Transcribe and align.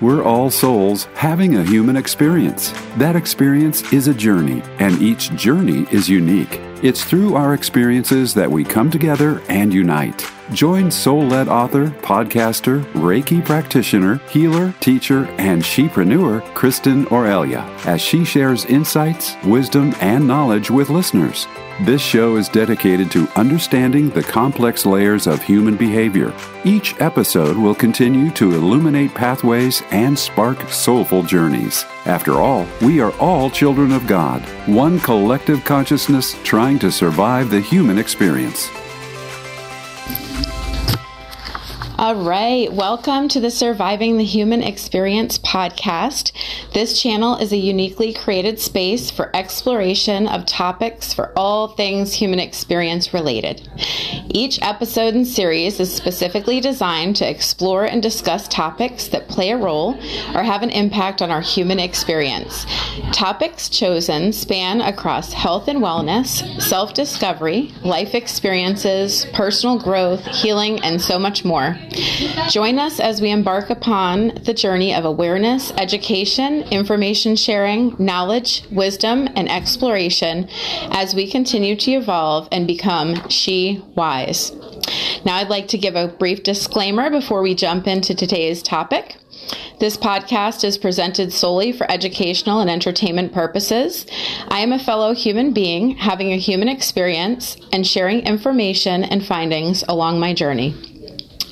We're 0.00 0.24
all 0.24 0.50
souls 0.50 1.04
having 1.14 1.56
a 1.56 1.64
human 1.64 1.96
experience. 1.96 2.72
That 2.96 3.16
experience 3.16 3.92
is 3.92 4.08
a 4.08 4.14
journey, 4.14 4.62
and 4.78 5.00
each 5.00 5.30
journey 5.36 5.86
is 5.92 6.08
unique. 6.08 6.60
It's 6.82 7.04
through 7.04 7.36
our 7.36 7.54
experiences 7.54 8.34
that 8.34 8.50
we 8.50 8.64
come 8.64 8.90
together 8.90 9.40
and 9.48 9.72
unite. 9.72 10.33
Join 10.52 10.90
soul 10.90 11.26
led 11.26 11.48
author, 11.48 11.86
podcaster, 12.02 12.84
Reiki 12.92 13.42
practitioner, 13.42 14.16
healer, 14.28 14.74
teacher, 14.80 15.24
and 15.38 15.62
shepreneur 15.62 16.42
Kristin 16.52 17.10
Aurelia 17.10 17.62
as 17.86 18.02
she 18.02 18.26
shares 18.26 18.66
insights, 18.66 19.36
wisdom, 19.44 19.94
and 20.00 20.28
knowledge 20.28 20.70
with 20.70 20.90
listeners. 20.90 21.46
This 21.80 22.02
show 22.02 22.36
is 22.36 22.50
dedicated 22.50 23.10
to 23.12 23.26
understanding 23.36 24.10
the 24.10 24.22
complex 24.22 24.84
layers 24.84 25.26
of 25.26 25.42
human 25.42 25.76
behavior. 25.76 26.32
Each 26.62 26.94
episode 27.00 27.56
will 27.56 27.74
continue 27.74 28.30
to 28.32 28.52
illuminate 28.52 29.14
pathways 29.14 29.82
and 29.90 30.16
spark 30.16 30.60
soulful 30.68 31.22
journeys. 31.22 31.84
After 32.04 32.34
all, 32.34 32.66
we 32.82 33.00
are 33.00 33.12
all 33.18 33.48
children 33.48 33.92
of 33.92 34.06
God, 34.06 34.42
one 34.66 35.00
collective 35.00 35.64
consciousness 35.64 36.36
trying 36.44 36.78
to 36.80 36.92
survive 36.92 37.50
the 37.50 37.60
human 37.60 37.98
experience. 37.98 38.70
All 42.04 42.16
right, 42.16 42.70
welcome 42.70 43.28
to 43.28 43.40
the 43.40 43.50
Surviving 43.50 44.18
the 44.18 44.24
Human 44.24 44.62
Experience 44.62 45.38
podcast. 45.38 46.32
This 46.74 47.00
channel 47.00 47.36
is 47.36 47.50
a 47.50 47.56
uniquely 47.56 48.12
created 48.12 48.60
space 48.60 49.10
for 49.10 49.34
exploration 49.34 50.28
of 50.28 50.44
topics 50.44 51.14
for 51.14 51.32
all 51.34 51.68
things 51.68 52.12
human 52.12 52.40
experience 52.40 53.14
related. 53.14 53.66
Each 54.28 54.60
episode 54.60 55.14
and 55.14 55.26
series 55.26 55.80
is 55.80 55.94
specifically 55.94 56.60
designed 56.60 57.16
to 57.16 57.30
explore 57.30 57.86
and 57.86 58.02
discuss 58.02 58.48
topics 58.48 59.08
that 59.08 59.28
play 59.28 59.52
a 59.52 59.56
role 59.56 59.94
or 60.34 60.42
have 60.42 60.62
an 60.62 60.68
impact 60.68 61.22
on 61.22 61.30
our 61.30 61.40
human 61.40 61.80
experience. 61.80 62.66
Topics 63.12 63.70
chosen 63.70 64.34
span 64.34 64.82
across 64.82 65.32
health 65.32 65.68
and 65.68 65.78
wellness, 65.78 66.60
self 66.60 66.92
discovery, 66.92 67.72
life 67.82 68.14
experiences, 68.14 69.24
personal 69.32 69.78
growth, 69.78 70.22
healing, 70.26 70.82
and 70.82 71.00
so 71.00 71.18
much 71.18 71.46
more. 71.46 71.78
Join 72.48 72.78
us 72.78 72.98
as 72.98 73.20
we 73.20 73.30
embark 73.30 73.70
upon 73.70 74.28
the 74.44 74.54
journey 74.54 74.94
of 74.94 75.04
awareness, 75.04 75.72
education, 75.72 76.62
information 76.70 77.36
sharing, 77.36 77.94
knowledge, 77.98 78.64
wisdom, 78.70 79.28
and 79.36 79.50
exploration 79.50 80.48
as 80.90 81.14
we 81.14 81.30
continue 81.30 81.76
to 81.76 81.92
evolve 81.92 82.48
and 82.50 82.66
become 82.66 83.28
she 83.28 83.82
wise. 83.94 84.52
Now, 85.24 85.36
I'd 85.36 85.48
like 85.48 85.68
to 85.68 85.78
give 85.78 85.94
a 85.94 86.08
brief 86.08 86.42
disclaimer 86.42 87.10
before 87.10 87.42
we 87.42 87.54
jump 87.54 87.86
into 87.86 88.14
today's 88.14 88.62
topic. 88.62 89.16
This 89.78 89.96
podcast 89.96 90.64
is 90.64 90.78
presented 90.78 91.32
solely 91.32 91.72
for 91.72 91.90
educational 91.90 92.60
and 92.60 92.70
entertainment 92.70 93.32
purposes. 93.32 94.06
I 94.48 94.60
am 94.60 94.72
a 94.72 94.78
fellow 94.78 95.14
human 95.14 95.52
being 95.52 95.96
having 95.96 96.32
a 96.32 96.38
human 96.38 96.68
experience 96.68 97.56
and 97.72 97.86
sharing 97.86 98.20
information 98.20 99.04
and 99.04 99.24
findings 99.24 99.84
along 99.88 100.20
my 100.20 100.32
journey. 100.32 100.93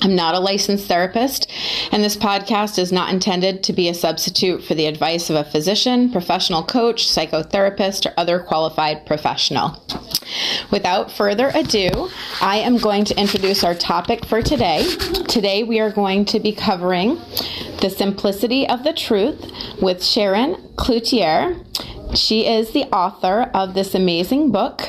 I'm 0.03 0.15
not 0.15 0.35
a 0.35 0.39
licensed 0.39 0.85
therapist, 0.85 1.49
and 1.93 2.03
this 2.03 2.17
podcast 2.17 2.77
is 2.77 2.91
not 2.91 3.13
intended 3.13 3.63
to 3.63 3.71
be 3.71 3.87
a 3.87 3.93
substitute 3.93 4.61
for 4.61 4.75
the 4.75 4.85
advice 4.85 5.29
of 5.29 5.37
a 5.37 5.45
physician, 5.45 6.11
professional 6.11 6.61
coach, 6.61 7.07
psychotherapist, 7.07 8.05
or 8.05 8.13
other 8.17 8.39
qualified 8.39 9.05
professional. 9.05 9.81
Without 10.71 11.09
further 11.09 11.51
ado, 11.55 12.09
I 12.41 12.57
am 12.57 12.79
going 12.79 13.05
to 13.05 13.17
introduce 13.17 13.63
our 13.63 13.75
topic 13.75 14.25
for 14.25 14.41
today. 14.41 14.83
Today, 15.29 15.63
we 15.63 15.79
are 15.79 15.91
going 15.91 16.25
to 16.25 16.39
be 16.41 16.51
covering 16.51 17.15
the 17.79 17.89
simplicity 17.89 18.67
of 18.67 18.83
the 18.83 18.93
truth 18.93 19.53
with 19.81 20.03
Sharon 20.03 20.55
Cloutier. 20.75 21.65
She 22.13 22.45
is 22.45 22.71
the 22.71 22.83
author 22.93 23.49
of 23.53 23.73
this 23.73 23.95
amazing 23.95 24.51
book. 24.51 24.81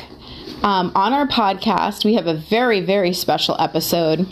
Um, 0.65 0.91
on 0.97 1.13
our 1.13 1.29
podcast, 1.29 2.05
we 2.05 2.15
have 2.15 2.27
a 2.27 2.35
very, 2.35 2.81
very 2.81 3.13
special 3.13 3.55
episode 3.61 4.27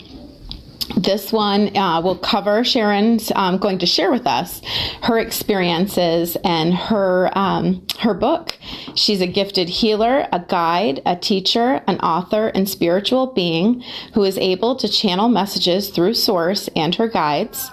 this 0.97 1.31
one 1.31 1.75
uh, 1.75 2.01
will 2.01 2.17
cover 2.17 2.63
Sharon's 2.63 3.31
um, 3.35 3.57
going 3.57 3.79
to 3.79 3.85
share 3.85 4.11
with 4.11 4.27
us 4.27 4.61
her 5.03 5.17
experiences 5.17 6.37
and 6.43 6.73
her 6.73 7.31
um, 7.37 7.85
her 7.99 8.13
book. 8.13 8.57
She's 8.95 9.21
a 9.21 9.27
gifted 9.27 9.69
healer, 9.69 10.27
a 10.31 10.39
guide, 10.39 11.01
a 11.05 11.15
teacher, 11.15 11.81
an 11.87 11.99
author, 11.99 12.47
and 12.47 12.67
spiritual 12.67 13.27
being 13.27 13.83
who 14.13 14.23
is 14.23 14.37
able 14.37 14.75
to 14.77 14.87
channel 14.87 15.29
messages 15.29 15.89
through 15.89 16.13
Source 16.13 16.67
and 16.75 16.95
her 16.95 17.07
guides. 17.07 17.69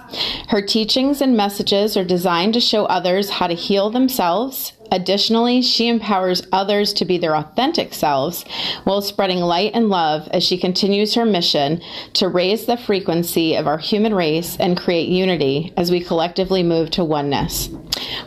Her 0.49 0.61
teachings 0.61 1.21
and 1.21 1.35
messages 1.35 1.97
are 1.97 2.05
designed 2.05 2.53
to 2.53 2.61
show 2.61 2.85
others 2.85 3.29
how 3.29 3.47
to 3.47 3.53
heal 3.53 3.89
themselves, 3.89 4.73
Additionally, 4.91 5.61
she 5.61 5.87
empowers 5.87 6.45
others 6.51 6.93
to 6.93 7.05
be 7.05 7.17
their 7.17 7.35
authentic 7.35 7.93
selves 7.93 8.43
while 8.83 9.01
spreading 9.01 9.39
light 9.39 9.71
and 9.73 9.89
love 9.89 10.27
as 10.31 10.43
she 10.43 10.57
continues 10.57 11.13
her 11.15 11.25
mission 11.25 11.81
to 12.13 12.27
raise 12.27 12.65
the 12.65 12.77
frequency 12.77 13.55
of 13.55 13.67
our 13.67 13.77
human 13.77 14.13
race 14.13 14.57
and 14.59 14.77
create 14.77 15.07
unity 15.07 15.73
as 15.77 15.89
we 15.89 16.03
collectively 16.03 16.61
move 16.61 16.91
to 16.91 17.03
oneness. 17.03 17.69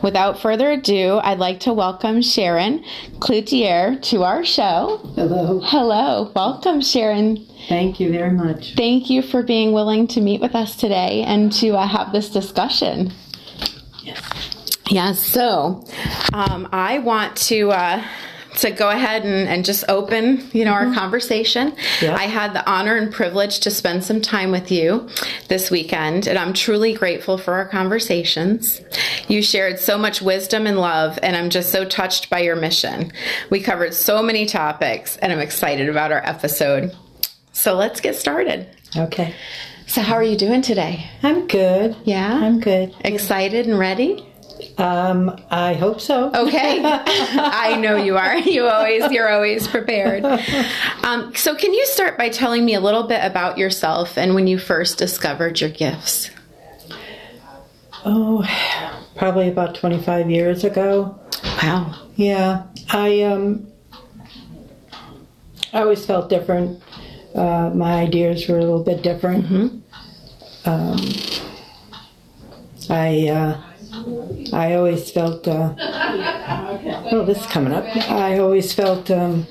Without 0.01 0.39
further 0.39 0.71
ado, 0.71 1.19
I'd 1.23 1.39
like 1.39 1.59
to 1.61 1.73
welcome 1.73 2.21
Sharon 2.21 2.83
Cloutier 3.19 4.01
to 4.09 4.23
our 4.23 4.43
show. 4.43 5.01
Hello. 5.15 5.59
Hello. 5.63 6.31
Welcome, 6.35 6.81
Sharon. 6.81 7.45
Thank 7.67 7.99
you 7.99 8.11
very 8.11 8.31
much. 8.31 8.73
Thank 8.75 9.09
you 9.09 9.21
for 9.21 9.43
being 9.43 9.71
willing 9.71 10.07
to 10.07 10.21
meet 10.21 10.41
with 10.41 10.55
us 10.55 10.75
today 10.75 11.23
and 11.23 11.51
to 11.53 11.75
uh, 11.75 11.87
have 11.87 12.11
this 12.11 12.29
discussion. 12.29 13.13
Yes. 14.03 14.54
Yeah, 14.89 15.13
so 15.13 15.83
um, 16.33 16.69
I 16.71 16.99
want 16.99 17.35
to 17.37 17.71
uh, 17.71 18.03
to 18.57 18.71
go 18.71 18.89
ahead 18.89 19.23
and, 19.23 19.47
and 19.47 19.65
just 19.65 19.83
open, 19.89 20.47
you 20.53 20.65
know, 20.65 20.71
our 20.71 20.93
conversation. 20.93 21.75
Yeah. 22.01 22.15
I 22.15 22.23
had 22.23 22.53
the 22.53 22.67
honor 22.69 22.95
and 22.95 23.11
privilege 23.11 23.59
to 23.61 23.71
spend 23.71 24.03
some 24.03 24.21
time 24.21 24.51
with 24.51 24.71
you 24.71 25.09
this 25.47 25.69
weekend, 25.69 26.27
and 26.27 26.37
I'm 26.37 26.53
truly 26.53 26.93
grateful 26.93 27.37
for 27.37 27.53
our 27.53 27.67
conversations. 27.67 28.81
You 29.27 29.41
shared 29.41 29.79
so 29.79 29.97
much 29.97 30.21
wisdom 30.21 30.67
and 30.67 30.77
love, 30.77 31.19
and 31.21 31.35
I'm 31.35 31.49
just 31.49 31.71
so 31.71 31.85
touched 31.85 32.29
by 32.29 32.39
your 32.39 32.55
mission. 32.55 33.11
We 33.49 33.61
covered 33.61 33.93
so 33.93 34.21
many 34.21 34.45
topics, 34.45 35.17
and 35.17 35.31
I'm 35.31 35.39
excited 35.39 35.89
about 35.89 36.11
our 36.11 36.25
episode. 36.25 36.95
So 37.51 37.75
let's 37.75 38.01
get 38.01 38.15
started. 38.15 38.67
Okay. 38.95 39.33
So, 39.87 40.01
how 40.01 40.15
are 40.15 40.23
you 40.23 40.35
doing 40.35 40.61
today? 40.61 41.09
I'm 41.21 41.47
good. 41.47 41.95
Yeah? 42.05 42.33
I'm 42.33 42.59
good. 42.59 42.95
Excited 43.01 43.67
and 43.67 43.77
ready? 43.77 44.25
Um, 44.77 45.39
I 45.49 45.73
hope 45.73 46.01
so. 46.01 46.31
Okay, 46.33 46.81
I 46.83 47.77
know 47.77 47.95
you 47.95 48.17
are. 48.17 48.37
You 48.37 48.67
always, 48.67 49.09
you're 49.11 49.29
always 49.29 49.67
prepared. 49.67 50.25
Um, 51.03 51.33
so, 51.35 51.55
can 51.55 51.73
you 51.73 51.85
start 51.85 52.17
by 52.17 52.29
telling 52.29 52.65
me 52.65 52.73
a 52.73 52.81
little 52.81 53.03
bit 53.03 53.23
about 53.23 53.57
yourself 53.57 54.17
and 54.17 54.35
when 54.35 54.47
you 54.47 54.57
first 54.59 54.97
discovered 54.97 55.61
your 55.61 55.69
gifts? 55.69 56.29
Oh, 58.03 58.45
probably 59.15 59.47
about 59.47 59.75
25 59.75 60.29
years 60.29 60.63
ago. 60.63 61.19
Wow. 61.63 61.95
Yeah. 62.15 62.63
I 62.91 63.21
um 63.23 63.67
I 65.73 65.81
always 65.81 66.05
felt 66.05 66.29
different. 66.29 66.81
Uh, 67.33 67.69
my 67.73 67.95
ideas 67.95 68.47
were 68.47 68.57
a 68.57 68.61
little 68.61 68.83
bit 68.83 69.01
different. 69.01 69.83
Um, 70.65 70.97
I 72.89 73.27
uh, 73.27 73.61
I 74.53 74.73
always 74.75 75.09
felt. 75.11 75.47
Uh, 75.47 75.73
oh, 77.11 77.23
this 77.25 77.39
is 77.39 77.47
coming 77.47 77.73
up. 77.73 77.85
I 78.09 78.39
always 78.39 78.73
felt 78.73 79.09
um, 79.11 79.47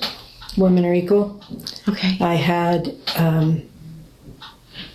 women 0.57 0.85
are 0.85 0.95
equal. 0.95 1.43
Okay. 1.89 2.17
I 2.21 2.35
had, 2.35 2.95
um, 3.17 3.63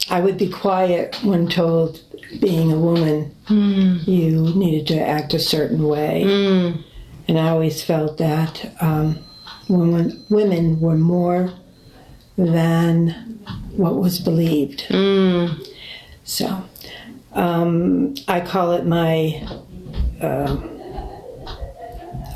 I 0.09 0.21
would 0.21 0.37
be 0.37 0.49
quiet 0.49 1.17
when 1.23 1.47
told, 1.47 2.01
being 2.39 2.71
a 2.71 2.77
woman, 2.77 3.35
you 3.49 4.53
needed 4.55 4.87
to 4.87 4.99
act 4.99 5.33
a 5.33 5.39
certain 5.39 5.83
way. 5.87 6.23
And 7.27 7.37
I 7.39 7.49
always 7.49 7.83
felt 7.83 8.17
that 8.17 8.71
um, 8.81 9.19
women, 9.67 10.23
women 10.29 10.79
were 10.79 10.95
more 10.97 11.53
than 12.37 13.39
what 13.75 13.95
was 13.95 14.19
believed. 14.19 14.85
So 16.23 16.63
um, 17.33 18.15
I 18.27 18.41
call 18.41 18.73
it 18.73 18.85
my 18.85 19.47
uh, 20.21 20.57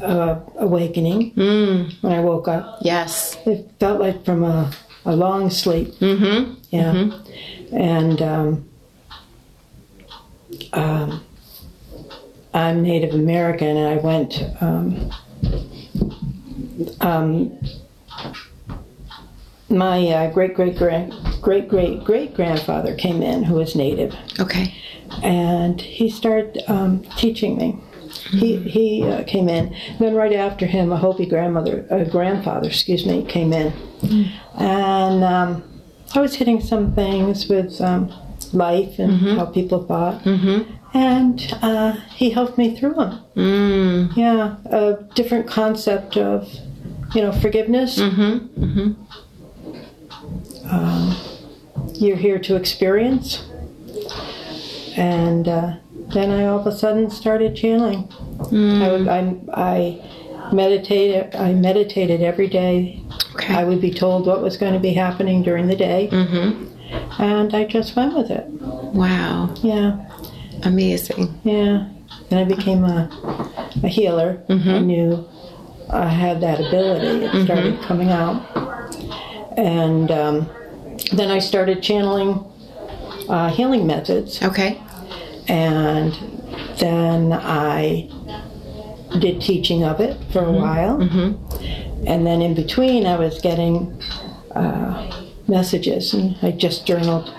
uh, 0.01 0.39
awakening 0.57 1.31
when 2.01 2.11
I 2.11 2.19
woke 2.19 2.47
up. 2.47 2.79
Yes. 2.81 3.37
It 3.45 3.71
felt 3.79 3.99
like 3.99 4.23
from 4.25 4.43
a, 4.43 4.71
a 5.05 5.15
long 5.15 5.49
sleep. 5.49 5.89
Mm-hmm. 5.95 6.53
Yeah. 6.69 7.19
And 7.71 8.21
um, 8.21 8.69
um, 10.73 11.23
I'm 12.53 12.83
Native 12.83 13.13
American, 13.15 13.77
and 13.77 13.87
I 13.87 13.97
went. 13.97 14.43
My 19.73 20.07
uh, 20.07 20.31
great 20.31 20.53
great 20.53 20.77
grand 20.77 21.13
great 21.41 21.67
great 21.67 22.03
great 22.03 22.35
grandfather 22.35 22.93
came 22.95 23.23
in 23.23 23.43
who 23.43 23.55
was 23.55 23.75
native, 23.75 24.15
Okay. 24.39 24.73
and 25.23 25.81
he 25.81 26.09
started 26.09 26.61
um, 26.67 27.03
teaching 27.17 27.57
me. 27.57 27.79
He 28.29 28.57
he 28.57 29.03
uh, 29.03 29.23
came 29.23 29.49
in. 29.49 29.75
Then 29.99 30.13
right 30.13 30.33
after 30.33 30.67
him, 30.67 30.91
a 30.91 30.97
Hopi 30.97 31.25
grandmother, 31.25 31.85
uh, 31.89 32.03
grandfather, 32.03 32.67
excuse 32.67 33.05
me, 33.05 33.23
came 33.25 33.51
in, 33.51 33.73
and 34.57 35.23
um, 35.23 35.63
I 36.13 36.19
was 36.21 36.35
hitting 36.35 36.61
some 36.61 36.93
things 36.93 37.47
with 37.49 37.81
um, 37.81 38.13
life 38.53 38.99
and 38.99 39.11
how 39.37 39.45
people 39.47 39.83
thought, 39.87 40.23
and 40.93 41.57
uh, 41.63 41.93
he 42.13 42.29
helped 42.29 42.59
me 42.59 42.77
through 42.77 42.93
them. 42.93 43.19
Mm. 43.35 44.15
Yeah, 44.15 44.57
a 44.67 45.01
different 45.15 45.47
concept 45.47 46.15
of, 46.15 46.47
you 47.15 47.21
know, 47.23 47.31
forgiveness. 47.31 47.97
Mm-hmm. 47.97 48.93
Um, 50.69 51.15
you're 51.95 52.17
here 52.17 52.39
to 52.39 52.55
experience. 52.55 53.45
And 54.95 55.47
uh, 55.47 55.75
then 56.13 56.29
I 56.31 56.45
all 56.45 56.59
of 56.59 56.67
a 56.67 56.71
sudden 56.77 57.09
started 57.09 57.55
channeling. 57.55 58.07
I, 58.51 58.91
would, 58.91 59.07
I, 59.07 59.37
I 59.53 60.53
meditated. 60.53 61.35
I 61.35 61.53
meditated 61.53 62.21
every 62.21 62.47
day. 62.47 63.01
Okay. 63.35 63.53
I 63.55 63.63
would 63.63 63.81
be 63.81 63.91
told 63.91 64.27
what 64.27 64.41
was 64.41 64.57
going 64.57 64.73
to 64.73 64.79
be 64.79 64.93
happening 64.93 65.41
during 65.41 65.67
the 65.67 65.75
day, 65.75 66.09
Mm-hmm. 66.11 67.21
and 67.21 67.55
I 67.55 67.63
just 67.65 67.95
went 67.95 68.15
with 68.15 68.29
it. 68.29 68.45
Wow. 68.47 69.51
Yeah, 69.63 70.07
Amazing. 70.63 71.39
yeah. 71.43 71.89
And 72.29 72.39
I 72.39 72.43
became 72.43 72.83
a, 72.83 73.09
a 73.83 73.87
healer. 73.87 74.43
I 74.49 74.79
knew 74.79 75.27
I 75.89 76.07
had 76.09 76.41
that 76.41 76.59
ability. 76.59 77.25
It 77.25 77.45
started 77.45 77.81
coming 77.81 78.09
out. 78.11 78.41
And 79.57 80.11
um, 80.11 80.49
then 81.13 81.29
I 81.31 81.39
started 81.39 81.81
channeling 81.81 82.43
uh, 83.29 83.49
healing 83.49 83.87
methods. 83.87 84.41
Okay. 84.41 84.81
And 85.47 86.13
then 86.77 87.33
I 87.33 88.09
did 89.19 89.41
teaching 89.41 89.83
of 89.83 89.99
it 89.99 90.17
for 90.31 90.43
a 90.43 90.51
while. 90.51 90.97
Mm-hmm. 90.97 92.07
And 92.07 92.25
then 92.25 92.41
in 92.41 92.53
between, 92.53 93.05
I 93.05 93.17
was 93.17 93.39
getting 93.39 94.01
uh, 94.55 95.23
messages, 95.47 96.13
and 96.13 96.35
I 96.41 96.51
just 96.51 96.85
journaled 96.85 97.29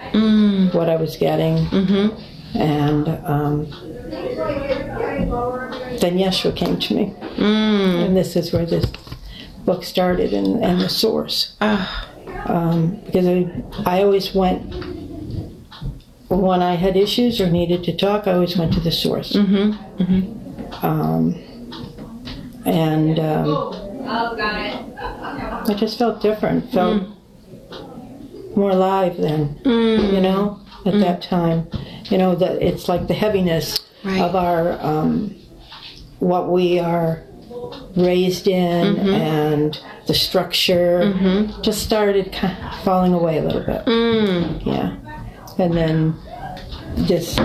what 0.73 0.89
I 0.89 0.97
was 0.97 1.17
getting. 1.17 1.57
Mm-hmm. 1.67 2.57
And 2.57 3.09
um, 3.09 3.67
then 6.01 6.19
Yeshua 6.19 6.55
came 6.57 6.79
to 6.79 6.95
me. 6.95 7.15
Mm. 7.37 8.07
And 8.07 8.17
this 8.17 8.37
is 8.37 8.53
where 8.53 8.65
this 8.65 8.87
book 9.65 9.85
started 9.85 10.33
and, 10.33 10.63
and 10.65 10.81
the 10.81 10.89
source. 10.89 11.55
Um, 12.47 13.01
because 13.07 13.27
I, 13.27 13.47
I 13.87 14.03
always 14.03 14.35
went, 14.35 14.63
when 16.29 16.63
I 16.63 16.75
had 16.75 16.97
issues 16.97 17.41
or 17.41 17.49
needed 17.51 17.85
to 17.85 17.97
talk, 17.97 18.27
I 18.27 18.33
always 18.33 18.57
went 18.57 18.73
to 18.75 18.81
the 18.81 18.93
source. 18.93 19.35
Um, 20.83 21.35
and 22.67 23.19
um, 23.19 23.49
I 25.69 25.75
just 25.77 25.99
felt 25.99 26.21
different, 26.21 26.71
felt 26.73 27.03
more 28.57 28.71
alive 28.71 29.17
then, 29.17 29.59
you 29.65 30.21
know, 30.21 30.61
at 30.87 30.95
that 31.01 31.23
time. 31.23 31.69
You 32.11 32.19
know, 32.19 32.35
that 32.35 32.61
it's 32.63 32.89
like 32.89 33.07
the 33.09 33.15
heaviness 33.15 33.81
Right. 34.05 34.21
of 34.21 34.37
our, 34.37 34.73
um, 34.85 35.35
what 36.19 36.51
we 36.51 36.79
are 36.79 37.23
raised 37.97 38.49
in 38.49 38.97
mm-hmm. 38.97 39.09
and 39.09 39.81
the 40.07 40.15
structure 40.15 41.01
mm-hmm. 41.01 41.63
just 41.63 41.83
started 41.83 42.33
kind 42.33 42.57
of 42.65 42.85
falling 42.85 43.15
away 43.15 43.39
a 43.39 43.43
little 43.43 43.65
bit. 43.65 43.85
Mm. 43.87 44.67
Yeah. 44.67 44.97
And 45.59 45.75
then 45.75 46.15
this 46.97 47.37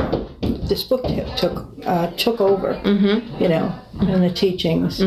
this 0.42 0.84
book 0.84 1.04
took 1.36 1.68
uh, 1.86 2.08
took 2.12 2.42
over, 2.42 2.76
mm-hmm. 2.76 3.42
you 3.42 3.50
know, 3.50 3.74
and 4.00 4.24
the 4.24 4.32
teachings. 4.32 5.02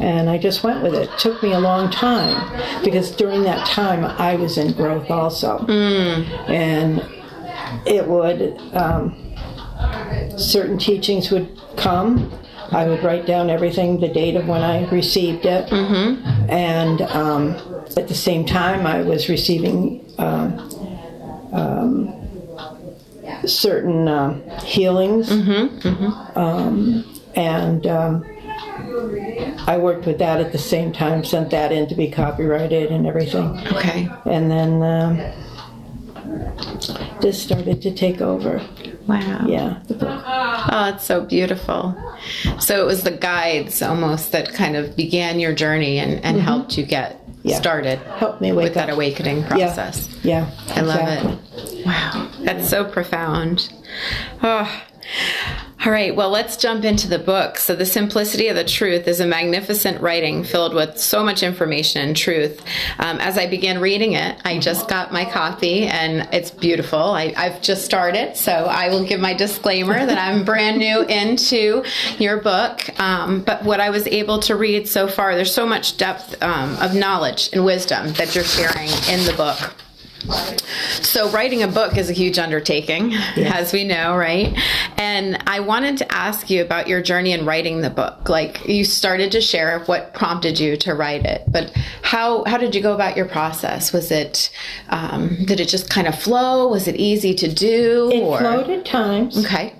And 0.00 0.30
I 0.30 0.38
just 0.38 0.64
went 0.64 0.82
with 0.82 0.94
it. 0.94 1.10
It 1.10 1.18
took 1.18 1.42
me 1.42 1.52
a 1.52 1.60
long 1.60 1.90
time 1.90 2.82
because 2.82 3.10
during 3.10 3.42
that 3.42 3.66
time 3.66 4.02
I 4.02 4.34
was 4.34 4.56
in 4.56 4.72
growth 4.72 5.10
also. 5.10 5.58
Mm. 5.58 6.48
And 6.48 7.06
it 7.86 8.06
would, 8.06 8.58
um, 8.74 9.14
certain 10.38 10.78
teachings 10.78 11.30
would 11.30 11.60
come. 11.76 12.32
I 12.72 12.86
would 12.88 13.02
write 13.02 13.26
down 13.26 13.50
everything, 13.50 14.00
the 14.00 14.08
date 14.08 14.36
of 14.36 14.46
when 14.46 14.62
I 14.62 14.88
received 14.90 15.44
it. 15.44 15.70
And 16.48 17.02
um, 17.02 17.56
at 17.96 18.08
the 18.08 18.14
same 18.14 18.44
time, 18.44 18.86
I 18.86 19.02
was 19.02 19.28
receiving 19.28 20.04
um, 20.18 20.58
um, 21.52 22.14
certain 23.46 24.08
um, 24.08 24.42
healings. 24.64 25.30
Um, 26.36 27.04
and 27.34 27.86
um, 27.86 28.24
I 29.66 29.76
worked 29.78 30.06
with 30.06 30.18
that 30.18 30.40
at 30.40 30.52
the 30.52 30.58
same 30.58 30.92
time, 30.92 31.24
sent 31.24 31.50
that 31.50 31.72
in 31.72 31.88
to 31.88 31.94
be 31.94 32.10
copyrighted 32.10 32.90
and 32.90 33.06
everything. 33.06 33.58
Okay. 33.72 34.08
And 34.26 34.50
then 34.50 34.82
um, 34.82 35.16
this 37.20 37.42
started 37.42 37.82
to 37.82 37.90
take 37.94 38.20
over. 38.20 38.60
Wow. 39.10 39.44
Yeah. 39.44 39.82
Oh, 40.70 40.92
it's 40.94 41.04
so 41.04 41.24
beautiful. 41.24 41.96
So 42.60 42.80
it 42.80 42.86
was 42.86 43.02
the 43.02 43.10
guides 43.10 43.82
almost 43.82 44.30
that 44.30 44.52
kind 44.54 44.76
of 44.76 44.94
began 44.94 45.40
your 45.40 45.52
journey 45.52 45.98
and, 45.98 46.24
and 46.24 46.36
mm-hmm. 46.36 46.46
helped 46.46 46.78
you 46.78 46.84
get 46.84 47.20
Yeah. 47.42 47.56
started 47.56 47.98
Helped 47.98 48.40
me 48.40 48.52
wake 48.52 48.64
with 48.64 48.74
that 48.74 48.88
awakening 48.88 49.42
process. 49.44 50.06
Yeah, 50.22 50.46
yeah 50.66 50.74
I 50.76 50.80
love 50.82 51.08
it. 51.08 51.86
Wow, 51.86 52.30
that's 52.42 52.68
so 52.68 52.84
profound. 52.84 53.72
Oh. 54.42 54.82
All 55.82 55.90
right, 55.90 56.14
well, 56.14 56.28
let's 56.28 56.58
jump 56.58 56.84
into 56.84 57.08
the 57.08 57.18
book. 57.18 57.56
So, 57.56 57.74
The 57.74 57.86
Simplicity 57.86 58.48
of 58.48 58.56
the 58.56 58.64
Truth 58.64 59.08
is 59.08 59.18
a 59.18 59.26
magnificent 59.26 60.02
writing 60.02 60.44
filled 60.44 60.74
with 60.74 60.98
so 60.98 61.24
much 61.24 61.42
information 61.42 62.02
and 62.02 62.14
truth. 62.14 62.62
Um, 62.98 63.18
as 63.18 63.38
I 63.38 63.46
began 63.46 63.80
reading 63.80 64.12
it, 64.12 64.38
I 64.44 64.58
just 64.58 64.88
got 64.88 65.10
my 65.10 65.24
copy 65.24 65.86
and 65.86 66.28
it's 66.34 66.50
beautiful. 66.50 66.98
I, 66.98 67.32
I've 67.34 67.62
just 67.62 67.86
started, 67.86 68.36
so 68.36 68.52
I 68.52 68.90
will 68.90 69.06
give 69.06 69.20
my 69.20 69.32
disclaimer 69.32 69.94
that 69.94 70.18
I'm 70.18 70.44
brand 70.44 70.76
new 70.76 71.00
into 71.04 71.82
your 72.18 72.42
book. 72.42 73.00
Um, 73.00 73.40
but 73.40 73.64
what 73.64 73.80
I 73.80 73.88
was 73.88 74.06
able 74.06 74.40
to 74.40 74.56
read 74.56 74.86
so 74.86 75.08
far, 75.08 75.34
there's 75.34 75.54
so 75.54 75.64
much 75.64 75.96
depth 75.96 76.42
um, 76.42 76.76
of 76.76 76.94
knowledge 76.94 77.48
and 77.54 77.64
wisdom 77.64 78.12
that 78.14 78.34
you're 78.34 78.44
sharing 78.44 78.90
in 79.08 79.24
the 79.24 79.34
book. 79.34 79.72
So, 81.02 81.28
writing 81.30 81.62
a 81.62 81.68
book 81.68 81.96
is 81.96 82.10
a 82.10 82.12
huge 82.12 82.38
undertaking, 82.38 83.14
as 83.36 83.72
we 83.72 83.84
know, 83.84 84.16
right? 84.16 84.56
And 84.96 85.42
I 85.46 85.60
wanted 85.60 85.96
to 85.98 86.12
ask 86.14 86.50
you 86.50 86.62
about 86.62 86.88
your 86.88 87.00
journey 87.02 87.32
in 87.32 87.46
writing 87.46 87.80
the 87.80 87.90
book. 87.90 88.28
Like, 88.28 88.66
you 88.68 88.84
started 88.84 89.32
to 89.32 89.40
share 89.40 89.80
what 89.80 90.12
prompted 90.14 90.58
you 90.60 90.76
to 90.78 90.94
write 90.94 91.24
it, 91.24 91.42
but 91.48 91.72
how 92.02 92.44
how 92.44 92.58
did 92.58 92.74
you 92.74 92.82
go 92.82 92.94
about 92.94 93.16
your 93.16 93.26
process? 93.26 93.92
Was 93.92 94.10
it 94.10 94.50
um, 94.90 95.44
did 95.46 95.58
it 95.60 95.68
just 95.68 95.88
kind 95.90 96.06
of 96.06 96.14
flow? 96.18 96.68
Was 96.68 96.86
it 96.86 96.96
easy 96.96 97.34
to 97.34 97.52
do? 97.52 98.10
It 98.12 98.20
or 98.22 98.38
flowed 98.38 98.68
at 98.70 98.84
times, 98.84 99.44
okay, 99.46 99.74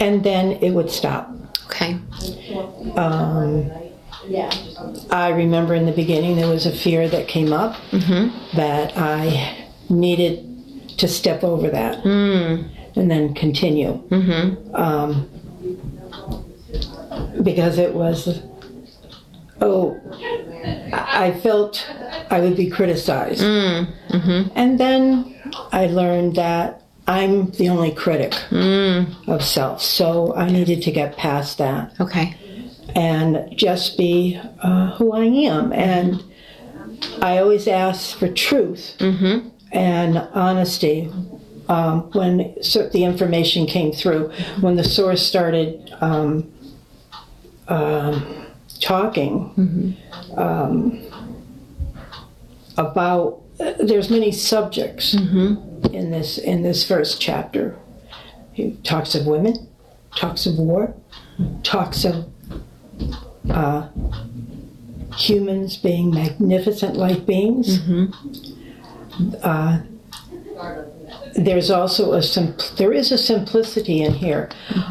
and 0.00 0.22
then 0.24 0.52
it 0.62 0.70
would 0.70 0.90
stop. 0.90 1.30
okay, 1.66 1.96
Um, 2.96 3.70
yeah. 4.28 4.50
I 5.10 5.30
remember 5.30 5.74
in 5.74 5.84
the 5.86 5.92
beginning 5.92 6.36
there 6.36 6.48
was 6.48 6.64
a 6.66 6.72
fear 6.72 7.08
that 7.08 7.28
came 7.28 7.52
up 7.52 7.76
that 8.54 8.92
I 8.96 9.63
needed 10.00 10.50
to 10.98 11.08
step 11.08 11.42
over 11.42 11.70
that 11.70 12.00
hmm. 12.00 12.62
and 12.96 13.10
then 13.10 13.34
continue. 13.34 14.02
Mm-hmm. 14.08 14.74
Um, 14.74 15.30
because 17.42 17.78
it 17.78 17.94
was, 17.94 18.42
oh, 19.60 20.00
I 20.92 21.38
felt 21.42 21.86
I 22.30 22.40
would 22.40 22.56
be 22.56 22.70
criticized. 22.70 23.40
Hmm. 23.40 23.84
Mm-hmm. 24.08 24.48
And 24.54 24.78
then 24.80 25.34
I 25.72 25.86
learned 25.86 26.36
that 26.36 26.82
I'm 27.06 27.50
the 27.52 27.68
only 27.68 27.92
critic 27.92 28.34
hmm. 28.48 29.04
of 29.28 29.44
self, 29.44 29.82
so 29.82 30.34
I 30.34 30.48
needed 30.48 30.82
to 30.82 30.90
get 30.90 31.16
past 31.16 31.58
that. 31.58 31.92
Okay, 32.00 32.34
and 32.94 33.52
just 33.56 33.98
be 33.98 34.40
uh, 34.62 34.92
who 34.92 35.12
I 35.12 35.24
am. 35.24 35.70
Mm-hmm. 35.70 35.72
And 35.72 36.24
I 37.22 37.38
always 37.38 37.68
ask 37.68 38.16
for 38.16 38.28
truth 38.28 38.96
and 39.74 40.16
honesty. 40.32 41.10
Um, 41.68 42.10
when 42.12 42.38
the 42.38 43.04
information 43.04 43.66
came 43.66 43.92
through, 43.92 44.30
when 44.60 44.76
the 44.76 44.84
source 44.84 45.26
started 45.26 45.94
um, 46.00 46.52
um, 47.68 48.46
talking 48.80 49.96
um, 50.36 51.02
about, 52.76 53.40
uh, 53.60 53.72
there's 53.78 54.10
many 54.10 54.30
subjects 54.30 55.14
in 55.92 56.10
this 56.10 56.36
in 56.36 56.62
this 56.62 56.86
first 56.86 57.20
chapter. 57.20 57.78
He 58.52 58.72
talks 58.84 59.14
of 59.14 59.26
women, 59.26 59.66
talks 60.14 60.44
of 60.44 60.58
war, 60.58 60.94
talks 61.62 62.04
of 62.04 62.26
uh, 63.50 63.88
humans 65.16 65.78
being 65.78 66.10
magnificent 66.10 66.94
light 66.96 67.24
beings, 67.24 67.80
uh, 69.42 69.80
there's 71.34 71.70
also 71.70 72.12
a 72.12 72.22
sim- 72.22 72.56
there 72.76 72.92
is 72.92 73.12
a 73.12 73.18
simplicity 73.18 74.02
in 74.02 74.14
here, 74.14 74.50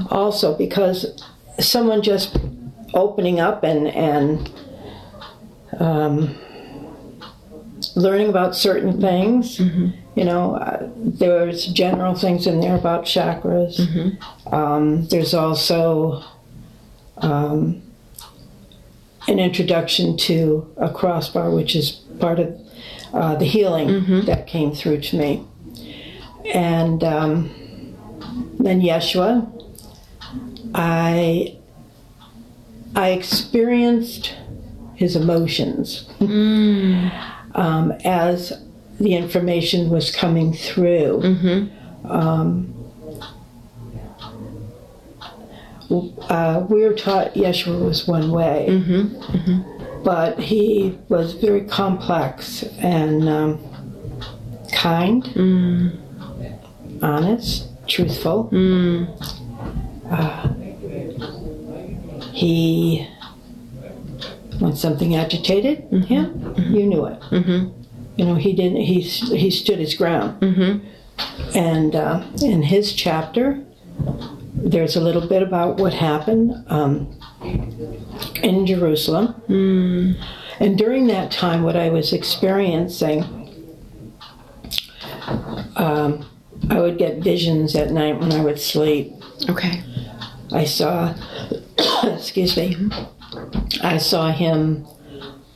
also 0.09 0.57
because 0.57 1.23
someone 1.59 2.01
just 2.01 2.37
opening 2.93 3.39
up 3.39 3.63
and 3.63 3.87
and 3.87 4.51
um, 5.79 6.35
learning 7.95 8.29
about 8.29 8.55
certain 8.55 8.99
things. 8.99 9.59
You 10.15 10.25
know, 10.25 10.55
uh, 10.55 10.89
there's 10.95 11.65
general 11.67 12.13
things 12.13 12.45
in 12.45 12.59
there 12.59 12.75
about 12.75 13.05
chakras. 13.05 13.79
Um, 14.51 15.07
there's 15.07 15.33
also 15.33 16.23
um, 17.17 17.81
an 19.27 19.39
introduction 19.39 20.15
to 20.17 20.71
a 20.77 20.89
crossbar, 20.93 21.49
which 21.49 21.75
is 21.75 21.91
part 22.19 22.39
of 22.39 22.55
uh, 23.13 23.35
the 23.35 23.45
healing 23.45 24.25
that 24.25 24.47
came 24.47 24.73
through 24.73 25.01
to 25.01 25.17
me. 25.17 25.45
And 26.53 27.03
um, 27.03 27.49
then 28.59 28.81
Yeshua, 28.81 29.47
I 30.75 31.57
I 32.95 33.09
experienced 33.09 34.35
his 34.95 35.15
emotions. 35.15 36.09
Um, 37.55 37.91
as 38.03 38.51
the 38.99 39.15
information 39.15 39.89
was 39.89 40.09
coming 40.15 40.53
through. 40.53 41.21
Um, 42.05 42.73
uh, 46.29 46.65
we 46.69 46.81
were 46.83 46.93
taught 46.93 47.33
Yeshua 47.35 47.85
was 47.85 48.07
one 48.07 48.31
way, 48.31 48.65
but 50.03 50.39
he 50.39 50.97
was 51.09 51.33
very 51.33 51.61
complex 51.65 52.63
and 52.79 53.27
um, 53.29 53.59
kind, 54.71 55.25
honest, 57.01 57.67
truthful. 57.87 58.49
Uh, 60.09 60.53
he, 62.33 63.07
when 64.59 64.75
something 64.75 65.15
agitated 65.15 65.89
him, 66.05 66.53
you 66.57 66.85
knew 66.85 67.05
it. 67.05 67.21
You 68.15 68.25
know, 68.25 68.35
he 68.35 68.53
didn't. 68.53 68.81
He 68.81 69.01
he 69.01 69.49
stood 69.49 69.79
his 69.79 69.95
ground. 69.95 70.41
And 71.55 71.95
uh, 71.95 72.23
in 72.43 72.63
his 72.63 72.93
chapter, 72.93 73.63
there's 74.53 74.95
a 74.95 75.01
little 75.01 75.27
bit 75.27 75.41
about 75.43 75.77
what 75.77 75.93
happened 75.93 76.53
um, 76.67 77.07
in 77.43 78.65
Jerusalem. 78.65 79.41
And 80.59 80.77
during 80.77 81.07
that 81.07 81.31
time, 81.31 81.63
what 81.63 81.75
I 81.75 81.89
was 81.89 82.13
experiencing, 82.13 83.23
um, 85.75 86.25
I 86.69 86.79
would 86.79 86.97
get 86.97 87.17
visions 87.19 87.75
at 87.75 87.91
night 87.91 88.19
when 88.19 88.31
I 88.31 88.43
would 88.43 88.59
sleep. 88.59 89.13
Okay. 89.49 89.83
I 90.51 90.65
saw, 90.65 91.15
excuse 92.03 92.55
me, 92.55 92.75
I 93.81 93.97
saw 93.97 94.31
him 94.31 94.85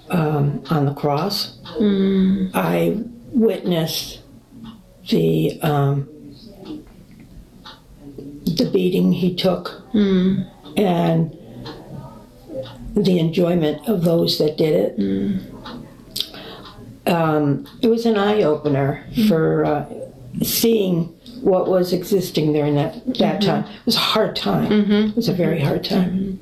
um, 0.10 0.64
on 0.70 0.86
the 0.86 0.94
cross. 0.94 1.60
I 2.54 3.04
witnessed 3.32 4.22
the 5.10 5.60
um, 5.62 6.10
the 8.46 8.70
beating 8.74 9.12
he 9.12 9.36
took 9.36 9.84
and 10.76 11.37
the 13.04 13.20
enjoyment 13.20 13.88
of 13.88 14.04
those 14.04 14.38
that 14.40 14.58
did 14.58 14.74
it. 14.74 15.44
Um, 17.06 17.66
it 17.82 17.88
was 17.88 18.06
an 18.06 18.18
eye 18.18 18.44
opener 18.44 19.06
for 19.30 19.64
uh, 19.66 19.86
seeing 20.44 21.06
what 21.42 21.68
was 21.70 21.94
existing 21.94 22.52
there 22.54 22.66
in 22.66 22.76
that, 22.76 23.06
that 23.20 23.42
time. 23.42 23.64
It 23.64 23.86
was 23.86 23.96
a 23.96 24.00
hard 24.00 24.36
time. 24.36 24.72
It 25.10 25.16
was 25.16 25.30
a 25.30 25.34
very 25.34 25.60
hard 25.62 25.84
time. 25.86 26.40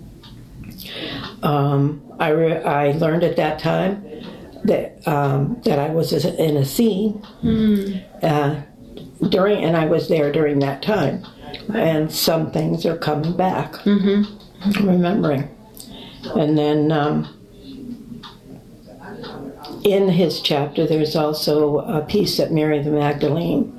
Um, 1.44 2.02
I, 2.20 2.30
re- 2.30 2.64
I 2.64 2.92
learned 2.94 3.24
at 3.24 3.36
that 3.36 3.60
time 3.60 4.04
that 4.64 5.08
um, 5.08 5.62
that 5.66 5.78
I 5.78 5.90
was 5.90 6.12
in 6.26 6.58
a 6.58 6.66
scene 6.66 7.22
uh, 8.24 8.62
during, 9.30 9.64
and 9.64 9.78
I 9.78 9.86
was 9.86 10.08
there 10.08 10.32
during 10.32 10.60
that 10.60 10.82
time. 10.82 11.24
And 11.74 12.12
some 12.12 12.52
things 12.52 12.86
are 12.86 12.98
coming 12.98 13.36
back, 13.38 13.76
remembering. 14.82 15.50
And 16.36 16.58
then 16.58 16.92
um, 16.92 17.28
in 19.84 20.10
his 20.10 20.42
chapter, 20.42 20.86
there's 20.88 21.16
also 21.16 21.80
a 21.80 22.02
piece 22.02 22.38
that 22.38 22.52
Mary 22.52 22.82
the 22.82 22.92
Magdalene. 22.92 23.72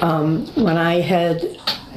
Um, 0.00 0.46
when 0.54 0.76
I 0.76 1.00
had 1.00 1.42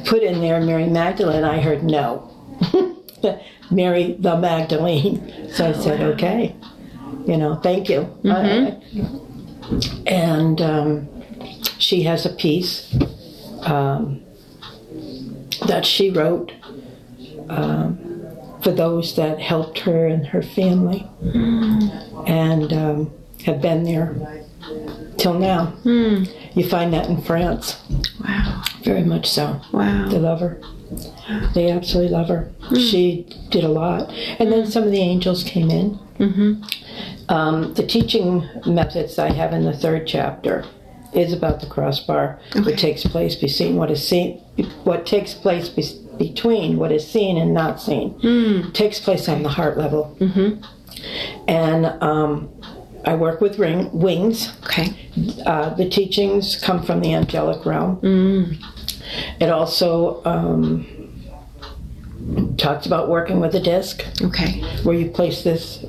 put 0.04 0.22
in 0.22 0.40
there 0.40 0.60
Mary 0.60 0.86
Magdalene, 0.86 1.44
I 1.44 1.60
heard 1.60 1.82
no. 1.82 2.30
Mary 3.70 4.16
the 4.18 4.36
Magdalene. 4.36 5.50
So 5.52 5.70
I 5.70 5.72
said, 5.72 6.00
okay, 6.00 6.54
you 7.26 7.36
know, 7.36 7.56
thank 7.56 7.88
you. 7.88 8.08
I- 8.24 8.80
and 10.06 10.60
um, 10.60 11.08
she 11.78 12.02
has 12.02 12.26
a 12.26 12.30
piece 12.34 12.94
um, 13.62 14.20
that 15.66 15.86
she 15.86 16.10
wrote 16.10 16.52
um, 17.48 17.98
for 18.64 18.72
those 18.72 19.14
that 19.16 19.38
helped 19.38 19.78
her 19.80 20.06
and 20.08 20.26
her 20.28 20.42
family 20.42 21.06
and 22.26 22.72
um, 22.72 23.12
have 23.44 23.60
been 23.60 23.84
there 23.84 24.16
till 25.18 25.34
now. 25.34 25.72
You 25.84 26.68
find 26.68 26.92
that 26.94 27.08
in 27.08 27.20
France, 27.22 27.76
Wow. 28.24 28.62
very 28.82 29.02
much 29.04 29.28
so. 29.30 29.60
Wow. 29.72 30.08
They 30.08 30.18
love 30.18 30.40
her. 30.40 30.60
They 31.54 31.70
absolutely 31.70 32.12
love 32.12 32.28
her. 32.28 32.50
She 32.76 33.26
did 33.50 33.64
a 33.64 33.68
lot. 33.68 34.10
And 34.38 34.50
then 34.50 34.66
some 34.66 34.84
of 34.84 34.90
the 34.90 34.98
angels 35.00 35.42
came 35.44 35.70
in. 35.70 35.98
Um, 37.28 37.74
the 37.74 37.86
teaching 37.86 38.48
methods 38.66 39.18
I 39.18 39.30
have 39.32 39.52
in 39.52 39.64
the 39.64 39.72
third 39.76 40.06
chapter 40.06 40.64
is 41.12 41.32
about 41.32 41.60
the 41.60 41.66
crossbar. 41.66 42.38
What 42.54 42.78
takes 42.78 43.04
place 43.04 43.34
between 43.36 43.76
what 43.76 43.90
is 43.90 44.06
seen, 44.06 44.38
what 44.84 45.06
takes 45.06 45.34
place 45.34 45.68
be- 45.68 46.00
between 46.18 46.76
what 46.76 46.92
is 46.92 47.06
seen 47.08 47.36
and 47.36 47.52
not 47.54 47.80
seen. 47.80 48.72
Takes 48.72 49.00
place 49.00 49.28
on 49.28 49.42
the 49.42 49.48
heart 49.48 49.76
level. 49.78 50.16
And 51.48 51.86
um, 52.02 52.48
I 53.04 53.14
work 53.14 53.40
with 53.40 53.58
ring, 53.58 53.90
wings. 53.92 54.52
Okay. 54.64 54.94
Uh, 55.46 55.74
the 55.74 55.88
teachings 55.88 56.56
come 56.60 56.82
from 56.82 57.00
the 57.00 57.12
angelic 57.14 57.64
realm. 57.66 58.58
It 59.40 59.50
also 59.50 60.22
um, 60.24 60.86
talks 62.56 62.86
about 62.86 63.08
working 63.08 63.40
with 63.40 63.54
a 63.54 63.60
disc, 63.60 64.02
Okay. 64.22 64.62
where 64.82 64.94
you 64.96 65.10
place 65.10 65.42
this 65.42 65.84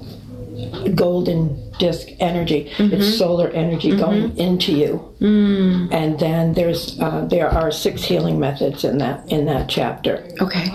golden 0.96 1.65
disc 1.78 2.08
energy. 2.20 2.72
It's 2.80 3.18
solar 3.18 3.50
energy 3.50 3.96
going 3.96 4.38
into 4.38 4.72
you. 4.74 5.16
And 5.20 6.20
then 6.20 6.54
there's 6.54 7.00
uh, 7.00 7.26
there 7.30 7.50
are 7.50 7.72
six 7.72 8.04
healing 8.04 8.40
methods 8.40 8.84
in 8.84 8.98
that 9.00 9.30
in 9.32 9.46
that 9.46 9.68
chapter. 9.70 10.26
Okay. 10.42 10.68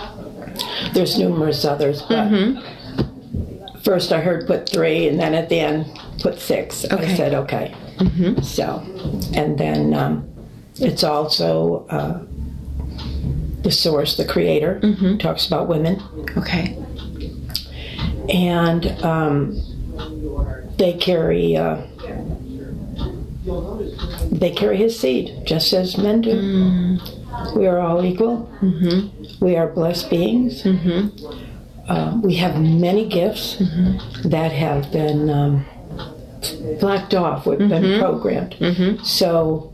There's 0.93 1.19
numerous 1.19 1.65
others, 1.65 2.03
but 2.03 2.29
first 3.83 4.13
I 4.13 4.21
heard 4.21 4.47
put 4.47 4.69
three, 4.69 5.09
and 5.09 5.19
then 5.19 5.35
at 5.35 5.49
the 5.49 5.61
end 5.61 5.87
put 6.21 6.39
six. 6.39 6.85
I 6.85 6.95
Okay. 6.97 7.17
said 7.17 7.35
okay. 7.35 7.75
So, 8.43 8.83
and 9.35 9.59
then 9.59 9.93
um, 9.95 10.27
it's 10.77 11.05
also 11.05 11.87
uh, 11.91 12.23
the 13.63 13.71
source, 13.71 14.17
the 14.17 14.25
creator, 14.25 14.81
talks 15.19 15.47
about 15.47 15.69
women, 15.69 16.03
Okay. 16.37 16.77
and 18.29 18.87
um, 19.05 19.61
they 20.79 20.95
carry. 20.95 21.57
Uh, 21.57 21.83
they 24.31 24.51
carry 24.51 24.77
his 24.77 24.99
seed, 24.99 25.47
just 25.47 25.73
as 25.73 25.97
men 25.99 26.21
do. 26.21 26.99
We 27.57 27.67
are 27.67 27.79
all 27.79 28.05
equal. 28.05 28.51
We 29.41 29.57
are 29.57 29.69
blessed 29.69 30.11
beings. 30.11 30.65
Uh, 31.89 32.21
we 32.23 32.37
have 32.37 32.61
many 32.61 33.09
gifts 33.09 33.57
that 34.25 34.53
have 34.53 34.93
been 34.93 35.29
um, 35.31 35.65
blacked 36.79 37.15
off, 37.15 37.47
we've 37.47 37.59
been 37.59 37.99
programmed. 37.99 38.55
So 39.05 39.73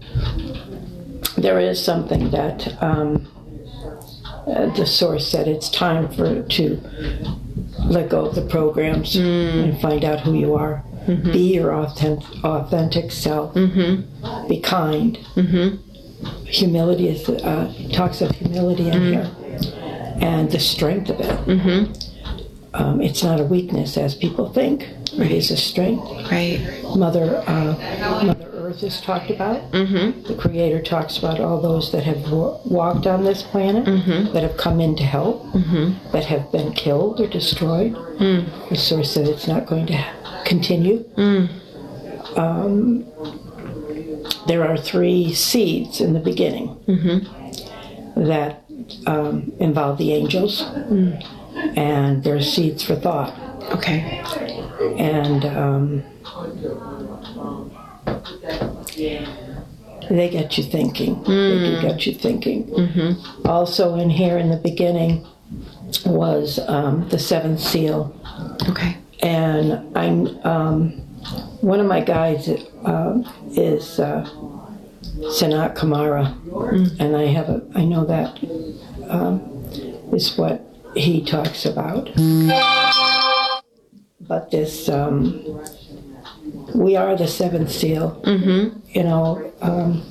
there 1.36 1.58
is 1.60 1.82
something 1.82 2.30
that 2.30 2.80
um, 2.82 3.26
uh, 4.46 4.66
the 4.76 4.86
source 4.86 5.28
said 5.28 5.48
it's 5.48 5.68
time 5.68 6.08
for 6.08 6.42
to 6.42 6.80
let 7.86 8.08
go 8.10 8.26
of 8.26 8.34
the 8.34 8.42
programs 8.42 9.16
and 9.16 9.80
find 9.80 10.04
out 10.04 10.20
who 10.20 10.34
you 10.34 10.54
are. 10.54 10.82
Be 11.06 11.54
your 11.54 11.72
authentic, 11.74 12.44
authentic 12.44 13.12
self. 13.12 13.54
Be 13.54 14.60
kind. 14.60 15.16
Humility 16.46 17.08
is 17.08 17.28
uh, 17.28 17.72
talks 17.92 18.20
of 18.22 18.30
humility 18.32 18.88
in 18.88 19.00
here, 19.12 19.30
and 20.20 20.50
the 20.50 20.58
strength 20.58 21.10
of 21.10 21.20
it. 21.20 22.02
Um, 22.74 23.00
it's 23.00 23.22
not 23.22 23.40
a 23.40 23.44
weakness 23.44 23.96
as 23.96 24.14
people 24.14 24.52
think. 24.52 24.88
It 25.12 25.30
is 25.30 25.50
a 25.50 25.56
strength. 25.56 26.04
Right. 26.30 26.60
Mother, 26.96 27.42
uh, 27.46 28.22
Mother 28.24 28.55
Earth 28.66 28.82
is 28.82 29.00
talked 29.00 29.30
about. 29.30 29.70
Mm-hmm. 29.70 30.22
The 30.24 30.34
Creator 30.34 30.82
talks 30.82 31.18
about 31.18 31.38
all 31.38 31.60
those 31.60 31.92
that 31.92 32.02
have 32.02 32.32
wa- 32.32 32.58
walked 32.64 33.06
on 33.06 33.22
this 33.22 33.44
planet, 33.44 33.84
that 34.32 34.42
have 34.42 34.56
come 34.56 34.80
in 34.80 34.96
to 34.96 35.04
help, 35.04 35.44
that 36.12 36.24
have 36.24 36.50
been 36.50 36.72
killed 36.72 37.20
or 37.20 37.28
destroyed. 37.28 37.94
The 38.70 38.76
source 38.76 39.12
said 39.12 39.28
it's 39.28 39.46
not 39.46 39.66
going 39.66 39.86
to 39.86 40.04
continue. 40.44 41.04
Um, 42.36 43.06
there 44.48 44.66
are 44.66 44.76
three 44.76 45.32
seeds 45.32 46.00
in 46.00 46.12
the 46.12 46.20
beginning 46.20 46.76
that 48.16 48.64
um, 49.06 49.52
involve 49.60 49.98
the 49.98 50.12
angels, 50.12 50.62
and 51.76 52.24
they're 52.24 52.40
seeds 52.42 52.82
for 52.82 52.96
thought. 52.96 53.32
Okay. 53.72 54.22
And 54.98 55.44
um, 55.44 56.02
they 60.08 60.28
get 60.30 60.56
you 60.56 60.64
thinking. 60.64 61.22
They 61.24 61.58
do 61.58 61.80
get 61.80 62.06
you 62.06 62.14
thinking. 62.14 62.70
Also, 63.44 63.94
in 63.96 64.10
here 64.10 64.38
in 64.38 64.50
the 64.50 64.56
beginning 64.56 65.26
was 66.04 66.58
um, 66.68 67.08
the 67.08 67.18
seventh 67.18 67.60
seal. 67.60 68.12
Okay. 68.68 68.96
and 69.22 69.96
I'm 69.96 70.26
um, 70.44 70.90
one 71.60 71.80
of 71.80 71.86
my 71.86 72.00
guides 72.00 72.48
uh, 72.48 73.22
is 73.52 73.98
uh, 73.98 74.28
Sanat 75.38 75.74
Kumara, 75.76 76.34
and 77.00 77.16
I 77.16 77.24
have 77.26 77.48
a 77.48 77.62
I 77.74 77.84
know 77.84 78.04
that 78.04 78.38
um, 79.08 79.40
is 80.12 80.36
what 80.36 80.62
he 80.94 81.24
talks 81.24 81.64
about. 81.66 82.10
But 84.20 84.50
this, 84.50 84.88
um, 84.88 85.62
we 86.74 86.96
are 86.96 87.16
the 87.16 87.28
seventh 87.28 87.70
seal. 87.70 88.20
Mm-hmm. 88.24 88.78
You 88.88 89.02
know, 89.04 89.52
um, 89.60 90.02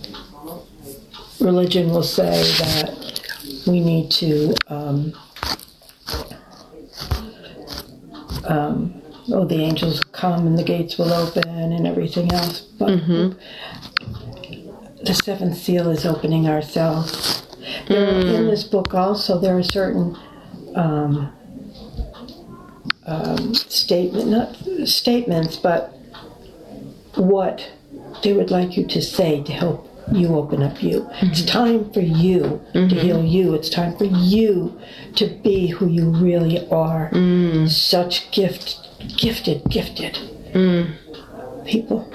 religion 1.40 1.90
will 1.90 2.04
say 2.04 2.44
that 2.60 3.64
we 3.68 3.80
need 3.80 4.12
to. 4.12 4.56
Um, 4.68 5.14
oh, 9.30 9.46
the 9.46 9.56
angels 9.56 10.02
come 10.12 10.48
and 10.48 10.58
the 10.58 10.64
gates 10.64 10.98
will 10.98 11.12
open 11.12 11.48
and 11.48 11.88
everything 11.88 12.32
else. 12.32 12.62
But 12.62 12.88
the 15.04 15.14
seventh 15.14 15.58
seal 15.58 15.90
is 15.90 16.06
opening 16.06 16.48
ourselves. 16.48 17.44
There, 17.88 18.08
In 18.08 18.48
this 18.48 18.64
book, 18.64 18.94
also, 18.94 19.40
there 19.40 19.58
are 19.58 19.64
certain 19.64 20.18
um, 20.76 21.32
um, 23.06 23.54
statement, 23.54 24.28
not 24.28 24.56
statements, 24.88 25.58
but 25.58 25.95
what 27.16 27.72
they 28.24 28.34
would 28.34 28.52
like 28.52 28.78
you 28.78 28.86
to 28.88 29.02
say 29.02 29.44
to 29.44 29.52
help 29.52 29.92
you 30.12 30.36
open 30.36 30.62
up 30.62 30.84
you. 30.84 31.08
It's 31.22 31.42
mm-hmm. 31.42 31.48
time 31.48 31.92
for 31.92 32.02
you 32.02 32.62
to 32.74 32.80
mm-hmm. 32.80 32.98
heal 32.98 33.24
you. 33.24 33.54
It's 33.54 33.70
time 33.70 33.98
for 33.98 34.06
you 34.06 34.80
to 35.16 35.28
be 35.28 35.68
who 35.68 35.88
you 35.88 36.10
really 36.12 36.68
are. 36.70 37.10
Mm. 37.12 37.70
Such 37.70 38.32
gift, 38.32 38.88
gifted, 39.18 39.64
gifted 39.70 40.16
mm. 40.54 40.96
people. 41.66 42.08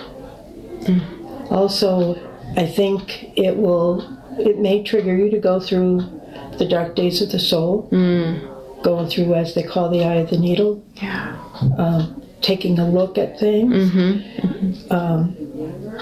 Mm. 0.82 1.50
Also, 1.50 2.14
I 2.56 2.66
think 2.66 3.36
it 3.36 3.56
will, 3.56 4.18
it 4.38 4.58
may 4.58 4.82
trigger 4.82 5.16
you 5.16 5.30
to 5.30 5.38
go 5.38 5.58
through 5.58 6.00
the 6.58 6.66
dark 6.66 6.94
days 6.94 7.22
of 7.22 7.32
the 7.32 7.38
soul, 7.38 7.88
going 8.82 9.08
through, 9.08 9.34
as 9.34 9.54
they 9.54 9.62
call 9.62 9.88
the 9.88 10.04
eye 10.04 10.16
of 10.16 10.30
the 10.30 10.38
needle, 10.38 10.84
Yeah. 10.94 11.36
Um, 11.76 12.19
taking 12.40 12.78
a 12.78 12.88
look 12.88 13.18
at 13.18 13.38
things. 13.38 13.90
Mm-hmm. 13.90 14.92
Um, 14.92 15.36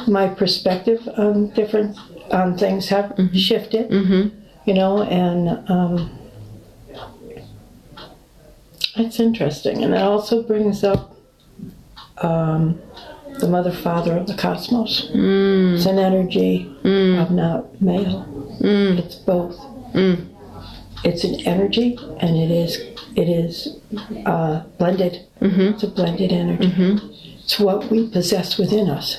my 0.06 0.28
perspective 0.28 1.06
on 1.16 1.50
different 1.50 1.96
on 2.30 2.56
things 2.58 2.88
have 2.88 3.06
mm-hmm. 3.06 3.36
shifted, 3.36 3.90
mm-hmm. 3.90 4.28
you 4.66 4.74
know, 4.74 5.02
and 5.02 5.70
um, 5.70 6.18
it's 8.96 9.20
interesting. 9.20 9.82
And 9.82 9.94
it 9.94 10.02
also 10.02 10.42
brings 10.42 10.84
up 10.84 11.16
um, 12.18 12.80
the 13.40 13.48
mother 13.48 13.72
father 13.72 14.16
of 14.16 14.26
the 14.26 14.34
cosmos. 14.34 15.10
Mm. 15.10 15.76
It's 15.76 15.86
an 15.86 15.98
energy 15.98 16.74
mm. 16.82 17.22
of 17.22 17.30
not 17.30 17.80
male. 17.80 18.26
Mm. 18.60 18.98
It's 18.98 19.14
both. 19.16 19.58
It's 21.04 21.24
an 21.24 21.40
energy, 21.46 21.96
and 22.20 22.36
it 22.36 22.50
is 22.50 22.76
it 23.16 23.28
is 23.28 23.78
uh, 24.26 24.60
blended. 24.78 25.26
It's 25.70 25.82
a 25.84 25.88
blended 25.88 26.32
energy. 26.32 26.66
It's 27.42 27.58
what 27.58 27.90
we 27.90 28.08
possess 28.08 28.58
within 28.58 28.90
us. 28.90 29.18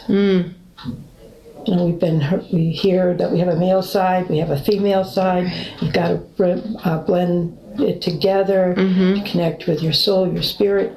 You 1.68 1.76
know, 1.76 1.86
we've 1.86 2.00
been 2.00 2.22
we 2.52 2.72
hear 2.72 3.14
that 3.16 3.32
we 3.32 3.40
have 3.40 3.48
a 3.50 3.56
male 3.56 3.82
side, 3.84 4.30
we 4.30 4.38
have 4.40 4.50
a 4.50 4.60
female 4.60 5.04
side. 5.04 5.52
You've 5.82 5.94
got 5.94 6.38
to 6.38 6.78
uh, 6.86 7.00
blend 7.04 7.58
it 7.80 8.02
together 8.02 8.74
to 8.76 9.30
connect 9.32 9.68
with 9.68 9.82
your 9.82 9.94
soul, 9.94 10.32
your 10.32 10.44
spirit. 10.44 10.94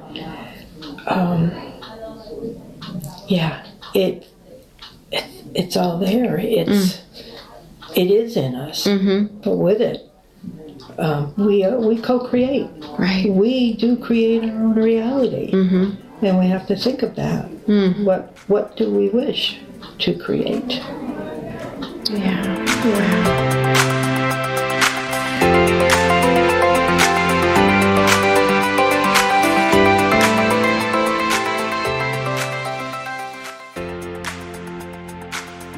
Um, 1.07 1.51
yeah, 3.27 3.65
it, 3.93 4.25
it 5.11 5.25
it's 5.53 5.75
all 5.77 5.97
there. 5.99 6.37
It's 6.39 7.01
it 7.95 8.09
is 8.11 8.35
in 8.37 8.55
us, 8.55 8.87
but 9.43 9.55
with 9.57 9.81
it, 9.81 10.09
um, 10.97 11.33
we 11.37 11.63
uh, 11.63 11.77
we 11.77 11.99
co-create. 12.01 12.69
Right. 12.97 13.29
We 13.29 13.73
do 13.73 13.97
create 13.97 14.43
our 14.43 14.49
own 14.49 14.75
reality, 14.75 15.51
and 16.21 16.39
we 16.39 16.47
have 16.47 16.67
to 16.67 16.75
think 16.75 17.01
of 17.03 17.15
that. 17.15 17.45
What 18.03 18.37
what 18.47 18.77
do 18.77 18.91
we 18.91 19.09
wish 19.09 19.59
to 19.99 20.13
create? 20.17 20.81
Yeah. 22.09 23.62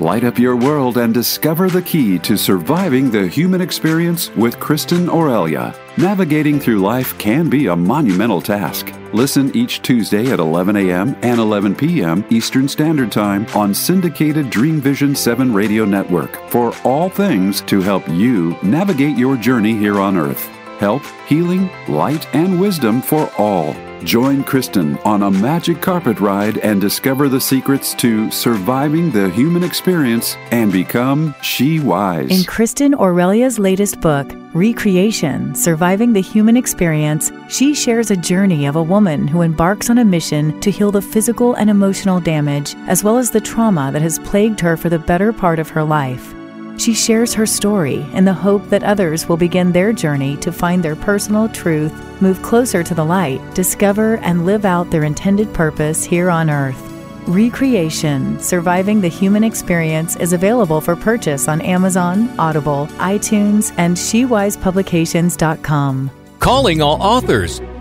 Light 0.06 0.24
up 0.24 0.38
your 0.38 0.56
world 0.56 1.00
and 1.00 1.12
discover 1.12 1.68
the 1.68 1.82
key 1.82 2.20
to 2.20 2.38
surviving 2.38 3.10
the 3.10 3.28
human 3.28 3.60
experience 3.60 4.30
with 4.36 4.58
Kristin 4.58 5.10
Aurelia. 5.10 5.74
Navigating 5.98 6.60
through 6.60 6.78
life 6.78 7.18
can 7.18 7.50
be 7.50 7.66
a 7.66 7.76
monumental 7.76 8.40
task. 8.40 8.94
Listen 9.14 9.50
each 9.58 9.82
Tuesday 9.82 10.32
at 10.32 10.40
11 10.40 10.76
a.m. 10.76 11.16
and 11.24 11.40
11 11.40 11.74
p.m. 11.74 12.24
Eastern 12.30 12.68
Standard 12.68 13.12
Time 13.12 13.48
on 13.56 13.74
syndicated 13.74 14.52
Dream 14.52 14.80
Vision 14.80 15.16
7 15.16 15.52
radio 15.52 15.86
network 15.86 16.36
for 16.52 16.72
all 16.84 17.10
things 17.10 17.62
to 17.62 17.82
help 17.82 18.08
you 18.08 18.56
navigate 18.62 19.18
your 19.18 19.36
journey 19.36 19.76
here 19.76 20.00
on 20.00 20.18
Earth. 20.18 20.46
Help, 20.78 21.02
healing, 21.26 21.68
light, 21.88 22.28
and 22.36 22.62
wisdom 22.62 23.02
for 23.02 23.32
all. 23.40 23.74
Join 24.06 24.44
Kristin 24.44 25.04
on 25.04 25.24
a 25.24 25.32
magic 25.32 25.82
carpet 25.82 26.20
ride 26.20 26.60
and 26.60 26.80
discover 26.80 27.28
the 27.28 27.42
secrets 27.42 27.96
to 27.96 28.30
surviving 28.30 29.10
the 29.10 29.32
human 29.32 29.64
experience 29.64 30.36
and 30.52 30.72
become 30.72 31.34
She 31.42 31.80
Wise. 31.80 32.30
In 32.30 32.46
Kristin 32.46 32.94
Aurelia's 32.94 33.58
latest 33.58 34.00
book, 34.02 34.32
Recreation 34.54 35.56
Surviving 35.56 36.14
the 36.14 36.22
Human 36.22 36.56
Experience, 36.56 37.32
she 37.50 37.74
shares 37.74 38.12
a 38.12 38.16
journey 38.16 38.68
of 38.68 38.76
a 38.76 38.84
woman 38.84 39.28
who 39.28 39.42
embarks 39.42 39.90
on 39.90 39.98
a 39.98 40.06
mission 40.06 40.60
to 40.62 40.70
heal 40.70 40.92
the 40.92 41.02
physical 41.02 41.56
and 41.56 41.68
emotional 41.68 42.20
damage, 42.20 42.76
as 42.88 43.04
well 43.04 43.18
as 43.18 43.32
the 43.32 43.42
trauma 43.42 43.90
that 43.92 44.04
has 44.04 44.20
plagued 44.20 44.60
her 44.60 44.78
for 44.78 44.88
the 44.88 45.00
better 45.00 45.34
part 45.34 45.58
of 45.58 45.70
her 45.70 45.84
life. 45.84 46.36
She 46.78 46.94
shares 46.94 47.34
her 47.34 47.46
story 47.46 48.06
in 48.14 48.26
the 48.26 48.34
hope 48.34 48.68
that 48.70 48.84
others 48.84 49.30
will 49.30 49.38
begin 49.38 49.72
their 49.72 49.94
journey 49.94 50.36
to 50.38 50.52
find 50.52 50.84
their 50.84 50.96
personal 50.96 51.48
truth, 51.50 51.94
move 52.22 52.42
closer 52.42 52.84
to 52.84 52.94
the 52.94 53.06
light, 53.06 53.42
discover 53.54 54.18
and 54.18 54.46
live 54.46 54.66
out 54.66 54.92
their 54.92 55.06
intended 55.06 55.54
purpose 55.54 56.04
here 56.04 56.30
on 56.30 56.50
earth. 56.50 56.82
Recreation 57.28 58.40
Surviving 58.40 59.02
the 59.02 59.08
Human 59.08 59.44
Experience 59.44 60.16
is 60.18 60.34
available 60.34 60.80
for 60.80 60.96
purchase 60.96 61.48
on 61.48 61.60
Amazon, 61.62 62.30
Audible, 62.38 62.86
iTunes, 62.98 63.74
and 63.78 63.98
SheWisePublications.com. 63.98 66.12
Calling 66.40 66.82
all 66.82 67.02
authors. 67.02 67.62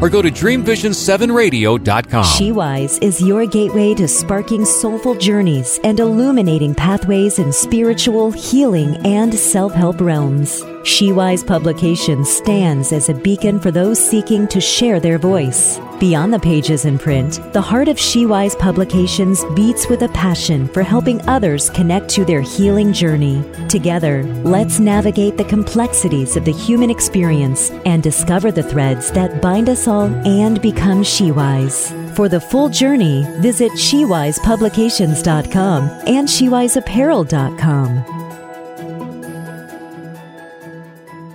Or 0.00 0.08
go 0.08 0.22
to 0.22 0.30
dreamvision7radio.com. 0.30 2.24
SheWise 2.24 3.02
is 3.02 3.20
your 3.20 3.46
gateway 3.46 3.94
to 3.94 4.08
sparking 4.08 4.64
soulful 4.64 5.14
journeys 5.14 5.78
and 5.84 6.00
illuminating 6.00 6.74
pathways 6.74 7.38
in 7.38 7.52
spiritual, 7.52 8.32
healing, 8.32 8.96
and 9.06 9.34
self 9.34 9.72
help 9.72 10.00
realms. 10.00 10.62
SheWise 10.84 11.44
Publications 11.46 12.30
stands 12.30 12.92
as 12.92 13.08
a 13.08 13.14
beacon 13.14 13.58
for 13.58 13.70
those 13.70 13.98
seeking 13.98 14.46
to 14.48 14.60
share 14.60 15.00
their 15.00 15.16
voice. 15.16 15.80
Beyond 15.98 16.34
the 16.34 16.38
pages 16.38 16.84
in 16.84 16.98
print, 16.98 17.40
the 17.54 17.62
heart 17.62 17.88
of 17.88 17.96
SheWise 17.96 18.58
Publications 18.58 19.42
beats 19.56 19.88
with 19.88 20.02
a 20.02 20.10
passion 20.10 20.68
for 20.68 20.82
helping 20.82 21.26
others 21.26 21.70
connect 21.70 22.10
to 22.10 22.26
their 22.26 22.42
healing 22.42 22.92
journey. 22.92 23.42
Together, 23.66 24.24
let's 24.44 24.78
navigate 24.78 25.38
the 25.38 25.44
complexities 25.44 26.36
of 26.36 26.44
the 26.44 26.52
human 26.52 26.90
experience 26.90 27.70
and 27.86 28.02
discover 28.02 28.52
the 28.52 28.62
threads 28.62 29.10
that 29.12 29.40
bind 29.40 29.70
us 29.70 29.88
all 29.88 30.14
and 30.26 30.60
become 30.60 31.02
SheWise. 31.02 32.14
For 32.14 32.28
the 32.28 32.42
full 32.42 32.68
journey, 32.68 33.24
visit 33.40 33.72
SheWisePublications.com 33.72 35.88
and 36.06 36.28
SheWiseApparel.com. 36.28 38.23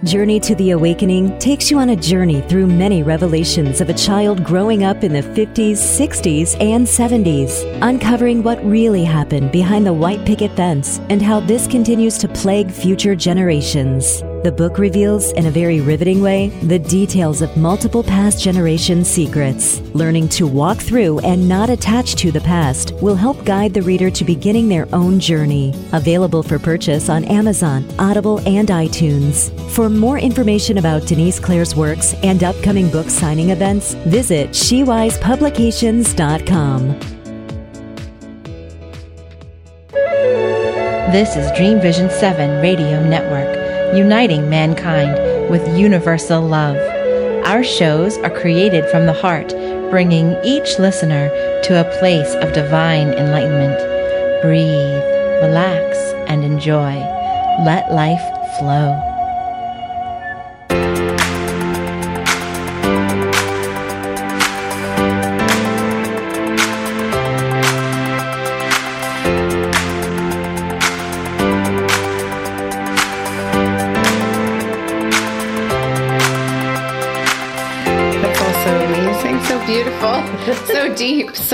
Journey 0.06 0.40
to 0.40 0.56
the 0.56 0.72
Awakening 0.72 1.38
takes 1.40 1.70
you 1.70 1.78
on 1.78 1.90
a 1.90 1.96
journey 1.96 2.40
through 2.40 2.68
many 2.68 3.04
revelations 3.04 3.82
of 3.82 3.90
a 3.90 3.94
child 3.94 4.46
growing 4.46 4.86
up 4.86 5.04
in 5.04 5.12
the 5.12 5.22
50s, 5.22 5.74
60s, 5.74 6.56
and 6.62 6.88
70s, 6.88 7.80
uncovering 7.82 8.42
what 8.42 8.64
really 8.64 9.04
happened 9.04 9.52
behind 9.52 9.86
the 9.86 9.92
white 9.92 10.26
picket 10.26 10.56
fence 10.56 11.00
and 11.10 11.22
how 11.22 11.42
this 11.42 11.68
continues 11.68 12.18
to 12.18 12.30
plague 12.30 12.72
future 12.72 13.14
generations. 13.14 14.24
The 14.41 14.54
book 14.54 14.78
reveals, 14.78 15.34
in 15.34 15.47
a 15.47 15.52
very 15.52 15.82
riveting 15.82 16.21
way, 16.21 16.47
the 16.63 16.80
details 16.80 17.41
of 17.41 17.58
multiple 17.58 18.02
past 18.02 18.41
generation 18.41 19.04
secrets. 19.04 19.82
Learning 19.93 20.30
to 20.30 20.47
walk 20.47 20.78
through 20.78 21.19
and 21.19 21.49
not 21.49 21.69
attach 21.69 22.15
to 22.15 22.32
the 22.32 22.39
past 22.39 22.93
will 23.02 23.15
help 23.15 23.43
guide 23.43 23.73
the 23.73 23.82
reader 23.82 24.10
to 24.10 24.23
beginning 24.23 24.69
their 24.69 24.88
own 24.95 25.19
journey. 25.19 25.75
Available 25.91 26.41
for 26.41 26.58
purchase 26.58 27.10
on 27.10 27.25
Amazon, 27.25 27.86
Audible, 27.99 28.39
and 28.47 28.69
iTunes. 28.69 29.52
For 29.71 29.89
more 29.89 30.17
information 30.17 30.78
about 30.78 31.06
Denise 31.06 31.38
Claire's 31.38 31.75
works 31.75 32.13
and 32.23 32.41
upcoming 32.41 32.89
book 32.89 33.10
signing 33.10 33.49
events, 33.49 33.95
visit 34.08 34.52
SheWisePublications.com. 34.52 36.99
This 41.12 41.36
is 41.36 41.52
Dream 41.58 41.82
Vision 41.82 42.10
7 42.10 42.62
Radio 42.62 43.06
Network 43.06 43.59
uniting 43.95 44.49
mankind 44.49 45.13
with 45.49 45.78
universal 45.78 46.41
love. 46.41 46.78
Our 47.45 47.63
shows 47.63 48.17
are 48.19 48.30
created 48.30 48.88
from 48.89 49.06
the 49.06 49.13
heart, 49.13 49.49
bringing 49.89 50.38
each 50.43 50.78
listener 50.78 51.30
to 51.63 51.82
a 51.82 51.99
place 51.99 52.34
of 52.36 52.54
divine 52.54 53.13
enlightenment. 53.13 53.80
Breathe, 54.41 55.04
relax, 55.41 55.97
and 56.30 56.43
enjoy. 56.43 56.93
Let 57.65 57.91
life 57.91 58.21
flow. 58.60 59.09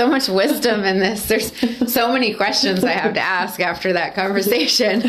So 0.06 0.10
much 0.10 0.28
wisdom 0.28 0.84
in 0.84 0.98
this. 0.98 1.26
There's 1.26 1.52
so 1.92 2.12
many 2.12 2.34
questions 2.34 2.84
I 2.84 2.92
have 2.92 3.14
to 3.14 3.20
ask 3.20 3.60
after 3.60 3.92
that 3.92 4.14
conversation. 4.14 5.02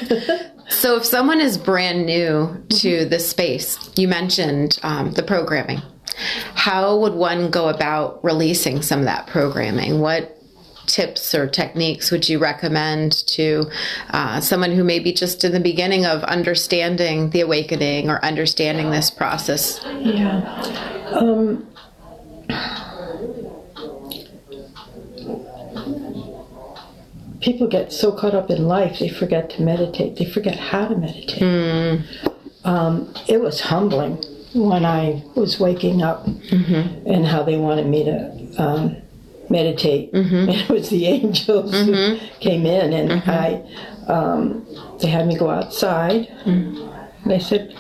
So, 0.70 0.98
if 0.98 1.06
someone 1.06 1.40
is 1.40 1.58
brand 1.58 2.06
new 2.06 2.62
to 2.82 3.06
the 3.06 3.20
space, 3.20 3.90
you 3.96 4.10
mentioned 4.10 4.78
um, 4.84 5.12
the 5.14 5.24
programming. 5.24 5.82
How 6.56 6.98
would 6.98 7.14
one 7.14 7.52
go 7.52 7.70
about 7.70 8.22
releasing 8.24 8.82
some 8.82 9.00
of 9.00 9.06
that 9.06 9.28
programming? 9.28 10.02
What 10.02 10.34
tips 10.88 11.34
or 11.34 11.48
techniques 11.48 12.12
would 12.12 12.28
you 12.28 12.40
recommend 12.40 13.26
to 13.28 13.70
uh, 14.10 14.42
someone 14.42 14.72
who 14.72 14.84
may 14.84 15.00
be 15.00 15.14
just 15.14 15.44
in 15.46 15.54
the 15.54 15.60
beginning 15.60 16.06
of 16.06 16.24
understanding 16.26 17.30
the 17.30 17.42
awakening 17.42 18.10
or 18.10 18.24
understanding 18.26 18.90
this 18.90 19.10
process? 19.10 19.80
Yeah. 20.02 20.42
Um, 21.12 21.66
people 27.48 27.66
get 27.66 27.94
so 27.94 28.12
caught 28.12 28.36
up 28.36 28.50
in 28.50 28.68
life 28.68 29.00
they 29.00 29.08
forget 29.08 29.50
to 29.50 29.62
meditate 29.62 30.18
they 30.18 30.26
forget 30.26 30.58
how 30.58 30.86
to 30.86 30.98
meditate 30.98 31.42
mm. 31.42 32.04
um, 32.66 33.14
it 33.30 33.40
was 33.40 33.62
humbling 33.62 34.22
when 34.54 34.84
i 34.84 35.24
was 35.34 35.58
waking 35.58 36.02
up 36.02 36.26
mm-hmm. 36.26 37.08
and 37.08 37.26
how 37.26 37.42
they 37.44 37.58
wanted 37.58 37.88
me 37.88 38.04
to 38.04 38.18
um, 38.58 38.98
meditate 39.50 40.12
mm-hmm. 40.12 40.50
it 40.58 40.70
was 40.70 40.90
the 40.90 41.06
angels 41.06 41.74
mm-hmm. 41.74 41.94
who 41.94 42.40
came 42.42 42.66
in 42.66 42.92
and 42.92 43.12
mm-hmm. 43.12 43.30
i 43.30 43.64
um, 44.12 44.66
they 45.00 45.08
had 45.08 45.26
me 45.26 45.38
go 45.38 45.50
outside 45.50 46.28
mm. 46.44 46.76
they 47.26 47.40
said 47.40 47.74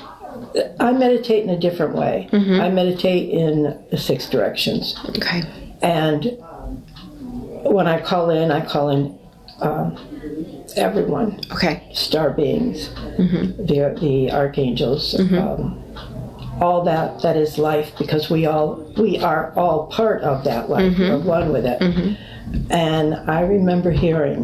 i 0.79 0.93
meditate 0.93 1.43
in 1.43 1.49
a 1.49 1.59
different 1.59 1.93
way 1.93 2.29
mm-hmm. 2.31 2.61
i 2.61 2.69
meditate 2.69 3.29
in 3.29 3.63
the 3.91 3.97
six 3.97 4.29
directions 4.29 4.95
okay 5.09 5.41
and 5.81 6.37
when 7.65 7.85
i 7.85 7.99
call 7.99 8.29
in 8.29 8.49
i 8.49 8.65
call 8.65 8.89
in 8.89 9.16
um, 9.61 9.97
everyone. 10.75 11.39
Okay. 11.51 11.89
Star 11.93 12.31
beings, 12.31 12.89
mm-hmm. 12.89 13.65
the 13.65 13.97
the 13.99 14.31
archangels, 14.31 15.13
mm-hmm. 15.13 15.37
um, 15.37 16.61
all 16.61 16.83
that 16.83 17.21
that 17.21 17.37
is 17.37 17.57
life 17.57 17.91
because 17.97 18.29
we 18.29 18.45
all 18.45 18.75
we 18.97 19.17
are 19.19 19.53
all 19.53 19.87
part 19.87 20.21
of 20.21 20.43
that 20.43 20.69
life. 20.69 20.93
Mm-hmm. 20.93 21.01
We're 21.01 21.19
one 21.19 21.51
with 21.51 21.65
it. 21.65 21.79
Mm-hmm. 21.79 22.71
And 22.71 23.15
I 23.29 23.41
remember 23.41 23.91
hearing, 23.91 24.43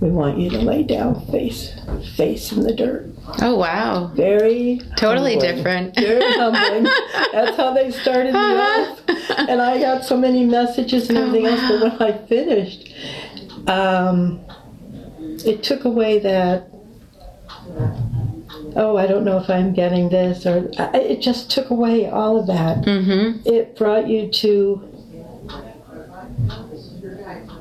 "We 0.00 0.10
want 0.10 0.38
you 0.38 0.50
to 0.50 0.58
lay 0.58 0.82
down 0.82 1.26
face 1.26 1.74
face 2.16 2.52
in 2.52 2.62
the 2.62 2.74
dirt." 2.74 3.10
Oh 3.40 3.56
wow! 3.56 4.08
Very 4.14 4.80
totally 4.96 5.34
humbling. 5.34 5.56
different. 5.56 5.94
Very 5.94 6.32
humbling. 6.32 6.84
That's 7.32 7.56
how 7.56 7.72
they 7.72 7.90
started 7.90 8.32
me 8.32 8.38
off, 8.38 9.00
and 9.48 9.62
I 9.62 9.80
got 9.80 10.04
so 10.04 10.16
many 10.16 10.44
messages 10.44 11.08
and 11.08 11.18
everything 11.18 11.46
oh, 11.46 11.50
wow. 11.50 11.56
else. 11.56 11.98
But 11.98 12.00
when 12.00 12.12
I 12.12 12.26
finished, 12.26 12.92
um, 13.68 14.40
it 15.44 15.62
took 15.62 15.84
away 15.84 16.18
that 16.18 16.70
oh 18.76 18.96
i 18.96 19.06
don't 19.06 19.24
know 19.24 19.38
if 19.38 19.48
i'm 19.50 19.72
getting 19.72 20.08
this 20.08 20.46
or 20.46 20.70
it 20.94 21.20
just 21.20 21.50
took 21.50 21.70
away 21.70 22.08
all 22.08 22.38
of 22.38 22.46
that 22.46 22.78
mm-hmm. 22.84 23.38
it 23.46 23.76
brought 23.76 24.06
you 24.08 24.30
to 24.30 24.86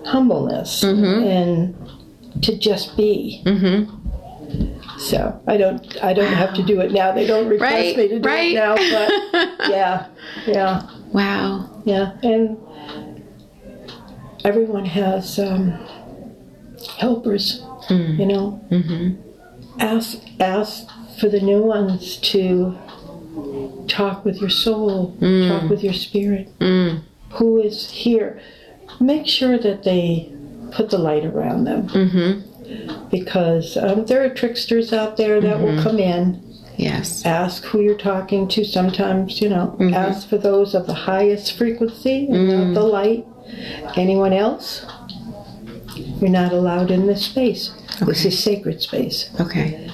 humbleness 0.06 0.84
mm-hmm. 0.84 1.24
and 1.24 2.44
to 2.44 2.58
just 2.58 2.96
be 2.96 3.42
mm-hmm. 3.46 5.00
so 5.00 5.42
i 5.48 5.58
don't 5.58 6.04
i 6.04 6.14
don't 6.14 6.34
have 6.34 6.54
to 6.54 6.64
do 6.64 6.80
it 6.80 6.92
now 6.92 7.12
they 7.12 7.26
don't 7.26 7.48
request 7.48 7.74
right, 7.74 7.98
me 7.98 8.08
to 8.08 8.20
do 8.20 8.28
right. 8.30 8.52
it 8.52 8.56
now 8.56 8.76
but 8.76 9.70
yeah 9.70 10.08
yeah 10.46 10.90
wow 11.12 11.82
yeah 11.86 12.18
and 12.24 12.58
everyone 14.50 14.86
has 14.86 15.38
um, 15.38 15.78
helpers, 16.98 17.62
mm. 17.88 18.18
you 18.20 18.26
know. 18.26 18.60
Mm-hmm. 18.72 19.22
Ask 19.80 20.18
ask 20.40 20.88
for 21.20 21.30
the 21.30 21.40
new 21.40 21.62
ones 21.62 22.18
to 22.34 22.78
talk 23.88 24.26
with 24.26 24.42
your 24.42 24.50
soul, 24.50 25.16
mm. 25.20 25.48
talk 25.48 25.70
with 25.70 25.84
your 25.84 25.94
spirit. 25.94 26.48
Mm. 26.60 27.04
Who 27.34 27.62
is 27.62 27.92
here? 27.92 28.42
Make 29.00 29.28
sure 29.28 29.60
that 29.60 29.84
they 29.84 30.34
put 30.72 30.90
the 30.90 30.98
light 30.98 31.26
around 31.26 31.66
them. 31.66 31.88
Mm-hmm. 31.90 33.08
Because 33.10 33.78
um, 33.78 34.06
there 34.06 34.24
are 34.24 34.30
tricksters 34.30 34.94
out 34.94 35.18
there 35.18 35.40
that 35.42 35.58
mm-hmm. 35.58 35.76
will 35.76 35.84
come 35.84 36.00
in. 36.00 36.44
Yes. 36.78 37.26
Ask 37.26 37.64
who 37.66 37.82
you're 37.82 37.98
talking 37.98 38.48
to. 38.50 38.64
Sometimes, 38.64 39.42
you 39.42 39.50
know, 39.50 39.76
mm-hmm. 39.80 39.94
ask 39.94 40.30
for 40.30 40.38
those 40.38 40.74
of 40.74 40.88
the 40.88 40.94
highest 40.94 41.58
frequency 41.58 42.28
and 42.28 42.50
mm. 42.50 42.74
the 42.74 42.84
light. 42.84 43.26
Anyone 43.96 44.34
else? 44.34 44.86
You're 45.96 46.30
not 46.30 46.52
allowed 46.54 46.92
in 46.92 47.08
this 47.08 47.26
space. 47.26 47.72
Okay. 47.96 48.06
This 48.06 48.26
is 48.26 48.42
sacred 48.42 48.82
space. 48.82 49.30
Okay. 49.40 49.90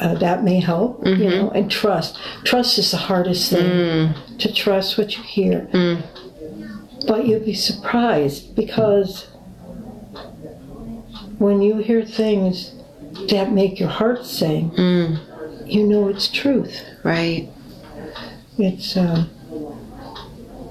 Uh, 0.00 0.14
that 0.14 0.42
may 0.42 0.60
help, 0.60 1.02
mm-hmm. 1.02 1.22
you 1.22 1.30
know, 1.30 1.50
and 1.50 1.70
trust. 1.70 2.18
Trust 2.44 2.78
is 2.78 2.90
the 2.90 2.96
hardest 2.96 3.50
thing 3.50 3.66
mm. 3.66 4.38
to 4.38 4.52
trust 4.52 4.96
what 4.96 5.16
you 5.16 5.22
hear. 5.22 5.68
Mm. 5.72 6.02
But 7.06 7.26
you'll 7.26 7.44
be 7.44 7.54
surprised 7.54 8.54
because 8.56 9.26
when 11.38 11.60
you 11.62 11.78
hear 11.78 12.04
things 12.04 12.74
that 13.28 13.52
make 13.52 13.78
your 13.78 13.88
heart 13.88 14.24
sing, 14.24 14.72
you 15.66 15.86
know 15.86 16.08
it's 16.08 16.28
truth. 16.28 16.82
Right. 17.02 17.48
It's 18.58 18.96
um, 18.96 19.28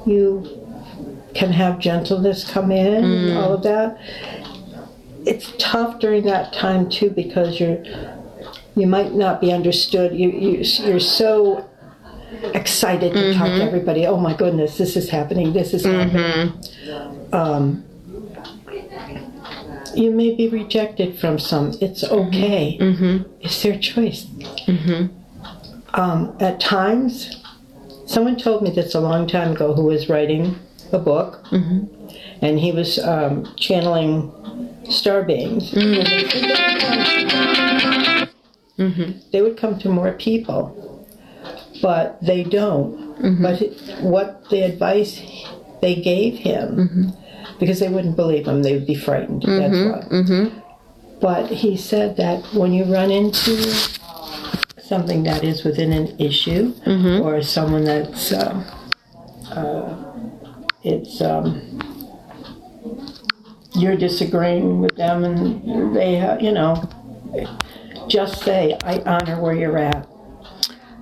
you 0.06 0.65
can 1.36 1.52
have 1.52 1.80
gentleness 1.80 2.50
come 2.50 2.72
in 2.72 3.04
and 3.04 3.38
all 3.38 3.54
of 3.54 3.64
that. 3.64 4.00
It's 5.26 5.54
tough 5.58 6.00
during 6.00 6.24
that 6.24 6.54
time 6.54 6.90
too 6.90 7.10
because 7.10 7.60
you're 7.60 7.84
you 8.76 8.88
might 8.88 9.14
not 9.14 9.42
be 9.42 9.52
understood. 9.52 10.14
You, 10.14 10.30
you 10.30 10.64
you're 10.84 11.00
so 11.00 11.70
excited 12.54 13.14
to 13.14 13.34
talk 13.34 13.48
to 13.48 13.52
mm-hmm. 13.52 13.62
everybody. 13.62 14.06
Oh 14.06 14.18
my 14.18 14.36
goodness, 14.36 14.78
this 14.78 14.96
is 14.96 15.10
happening. 15.10 15.54
This 15.54 15.74
is 15.74 15.86
happening. 15.86 16.54
Mm-hmm. 16.54 17.36
Um, 17.36 17.86
you 19.96 20.12
may 20.12 20.36
be 20.36 20.50
rejected 20.50 21.20
from 21.20 21.40
some. 21.40 21.74
It's 21.82 22.04
okay. 22.04 22.78
Mm-hmm. 22.80 23.32
It's 23.42 23.64
their 23.64 23.80
choice. 23.80 24.28
Um, 25.94 26.36
at 26.42 26.60
times, 26.60 27.42
someone 28.06 28.36
told 28.36 28.64
me 28.64 28.72
this 28.72 28.94
a 28.94 29.00
long 29.00 29.28
time 29.28 29.54
ago 29.54 29.74
who 29.74 29.86
was 29.86 30.10
writing 30.10 30.60
a 30.96 31.00
book, 31.00 31.44
mm-hmm. 31.52 31.86
and 32.42 32.60
he 32.60 32.72
was 32.72 32.98
um, 33.00 33.46
channeling 33.56 34.32
star 34.90 35.24
beings. 35.24 35.72
Mm-hmm. 35.72 36.02
Mm-hmm. 38.82 39.12
They 39.32 39.42
would 39.42 39.58
come 39.58 39.80
to 39.80 39.90
more 39.90 40.14
people, 40.14 41.08
but 41.82 42.18
they 42.22 42.44
don't. 42.44 43.16
But 43.42 43.62
it- 43.62 43.78
what 44.02 44.50
the 44.50 44.62
advice 44.62 45.22
they 45.82 45.96
gave 45.96 46.38
him, 46.40 47.14
because 47.60 47.80
they 47.80 47.90
wouldn't 47.90 48.16
believe 48.16 48.48
him, 48.48 48.64
they 48.64 48.74
would 48.74 48.88
be 48.88 48.96
frightened. 48.96 49.44
That's 49.44 49.74
why. 50.12 50.22
But 51.22 51.48
he 51.50 51.78
said 51.78 52.18
that 52.18 52.44
when 52.54 52.74
you 52.74 52.84
run 52.86 53.10
into 53.12 53.56
something 54.82 55.24
that 55.24 55.44
is 55.44 55.64
within 55.64 55.92
an 55.94 56.08
issue 56.20 56.74
or 57.24 57.42
someone 57.42 57.86
that's 57.86 58.32
uh, 58.34 58.64
uh, 59.52 59.96
it's 60.86 61.20
um, 61.22 61.62
you're 63.76 63.98
disagreeing 63.98 64.80
with 64.82 64.96
them 64.96 65.24
and 65.24 65.96
they 65.96 66.20
ha- 66.20 66.38
you 66.40 66.52
know 66.52 66.88
just 68.08 68.42
say 68.44 68.78
i 68.84 69.00
honor 69.02 69.42
where 69.42 69.54
you're 69.56 69.78
at 69.78 70.08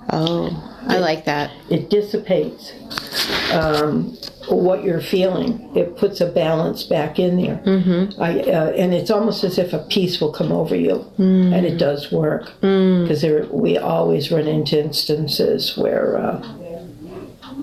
Oh, 0.10 0.52
I 0.90 0.98
like 0.98 1.26
that. 1.26 1.50
it 1.70 1.90
dissipates 1.90 2.74
um, 3.54 4.16
what 4.50 4.84
you're 4.84 5.00
feeling. 5.02 5.76
It 5.76 5.96
puts 5.98 6.20
a 6.20 6.26
balance 6.30 6.84
back 6.84 7.18
in 7.20 7.38
there. 7.42 7.56
Mm-hmm. 7.66 8.22
I, 8.22 8.42
uh, 8.42 8.72
and 8.72 8.94
it's 8.94 9.10
almost 9.10 9.46
as 9.46 9.58
if 9.58 9.72
a 9.72 9.80
peace 9.80 10.20
will 10.20 10.34
come 10.34 10.52
over 10.52 10.76
you, 10.76 11.10
and 11.18 11.66
it 11.66 11.78
does 11.78 12.12
work 12.12 12.52
because 12.60 13.22
there 13.22 13.46
we 13.46 13.78
always 13.78 14.30
run 14.30 14.46
into 14.46 14.78
instances 14.78 15.78
where 15.78 16.18
uh, 16.18 16.44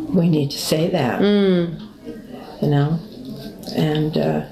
we 0.08 0.28
need 0.28 0.50
to 0.50 0.58
say 0.58 0.88
that, 0.88 1.20
you 2.62 2.68
know, 2.68 2.98
and 3.76 4.16
uh, 4.16 4.46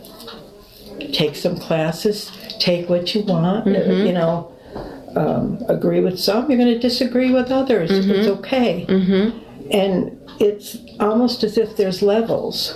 take 1.12 1.34
some 1.36 1.56
classes, 1.58 2.30
take 2.58 2.88
what 2.88 3.14
you 3.14 3.22
want, 3.22 3.66
uh, 3.68 3.70
you 4.06 4.12
know. 4.12 4.52
Um, 5.16 5.58
agree 5.68 6.00
with 6.00 6.18
some, 6.20 6.48
you're 6.50 6.58
going 6.58 6.72
to 6.72 6.78
disagree 6.78 7.32
with 7.32 7.50
others. 7.50 7.90
It's 7.90 8.28
okay. 8.28 8.84
And 9.72 10.20
it's 10.38 10.76
almost 11.00 11.42
as 11.42 11.56
if 11.58 11.76
there's 11.76 12.02
levels. 12.02 12.74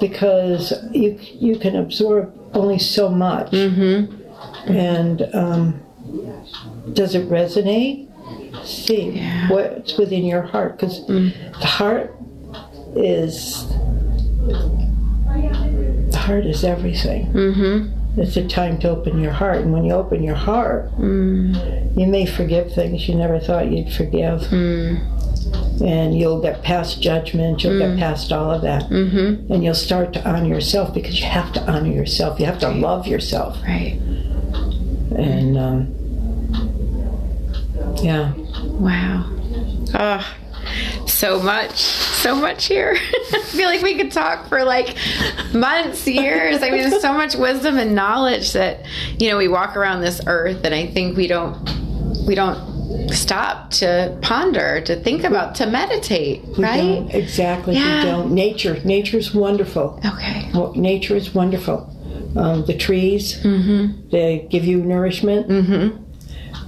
Because 0.00 0.72
you 0.92 1.18
you 1.20 1.58
can 1.58 1.74
absorb 1.76 2.32
only 2.54 2.78
so 2.78 3.08
much. 3.10 3.52
And 4.66 5.22
um, 5.34 5.82
does 6.94 7.14
it 7.14 7.28
resonate? 7.28 8.08
See 8.64 9.18
what's 9.50 9.98
within 9.98 10.24
your 10.24 10.42
heart? 10.42 10.78
Because 10.78 11.04
the 11.06 11.66
heart 11.66 12.14
is 12.96 13.66
heart 16.26 16.44
is 16.46 16.64
everything. 16.64 17.22
Mm-hmm. 17.32 18.20
it's 18.20 18.36
a 18.36 18.46
time 18.46 18.78
to 18.78 18.88
open 18.88 19.20
your 19.20 19.32
heart 19.32 19.58
and 19.62 19.72
when 19.72 19.84
you 19.84 19.92
open 19.92 20.22
your 20.22 20.36
heart 20.48 20.90
you 20.98 22.06
may 22.06 22.24
forgive 22.26 22.72
things 22.72 23.08
you 23.08 23.14
never 23.14 23.38
thought 23.40 23.70
you'd 23.72 23.92
forgive. 23.92 24.40
And 25.82 26.16
you'll 26.18 26.40
get 26.40 26.62
past 26.62 27.02
judgment 27.02 27.62
you'll 27.64 27.78
get 27.78 27.98
past 27.98 28.32
all 28.32 28.50
of 28.52 28.62
that. 28.62 28.84
Mm-hmm. 28.90 29.52
and 29.52 29.64
you'll 29.64 29.74
start 29.74 30.12
to 30.14 30.20
honor 30.28 30.48
yourself 30.56 30.94
because 30.94 31.18
you 31.20 31.26
have 31.26 31.52
to 31.54 31.60
honor 31.70 31.90
yourself. 32.00 32.38
You 32.40 32.46
have 32.46 32.60
to 32.60 32.70
love 32.70 33.06
yourself. 33.06 33.60
Right. 33.62 33.98
and 35.16 35.58
um, 35.58 35.78
yeah. 38.02 38.32
Wow. 38.86 39.30
Ah, 39.94 40.36
so 41.06 41.40
much, 41.40 41.76
so 41.76 42.34
much 42.36 42.66
here. 42.66 42.96
I 43.32 43.42
feel 43.46 43.68
like 43.68 43.82
we 43.82 43.94
could 43.96 44.12
talk 44.12 44.48
for 44.48 44.64
like 44.64 44.96
months, 45.52 46.06
years. 46.06 46.62
I 46.62 46.70
mean, 46.70 46.88
there's 46.90 47.00
so 47.02 47.12
much 47.12 47.34
wisdom 47.34 47.78
and 47.78 47.94
knowledge 47.94 48.52
that 48.52 48.84
you 49.18 49.30
know 49.30 49.36
we 49.38 49.48
walk 49.48 49.76
around 49.76 50.00
this 50.00 50.20
earth, 50.26 50.64
and 50.64 50.74
I 50.74 50.86
think 50.86 51.16
we 51.16 51.26
don't 51.26 51.56
we 52.26 52.34
don't 52.34 52.74
stop 53.10 53.70
to 53.70 54.16
ponder, 54.22 54.80
to 54.82 54.96
think 54.96 55.24
about, 55.24 55.54
to 55.56 55.66
meditate, 55.66 56.42
we 56.56 56.62
right? 56.64 56.76
don't- 56.80 57.10
exactly 57.14 57.74
Yeah. 57.74 58.04
we 58.04 58.10
don't 58.10 58.32
nature 58.32 58.80
nature's 58.84 59.34
wonderful 59.34 60.00
Okay. 60.04 60.50
well, 60.54 60.72
nature 60.74 61.16
is 61.16 61.34
wonderful 61.34 61.90
um, 62.36 62.64
the 62.66 62.74
trees 62.76 63.36
Mm-hmm. 63.42 64.08
they 64.10 64.46
give 64.50 64.64
you 64.64 64.78
nourishment 64.78 65.48
mm-hmm. 65.48 66.03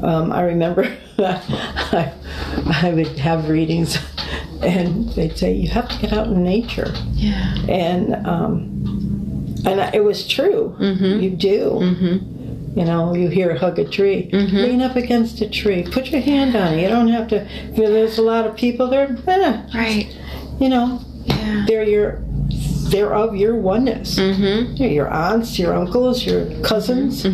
Um, 0.03 0.33
i 0.33 0.42
remember 0.42 0.85
I, 1.18 2.12
I 2.83 2.92
would 2.94 3.18
have 3.18 3.49
readings 3.49 3.99
and 4.62 5.09
they'd 5.11 5.37
say 5.37 5.53
you 5.55 5.68
have 5.68 5.88
to 5.88 5.99
get 5.99 6.12
out 6.12 6.27
in 6.29 6.42
nature 6.42 6.92
Yeah. 7.12 7.55
and 7.68 8.27
um, 8.27 8.72
and 9.64 9.81
it 9.94 10.05
was 10.05 10.29
true. 10.29 10.77
Mm-hmm. 10.79 11.20
You 11.20 11.31
do. 11.31 11.61
You 12.79 12.85
know, 12.85 13.14
you 13.16 13.29
hear 13.29 13.57
hug 13.57 13.79
a 13.81 13.85
tree, 13.88 14.31
Mm-hmm. 14.33 14.57
lean 14.57 14.83
up 14.83 14.94
against 14.94 15.40
a 15.40 15.49
tree, 15.49 15.83
put 15.83 16.07
your 16.12 16.20
hand 16.20 16.55
on 16.55 16.75
it. 16.75 16.83
You 16.83 16.88
don't 16.88 17.09
have 17.09 17.27
to. 17.29 17.49
There's 17.72 18.18
a 18.18 18.22
lot 18.22 18.46
of 18.46 18.55
people 18.55 18.87
there, 18.88 19.09
eh, 19.27 19.62
Right. 19.75 20.16
you 20.61 20.68
know, 20.68 21.01
Yeah. 21.25 21.64
they're 21.66 21.83
your, 21.85 22.22
they're 22.90 23.12
of 23.14 23.35
your 23.35 23.57
oneness. 23.57 24.18
Mm-hmm. 24.20 24.77
They're 24.77 24.90
your 24.90 25.09
aunts, 25.12 25.59
your 25.59 25.75
uncles, 25.75 26.25
your 26.25 26.46
cousins, 26.62 27.25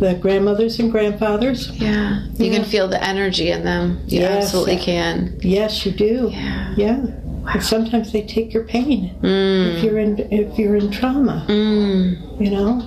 the 0.00 0.14
grandmothers 0.14 0.80
and 0.80 0.90
grandfathers. 0.90 1.70
Yeah. 1.72 2.24
You 2.34 2.50
can 2.50 2.64
feel 2.64 2.88
the 2.88 3.02
energy 3.06 3.50
in 3.50 3.64
them. 3.64 4.00
You 4.08 4.20
Yes. 4.20 4.44
absolutely 4.44 4.78
can. 4.78 5.38
Yes, 5.42 5.84
you 5.84 5.92
do. 5.92 6.30
Yeah. 6.32 6.74
Yeah. 6.76 7.06
And 7.52 7.62
sometimes 7.62 8.12
they 8.12 8.22
take 8.22 8.52
your 8.52 8.64
pain 8.64 9.14
Mm. 9.22 9.76
if 9.76 9.84
you're 9.84 9.98
in 9.98 10.18
if 10.30 10.58
you're 10.58 10.76
in 10.76 10.90
trauma. 10.90 11.44
Mm. 11.48 12.40
You 12.40 12.50
know, 12.50 12.82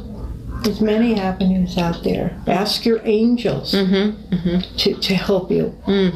there's 0.63 0.82
many 0.82 1.15
avenues 1.19 1.78
out 1.78 2.04
there. 2.04 2.36
Ask 2.47 2.86
your 2.86 2.99
angels 3.04 3.73
mm-hmm, 3.73 4.36
mm-hmm. 4.36 4.76
to 4.78 4.93
to 4.93 5.15
help 5.15 5.52
you. 5.52 5.73
Mm. 5.88 6.13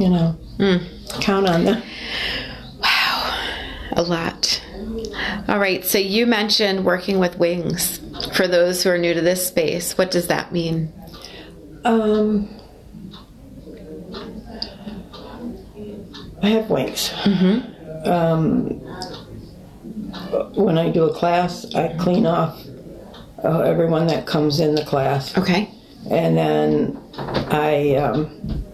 You 0.00 0.08
know, 0.10 0.36
mm. 0.58 0.80
count 1.20 1.48
on 1.48 1.64
them. 1.64 1.82
Wow, 2.82 3.34
a 3.92 4.02
lot. 4.02 4.60
All 5.48 5.58
right. 5.58 5.84
So 5.84 5.98
you 5.98 6.26
mentioned 6.26 6.84
working 6.84 7.18
with 7.18 7.38
wings. 7.38 8.00
For 8.34 8.46
those 8.46 8.82
who 8.82 8.90
are 8.90 8.98
new 8.98 9.14
to 9.14 9.20
this 9.20 9.46
space, 9.46 9.96
what 9.98 10.10
does 10.10 10.28
that 10.28 10.52
mean? 10.52 10.92
Um, 11.84 12.48
I 16.42 16.48
have 16.48 16.70
wings. 16.70 17.12
Um, 18.04 18.80
when 20.54 20.78
I 20.78 20.90
do 20.90 21.04
a 21.04 21.14
class, 21.14 21.64
I 21.74 21.94
clean 21.98 22.26
off 22.26 22.62
uh, 23.42 23.60
everyone 23.60 24.06
that 24.08 24.26
comes 24.26 24.60
in 24.60 24.74
the 24.74 24.84
class. 24.84 25.36
Okay. 25.36 25.70
and 26.10 26.36
then 26.36 27.00
I 27.16 27.94
um, 27.96 28.64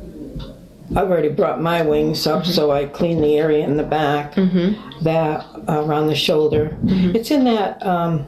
I've 0.96 1.09
already 1.11 1.29
brought 1.29 1.61
my 1.61 1.83
wings 1.83 2.26
up, 2.26 2.44
so 2.44 2.70
I 2.72 2.87
clean 2.87 3.20
the 3.22 3.37
area 3.38 3.64
in 3.64 3.76
the 3.76 3.85
back, 3.85 4.35
that 4.35 5.46
uh, 5.68 5.85
around 5.87 6.09
the 6.09 6.14
shoulder. 6.14 6.76
It's 6.85 7.31
in 7.31 7.44
that 7.44 7.85
um, 7.87 8.26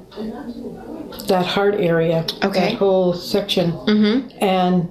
that 1.28 1.44
heart 1.46 1.74
area, 1.76 2.24
Okay. 2.44 2.70
that 2.70 2.74
whole 2.74 3.14
section, 3.14 3.72
and 4.40 4.88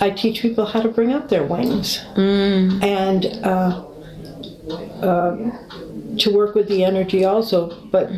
I 0.00 0.10
teach 0.10 0.40
people 0.40 0.64
how 0.66 0.80
to 0.80 0.88
bring 0.88 1.12
up 1.12 1.28
their 1.28 1.44
wings 1.44 2.00
and. 2.16 3.26
Uh, 3.44 3.84
um, 5.02 5.52
to 6.18 6.32
work 6.32 6.54
with 6.54 6.68
the 6.68 6.84
energy 6.84 7.24
also, 7.24 7.74
but 7.90 8.10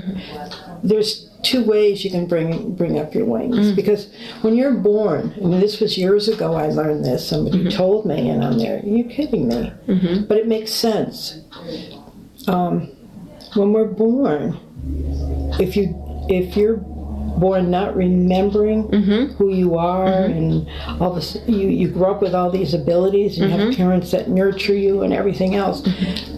there's 0.83 1.31
two 1.43 1.65
ways 1.65 2.05
you 2.05 2.11
can 2.11 2.27
bring 2.27 2.75
bring 2.75 2.99
up 2.99 3.15
your 3.15 3.25
wings 3.25 3.73
mm. 3.73 3.77
because 3.77 4.13
when 4.43 4.55
you're 4.55 4.75
born, 4.75 5.35
I 5.37 5.41
mean, 5.41 5.61
this 5.61 5.81
was 5.81 5.99
years 5.99 6.29
ago. 6.29 6.55
I 6.55 6.69
learned 6.69 7.05
this. 7.05 7.29
Somebody 7.29 7.59
mm-hmm. 7.59 7.77
told 7.77 8.07
me, 8.07 8.31
and 8.31 8.45
I'm 8.45 8.59
there. 8.59 8.81
you're 8.85 8.97
you 8.99 9.05
kidding 9.05 9.49
me? 9.49 9.73
Mm-hmm. 9.89 10.25
But 10.27 10.39
it 10.39 10.47
makes 10.47 10.73
sense. 10.73 11.41
Um, 12.47 12.89
when 13.55 13.73
we're 13.73 13.87
born, 13.87 14.59
if 15.61 15.77
you 15.77 15.95
if 16.29 16.57
you're 16.57 16.77
born 17.43 17.73
not 17.73 17.97
remembering 17.97 18.85
mm-hmm. 18.85 19.35
who 19.35 19.53
you 19.53 19.77
are, 19.77 20.07
mm-hmm. 20.07 20.39
and 20.39 21.01
all 21.01 21.13
this. 21.13 21.37
You 21.47 21.69
you 21.69 21.89
grow 21.89 22.15
up 22.15 22.23
with 22.23 22.35
all 22.35 22.51
these 22.51 22.73
abilities, 22.73 23.37
and 23.37 23.51
you 23.51 23.59
have 23.59 23.69
mm-hmm. 23.69 23.83
parents 23.83 24.13
that 24.13 24.31
nurture 24.31 24.77
you 24.77 25.03
and 25.03 25.13
everything 25.13 25.57
else. 25.57 25.87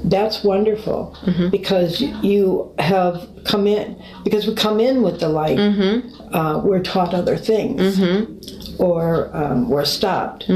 That's 0.02 0.42
wonderful 0.42 1.16
because 1.50 2.00
you 2.00 2.74
have 2.78 3.28
come 3.44 3.66
in 3.66 4.02
because 4.24 4.46
we 4.46 4.54
come 4.54 4.80
in 4.80 5.02
with 5.02 5.20
the 5.20 5.28
light. 5.28 5.58
Uh, 5.58 6.60
we're 6.64 6.82
taught 6.82 7.12
other 7.14 7.36
things, 7.36 8.00
or 8.80 9.30
um, 9.36 9.68
we're 9.68 9.84
stopped. 9.84 10.46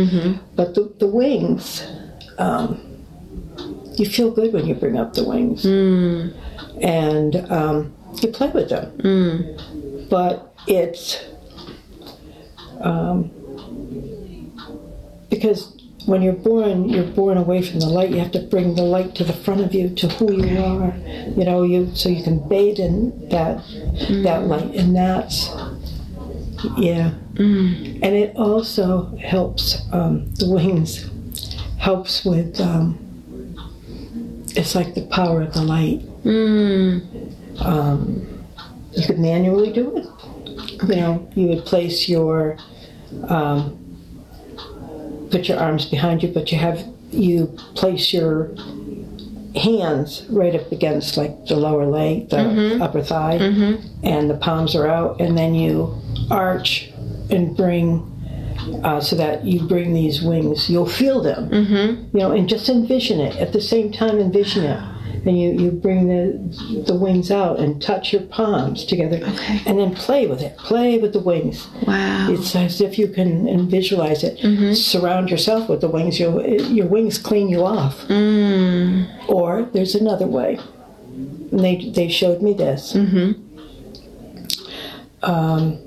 But 0.56 0.74
the, 0.74 0.92
the 0.98 1.06
wings. 1.06 1.86
Um, 2.38 2.84
you 3.98 4.06
feel 4.06 4.30
good 4.30 4.52
when 4.52 4.64
you 4.64 4.76
bring 4.76 4.96
up 4.96 5.14
the 5.14 5.24
wings 5.24 5.64
mm. 5.64 6.32
and 6.80 7.34
um, 7.50 7.92
you 8.22 8.28
play 8.28 8.48
with 8.50 8.68
them 8.68 8.96
mm. 8.98 9.77
But 10.08 10.54
it's 10.66 11.24
um, 12.80 13.30
because 15.30 15.74
when 16.06 16.22
you're 16.22 16.32
born 16.32 16.88
you're 16.88 17.04
born 17.04 17.36
away 17.36 17.60
from 17.62 17.80
the 17.80 17.86
light. 17.86 18.10
You 18.10 18.18
have 18.18 18.32
to 18.32 18.40
bring 18.40 18.74
the 18.74 18.82
light 18.82 19.14
to 19.16 19.24
the 19.24 19.32
front 19.32 19.60
of 19.60 19.74
you 19.74 19.90
to 19.90 20.08
who 20.08 20.32
you 20.32 20.58
are 20.58 20.94
you 21.36 21.44
know 21.44 21.62
you 21.62 21.94
so 21.94 22.08
you 22.08 22.22
can 22.22 22.48
bathe 22.48 22.78
in 22.78 23.28
that 23.28 23.62
that 24.22 24.44
light. 24.44 24.74
And 24.74 24.96
that's 24.96 25.50
yeah. 26.78 27.12
And 28.02 28.14
it 28.16 28.34
also 28.36 29.14
helps 29.16 29.82
um, 29.92 30.32
the 30.34 30.48
wings 30.48 31.10
helps 31.78 32.24
with 32.24 32.60
um, 32.60 32.98
it's 34.56 34.74
like 34.74 34.94
the 34.94 35.06
power 35.06 35.42
of 35.42 35.52
the 35.52 35.62
light. 35.62 36.02
Um, 37.60 38.37
you 38.98 39.06
could 39.06 39.18
manually 39.18 39.72
do 39.72 39.96
it. 39.96 40.06
You 40.88 40.96
know 40.96 41.30
you 41.34 41.46
would 41.48 41.64
place 41.64 42.08
your 42.08 42.56
um, 43.28 43.76
put 45.30 45.48
your 45.48 45.58
arms 45.58 45.86
behind 45.86 46.22
you 46.22 46.28
but 46.28 46.50
you 46.52 46.58
have 46.58 46.84
you 47.10 47.46
place 47.74 48.12
your 48.12 48.50
hands 49.56 50.24
right 50.30 50.54
up 50.54 50.70
against 50.70 51.16
like 51.16 51.46
the 51.46 51.56
lower 51.56 51.86
leg 51.86 52.28
the 52.28 52.38
upper 52.82 53.02
thigh 53.02 53.38
and 54.02 54.30
the 54.30 54.36
palms 54.36 54.74
are 54.76 54.86
out 54.86 55.20
and 55.20 55.36
then 55.36 55.54
you 55.54 55.94
arch 56.30 56.90
and 57.30 57.56
bring 57.56 58.04
uh, 58.84 59.00
so 59.00 59.16
that 59.16 59.44
you 59.44 59.66
bring 59.66 59.94
these 59.94 60.20
wings. 60.22 60.68
You'll 60.68 60.84
feel 60.86 61.22
them. 61.22 61.48
You 62.12 62.20
know 62.20 62.32
and 62.32 62.48
just 62.48 62.68
envision 62.68 63.18
it. 63.20 63.36
At 63.36 63.52
the 63.52 63.60
same 63.60 63.90
time 63.92 64.18
envision 64.18 64.64
it 64.64 64.80
and 65.28 65.38
you, 65.40 65.48
you 65.62 65.70
bring 65.70 66.08
the 66.08 66.82
the 66.90 66.94
wings 66.94 67.30
out 67.30 67.60
and 67.60 67.80
touch 67.82 68.12
your 68.14 68.22
palms 68.22 68.84
together 68.86 69.18
Okay. 69.34 69.60
and 69.66 69.78
then 69.78 69.94
play 69.94 70.26
with 70.26 70.40
it 70.42 70.56
play 70.56 70.98
with 70.98 71.12
the 71.12 71.20
wings 71.20 71.68
Wow. 71.86 72.28
it's 72.32 72.56
as 72.56 72.80
if 72.80 72.98
you 72.98 73.08
can 73.08 73.46
and 73.46 73.70
visualize 73.70 74.24
it. 74.24 74.34
Surround 74.74 75.30
yourself 75.30 75.68
with 75.68 75.80
the 75.82 75.88
wings. 75.88 76.18
Your 76.18 76.32
your 76.78 76.86
wings 76.86 77.18
clean 77.18 77.48
you 77.48 77.64
off. 77.64 77.96
Or 79.28 79.50
there's 79.74 79.94
another 79.94 80.26
way. 80.26 80.58
And 81.52 81.60
they 81.60 81.76
they 81.98 82.08
showed 82.08 82.40
me 82.42 82.52
this. 82.54 82.94
Um, 85.22 85.78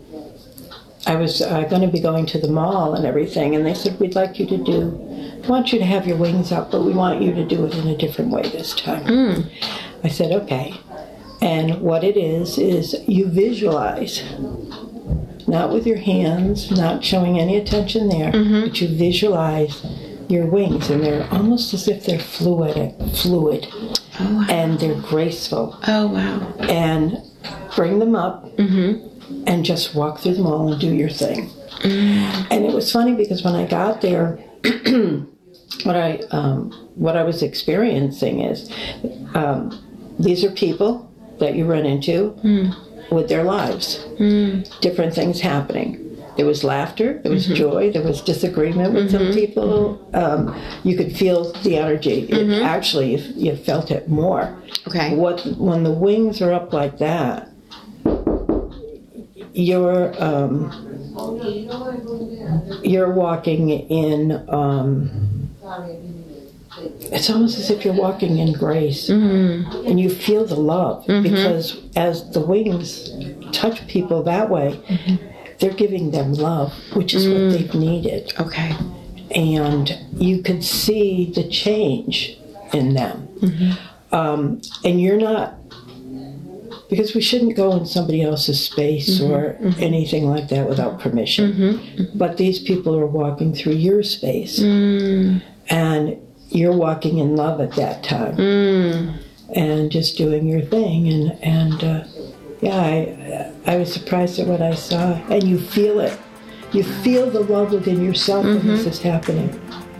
I 1.08 1.16
was 1.16 1.42
uh, 1.42 1.64
going 1.64 1.82
to 1.82 1.88
be 1.88 2.00
going 2.00 2.26
to 2.28 2.38
the 2.40 2.48
mall 2.48 2.94
and 2.94 3.06
everything, 3.06 3.56
and 3.56 3.66
they 3.66 3.74
said 3.74 4.00
we'd 4.00 4.16
like 4.16 4.40
you 4.40 4.46
to 4.48 4.58
do. 4.58 5.11
Want 5.48 5.74
you 5.74 5.80
to 5.80 5.86
have 5.86 6.08
your 6.08 6.18
wings 6.18 6.52
up, 6.52 6.72
but 6.72 6.84
we 6.84 6.94
want 6.94 7.22
you 7.22 7.34
to 7.34 7.46
do 7.46 7.66
it 7.66 7.76
in 7.76 7.88
a 7.88 7.98
different 7.98 8.32
way 8.32 8.44
this 8.44 8.76
time. 8.76 9.04
Mm. 9.06 9.52
I 10.04 10.08
said 10.08 10.32
okay. 10.44 10.76
And 11.42 11.82
what 11.82 12.04
it 12.04 12.16
is 12.16 12.58
is 12.58 12.96
you 13.08 13.28
visualize 13.28 14.24
not 15.48 15.72
with 15.72 15.86
your 15.88 15.98
hands, 15.98 16.72
not 16.72 17.04
showing 17.04 17.40
any 17.40 17.58
attention 17.58 18.08
there, 18.10 18.32
mm-hmm. 18.32 18.68
but 18.68 18.80
you 18.80 18.88
visualize 18.88 19.86
your 20.30 20.46
wings, 20.46 20.90
and 20.90 21.04
they're 21.04 21.28
almost 21.32 21.74
as 21.74 21.88
if 21.88 22.06
they're 22.06 22.20
fluid, 22.20 22.96
fluid, 23.16 23.68
oh, 24.20 24.46
and 24.50 24.80
they're 24.80 25.02
graceful. 25.02 25.78
Oh, 25.88 26.08
wow. 26.08 26.54
And 26.60 27.18
bring 27.76 28.00
them 28.00 28.16
up, 28.16 28.46
mm-hmm. 28.56 29.44
and 29.46 29.66
just 29.66 29.94
walk 29.94 30.20
through 30.20 30.36
them 30.36 30.48
all 30.48 30.72
and 30.72 30.80
do 30.80 30.94
your 30.94 31.10
thing. 31.10 31.50
Mm. 31.80 32.48
And 32.50 32.66
it 32.66 32.74
was 32.74 32.92
funny 32.92 33.14
because 33.14 33.44
when 33.44 33.56
I 33.56 33.66
got 33.66 34.02
there, 34.02 34.40
what 35.84 35.96
I 35.96 36.20
um, 36.32 36.72
what 36.96 37.16
I 37.18 37.24
was 37.24 37.42
experiencing 37.44 38.42
is 38.42 38.70
um, 39.34 39.72
these 40.20 40.44
are 40.44 40.52
people 40.52 41.12
that 41.40 41.56
you 41.56 41.66
run 41.66 41.86
into 41.86 42.36
with 43.12 43.28
their 43.30 43.44
lives 43.44 44.06
different 44.82 45.14
things 45.14 45.42
happening. 45.42 45.98
There 46.38 46.46
was 46.46 46.64
laughter, 46.64 47.20
there 47.24 47.32
was 47.32 47.46
joy, 47.46 47.92
there 47.92 48.04
was 48.04 48.22
disagreement 48.22 48.94
with 48.94 49.12
some 49.12 49.34
people. 49.34 50.00
Um, 50.14 50.56
you 50.84 50.96
could 50.96 51.16
feel 51.16 51.52
the 51.64 51.76
energy. 51.78 52.24
It, 52.32 52.62
actually, 52.64 53.16
you, 53.16 53.34
you 53.36 53.56
felt 53.58 53.92
it 53.92 54.08
more. 54.08 54.56
Okay. 54.88 55.14
What 55.16 55.44
when 55.58 55.84
the 55.84 55.92
wings 55.92 56.42
are 56.42 56.54
up 56.54 56.72
like 56.72 57.00
that, 57.00 57.50
you're 59.54 60.14
um, 60.24 60.72
you're 62.84 63.12
walking 63.12 63.70
in. 63.70 64.32
Um, 64.50 65.50
it's 67.02 67.30
almost 67.30 67.60
as 67.60 67.70
if 67.70 67.84
you're 67.86 67.94
walking 67.94 68.38
in 68.38 68.54
grace, 68.54 69.10
mm-hmm. 69.10 69.86
and 69.86 70.00
you 70.00 70.10
feel 70.10 70.46
the 70.46 70.56
love 70.56 71.06
mm-hmm. 71.06 71.24
because 71.24 71.78
as 71.96 72.32
the 72.32 72.40
wings 72.40 73.10
touch 73.52 73.86
people 73.88 74.24
that 74.24 74.50
way, 74.50 74.80
mm-hmm. 74.88 75.16
they're 75.60 75.74
giving 75.74 76.12
them 76.12 76.34
love, 76.34 76.74
which 76.94 77.14
is 77.14 77.28
what 77.28 77.38
mm. 77.38 77.52
they've 77.52 77.74
needed 77.76 78.34
Okay. 78.40 78.76
and 79.36 79.98
you 80.14 80.42
could 80.42 80.64
see 80.64 81.32
the 81.34 81.48
change 81.48 82.38
in 82.74 82.94
them. 82.94 83.28
Um, 84.12 84.62
and 84.84 85.02
you're 85.02 85.20
not, 85.20 85.56
because 86.92 87.16
we 87.16 87.22
shouldn't 87.22 87.56
go 87.56 87.72
in 87.72 87.86
somebody 87.86 88.22
else's 88.22 88.62
space 88.62 89.22
mm-hmm. 89.22 89.32
or 89.32 89.54
mm-hmm. 89.54 89.82
anything 89.82 90.30
like 90.30 90.50
that 90.50 90.68
without 90.68 91.00
permission. 91.00 91.54
Mm-hmm. 91.54 92.18
But 92.18 92.36
these 92.36 92.60
people 92.60 92.98
are 93.00 93.08
walking 93.08 93.56
through 93.56 93.76
your 93.76 94.04
space, 94.04 94.60
mm. 94.60 95.42
and 95.70 96.18
you're 96.50 96.76
walking 96.76 97.20
in 97.20 97.38
love 97.38 97.62
at 97.62 97.72
that 97.76 98.04
time, 98.04 98.36
mm. 98.36 99.24
and 99.56 99.90
just 99.90 100.18
doing 100.18 100.46
your 100.46 100.62
thing. 100.62 101.08
And 101.08 101.32
and 101.42 101.84
uh, 101.84 102.04
yeah, 102.60 102.76
I 102.76 103.54
I 103.66 103.78
was 103.78 103.92
surprised 103.92 104.38
at 104.40 104.48
what 104.48 104.62
I 104.62 104.76
saw, 104.76 105.14
and 105.32 105.44
you 105.44 105.60
feel 105.60 106.02
it. 106.02 106.20
You 106.74 106.84
feel 106.84 107.30
the 107.30 107.40
love 107.40 107.72
within 107.72 108.04
yourself 108.04 108.46
when 108.46 108.68
this 108.68 108.86
is 108.86 109.02
happening. 109.02 109.50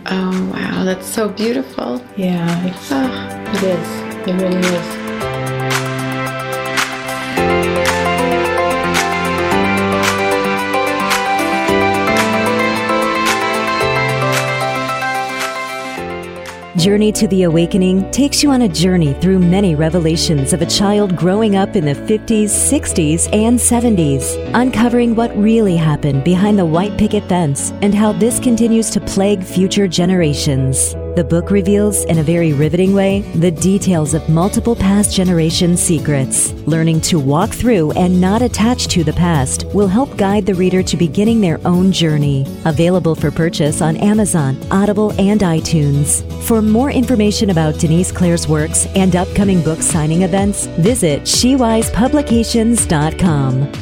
Oh, 0.06 0.50
wow. 0.52 0.84
That's 0.84 1.06
so 1.06 1.28
beautiful. 1.28 2.02
Yeah, 2.16 2.66
it's, 2.66 2.90
Oh, 2.90 3.52
it 3.54 3.62
is. 3.62 4.28
It 4.28 4.42
really 4.42 4.56
is. 4.56 5.01
Journey 16.78 17.12
to 17.12 17.28
the 17.28 17.42
Awakening 17.42 18.10
takes 18.12 18.42
you 18.42 18.50
on 18.50 18.62
a 18.62 18.68
journey 18.68 19.12
through 19.12 19.38
many 19.38 19.74
revelations 19.74 20.54
of 20.54 20.62
a 20.62 20.66
child 20.66 21.14
growing 21.14 21.54
up 21.54 21.76
in 21.76 21.84
the 21.84 21.92
50s, 21.92 22.44
60s, 22.44 23.28
and 23.30 23.58
70s, 23.58 24.50
uncovering 24.54 25.14
what 25.14 25.36
really 25.36 25.76
happened 25.76 26.24
behind 26.24 26.58
the 26.58 26.64
white 26.64 26.96
picket 26.96 27.28
fence 27.28 27.72
and 27.82 27.94
how 27.94 28.10
this 28.12 28.40
continues 28.40 28.88
to 28.88 29.02
plague 29.02 29.44
future 29.44 29.86
generations. 29.86 30.94
The 31.14 31.22
book 31.22 31.50
reveals, 31.50 32.06
in 32.06 32.20
a 32.20 32.22
very 32.22 32.54
riveting 32.54 32.94
way, 32.94 33.20
the 33.34 33.50
details 33.50 34.14
of 34.14 34.26
multiple 34.30 34.74
past 34.74 35.14
generation 35.14 35.76
secrets. 35.76 36.54
Learning 36.66 37.02
to 37.02 37.18
walk 37.18 37.50
through 37.50 37.92
and 37.92 38.18
not 38.18 38.40
attach 38.40 38.88
to 38.88 39.04
the 39.04 39.12
past 39.12 39.66
will 39.74 39.88
help 39.88 40.16
guide 40.16 40.46
the 40.46 40.54
reader 40.54 40.82
to 40.82 40.96
beginning 40.96 41.42
their 41.42 41.60
own 41.66 41.92
journey. 41.92 42.46
Available 42.64 43.14
for 43.14 43.30
purchase 43.30 43.82
on 43.82 43.98
Amazon, 43.98 44.56
Audible, 44.70 45.10
and 45.20 45.42
iTunes. 45.42 46.22
For 46.44 46.62
more 46.62 46.90
information 46.90 47.50
about 47.50 47.78
Denise 47.78 48.10
Claire's 48.10 48.48
works 48.48 48.86
and 48.94 49.14
upcoming 49.14 49.62
book 49.62 49.82
signing 49.82 50.22
events, 50.22 50.64
visit 50.78 51.24
SheWisePublications.com. 51.24 53.72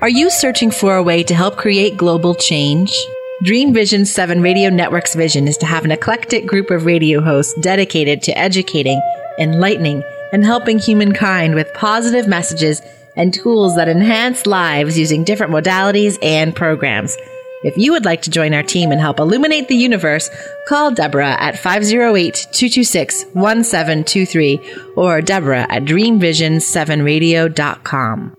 Are 0.00 0.08
you 0.08 0.30
searching 0.30 0.70
for 0.70 0.96
a 0.96 1.02
way 1.02 1.22
to 1.22 1.34
help 1.34 1.58
create 1.58 1.98
global 1.98 2.34
change? 2.34 2.96
Dream 3.44 3.74
Vision 3.74 4.06
7 4.06 4.40
Radio 4.40 4.70
Network's 4.70 5.14
vision 5.14 5.46
is 5.46 5.58
to 5.58 5.66
have 5.66 5.84
an 5.84 5.90
eclectic 5.90 6.46
group 6.46 6.70
of 6.70 6.86
radio 6.86 7.20
hosts 7.20 7.52
dedicated 7.60 8.22
to 8.22 8.38
educating, 8.38 8.98
enlightening, 9.38 10.02
and 10.32 10.42
helping 10.42 10.78
humankind 10.78 11.54
with 11.54 11.70
positive 11.74 12.26
messages 12.26 12.80
and 13.16 13.34
tools 13.34 13.76
that 13.76 13.86
enhance 13.86 14.46
lives 14.46 14.98
using 14.98 15.24
different 15.24 15.52
modalities 15.52 16.16
and 16.22 16.56
programs. 16.56 17.18
If 17.64 17.76
you 17.76 17.92
would 17.92 18.06
like 18.06 18.22
to 18.22 18.30
join 18.30 18.54
our 18.54 18.62
team 18.62 18.90
and 18.90 19.00
help 19.00 19.18
illuminate 19.18 19.68
the 19.68 19.76
universe, 19.76 20.30
call 20.66 20.92
Deborah 20.92 21.36
at 21.38 21.58
508 21.58 22.46
226 22.50 23.24
1723 23.34 24.58
or 24.96 25.20
Deborah 25.20 25.66
at 25.68 25.84
dreamvision7radio.com. 25.84 28.36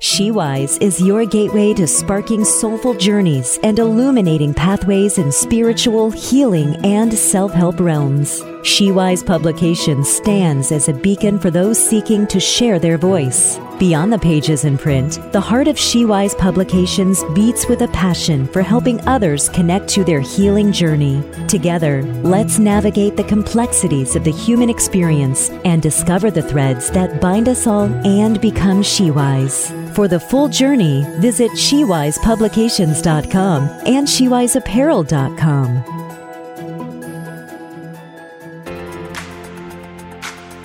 She 0.00 0.30
Wise 0.30 0.76
is 0.78 1.00
your 1.00 1.24
gateway 1.24 1.72
to 1.74 1.86
sparking 1.86 2.44
soulful 2.44 2.94
journeys 2.94 3.58
and 3.62 3.78
illuminating 3.78 4.52
pathways 4.52 5.18
in 5.18 5.32
spiritual, 5.32 6.10
healing, 6.10 6.76
and 6.84 7.12
self 7.14 7.52
help 7.52 7.80
realms. 7.80 8.42
She 8.64 8.90
Wise 8.90 9.22
Publications 9.22 10.08
stands 10.08 10.72
as 10.72 10.88
a 10.88 10.94
beacon 10.94 11.38
for 11.38 11.50
those 11.50 11.78
seeking 11.78 12.26
to 12.28 12.40
share 12.40 12.78
their 12.78 12.96
voice. 12.96 13.58
Beyond 13.78 14.10
the 14.10 14.18
pages 14.18 14.64
in 14.64 14.78
print, 14.78 15.20
the 15.32 15.40
heart 15.40 15.68
of 15.68 15.78
She 15.78 16.06
Wise 16.06 16.34
Publications 16.34 17.22
beats 17.34 17.68
with 17.68 17.82
a 17.82 17.88
passion 17.88 18.46
for 18.46 18.62
helping 18.62 19.06
others 19.06 19.50
connect 19.50 19.88
to 19.88 20.02
their 20.02 20.20
healing 20.20 20.72
journey. 20.72 21.22
Together, 21.46 22.02
let's 22.22 22.58
navigate 22.58 23.16
the 23.16 23.24
complexities 23.24 24.16
of 24.16 24.24
the 24.24 24.32
human 24.32 24.70
experience 24.70 25.50
and 25.66 25.82
discover 25.82 26.30
the 26.30 26.40
threads 26.40 26.90
that 26.92 27.20
bind 27.20 27.50
us 27.50 27.66
all 27.66 27.92
and 28.06 28.40
become 28.40 28.82
She 28.82 29.10
Wise. 29.10 29.70
For 29.94 30.08
the 30.08 30.20
full 30.20 30.48
journey, 30.48 31.04
visit 31.18 31.50
SheWisePublications.com 31.50 33.68
and 33.84 34.08
SheWiseApparel.com. 34.08 36.03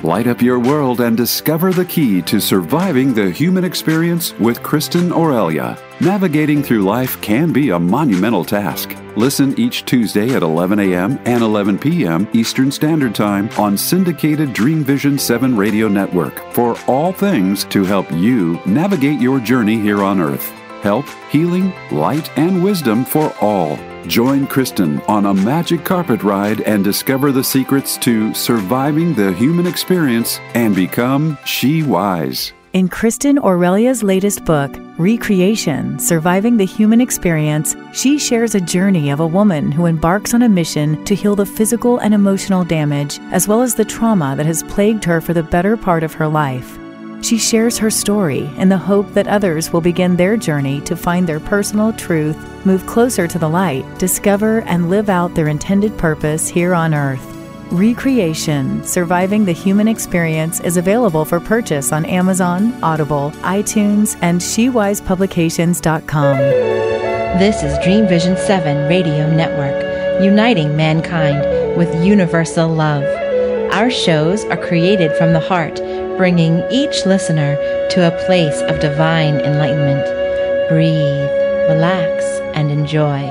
Light 0.03 0.27
up 0.27 0.41
your 0.41 0.59
world 0.59 1.01
and 1.01 1.17
discover 1.17 1.73
the 1.73 1.83
key 1.83 2.21
to 2.21 2.39
surviving 2.39 3.13
the 3.13 3.29
human 3.29 3.65
experience 3.65 4.33
with 4.39 4.61
Kristin 4.61 5.11
Aurelia. 5.11 5.77
Navigating 5.99 6.63
through 6.63 6.83
life 6.83 7.19
can 7.19 7.51
be 7.51 7.71
a 7.71 7.79
monumental 7.79 8.45
task. 8.45 8.95
Listen 9.17 9.59
each 9.59 9.83
Tuesday 9.83 10.33
at 10.33 10.41
11 10.41 10.79
a.m. 10.79 11.19
and 11.25 11.43
11 11.43 11.79
p.m. 11.79 12.29
Eastern 12.31 12.71
Standard 12.71 13.13
Time 13.13 13.49
on 13.57 13.77
syndicated 13.77 14.53
Dream 14.53 14.85
Vision 14.85 15.19
7 15.19 15.57
radio 15.57 15.89
network 15.89 16.49
for 16.53 16.77
all 16.87 17.11
things 17.11 17.65
to 17.65 17.83
help 17.83 18.09
you 18.13 18.57
navigate 18.65 19.19
your 19.19 19.41
journey 19.41 19.77
here 19.77 20.01
on 20.01 20.21
Earth. 20.21 20.47
Help, 20.81 21.09
healing, 21.29 21.73
light, 21.91 22.31
and 22.37 22.63
wisdom 22.63 23.03
for 23.03 23.35
all. 23.41 23.77
Join 24.07 24.47
Kristin 24.47 25.07
on 25.09 25.25
a 25.25 25.33
magic 25.33 25.83
carpet 25.83 26.23
ride 26.23 26.61
and 26.61 26.83
discover 26.83 27.31
the 27.31 27.43
secrets 27.43 27.97
to 27.97 28.33
surviving 28.33 29.13
the 29.13 29.33
human 29.33 29.67
experience 29.67 30.39
and 30.53 30.73
become 30.73 31.37
She 31.45 31.83
Wise. 31.83 32.53
In 32.71 32.87
Kristin 32.87 33.37
Aurelia's 33.43 34.01
latest 34.01 34.45
book, 34.45 34.71
Recreation 34.97 35.99
Surviving 35.99 36.55
the 36.55 36.65
Human 36.65 37.01
Experience, 37.01 37.75
she 37.93 38.17
shares 38.17 38.55
a 38.55 38.61
journey 38.61 39.09
of 39.09 39.19
a 39.19 39.27
woman 39.27 39.71
who 39.71 39.85
embarks 39.85 40.33
on 40.33 40.43
a 40.43 40.49
mission 40.49 41.03
to 41.05 41.15
heal 41.15 41.35
the 41.35 41.45
physical 41.45 41.97
and 41.97 42.13
emotional 42.13 42.63
damage, 42.63 43.19
as 43.31 43.47
well 43.47 43.61
as 43.61 43.75
the 43.75 43.85
trauma 43.85 44.35
that 44.37 44.45
has 44.45 44.63
plagued 44.63 45.03
her 45.03 45.19
for 45.19 45.33
the 45.33 45.43
better 45.43 45.75
part 45.75 46.03
of 46.03 46.13
her 46.13 46.27
life. 46.27 46.77
She 47.21 47.37
shares 47.37 47.77
her 47.77 47.89
story 47.89 48.49
in 48.57 48.69
the 48.69 48.77
hope 48.77 49.13
that 49.13 49.27
others 49.27 49.73
will 49.73 49.81
begin 49.81 50.15
their 50.15 50.37
journey 50.37 50.79
to 50.81 50.95
find 50.95 51.27
their 51.27 51.41
personal 51.41 51.91
truth, 51.93 52.37
move 52.65 52.85
closer 52.87 53.27
to 53.27 53.37
the 53.37 53.49
light, 53.49 53.85
discover 53.99 54.61
and 54.61 54.89
live 54.89 55.09
out 55.09 55.35
their 55.35 55.49
intended 55.49 55.97
purpose 55.97 56.47
here 56.47 56.73
on 56.73 56.93
earth. 56.93 57.25
Recreation 57.71 58.83
Surviving 58.83 59.45
the 59.45 59.51
Human 59.51 59.87
Experience 59.87 60.59
is 60.61 60.77
available 60.77 61.23
for 61.25 61.39
purchase 61.39 61.91
on 61.91 62.03
Amazon, 62.05 62.73
Audible, 62.81 63.31
iTunes, 63.41 64.17
and 64.21 64.41
SheWisePublications.com. 64.41 66.37
This 67.37 67.61
is 67.61 67.77
Dream 67.83 68.07
Vision 68.07 68.37
7 68.37 68.87
Radio 68.87 69.29
Network, 69.29 70.23
uniting 70.23 70.75
mankind 70.75 71.77
with 71.77 71.93
universal 72.03 72.67
love. 72.67 73.03
Our 73.71 73.91
shows 73.91 74.45
are 74.45 74.57
created 74.57 75.15
from 75.15 75.33
the 75.33 75.39
heart 75.39 75.79
bringing 76.19 76.69
each 76.69 77.05
listener 77.05 77.55
to 77.87 78.05
a 78.05 78.25
place 78.25 78.59
of 78.63 78.81
divine 78.81 79.39
enlightenment. 79.39 80.03
Breathe, 80.67 81.31
relax, 81.69 82.25
and 82.57 82.69
enjoy. 82.69 83.21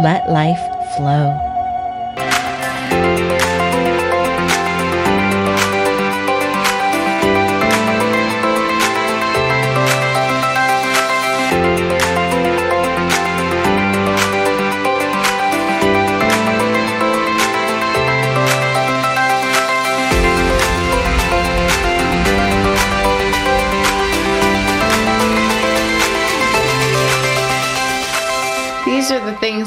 Let 0.00 0.30
life 0.30 0.62
flow. 0.94 1.49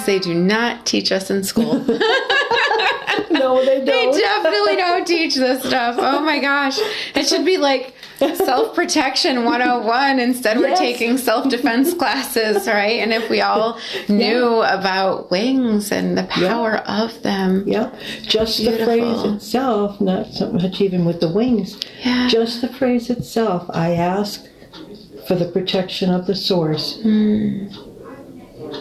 Things 0.04 0.06
they 0.06 0.20
do 0.20 0.34
not 0.34 0.86
teach 0.86 1.12
us 1.12 1.30
in 1.30 1.44
school. 1.44 1.80
no, 3.32 3.64
they 3.66 3.80
They 3.80 3.86
don't. 3.86 4.14
They 4.14 4.20
definitely 4.20 4.76
don't 4.78 5.08
teach 5.08 5.36
this 5.36 5.64
stuff. 5.64 5.96
Oh 5.98 6.22
my 6.22 6.40
gosh. 6.40 6.80
It 7.16 7.28
should 7.28 7.46
be 7.46 7.58
like 7.58 7.94
self 8.36 8.76
protection 8.76 9.44
101. 9.46 10.20
Instead, 10.20 10.58
we're 10.58 10.70
Yes. 10.70 10.80
taking 10.80 11.18
self 11.18 11.50
defense 11.50 11.94
classes, 12.02 12.68
right? 12.68 13.00
And 13.02 13.12
if 13.14 13.30
we 13.30 13.42
all 13.42 13.78
knew 14.10 14.62
about 14.62 15.30
wings 15.32 15.92
and 15.92 16.18
the 16.18 16.24
power 16.24 16.78
of 16.88 17.22
them. 17.24 17.64
Yep. 17.68 17.96
Just 18.24 18.64
the 18.64 18.84
phrase 18.86 19.24
itself, 19.24 20.00
not 20.02 20.28
so 20.28 20.52
much 20.52 20.82
even 20.82 21.06
with 21.06 21.20
the 21.20 21.30
wings. 21.30 21.80
Yeah. 22.04 22.28
Just 22.28 22.62
the 22.62 22.68
phrase 22.68 23.10
itself. 23.10 23.70
I 23.74 23.92
ask 23.94 24.46
for 25.28 25.36
the 25.36 25.46
protection 25.46 26.10
of 26.12 26.28
the 26.28 26.36
source. 26.36 27.02
Hmm. 27.02 27.68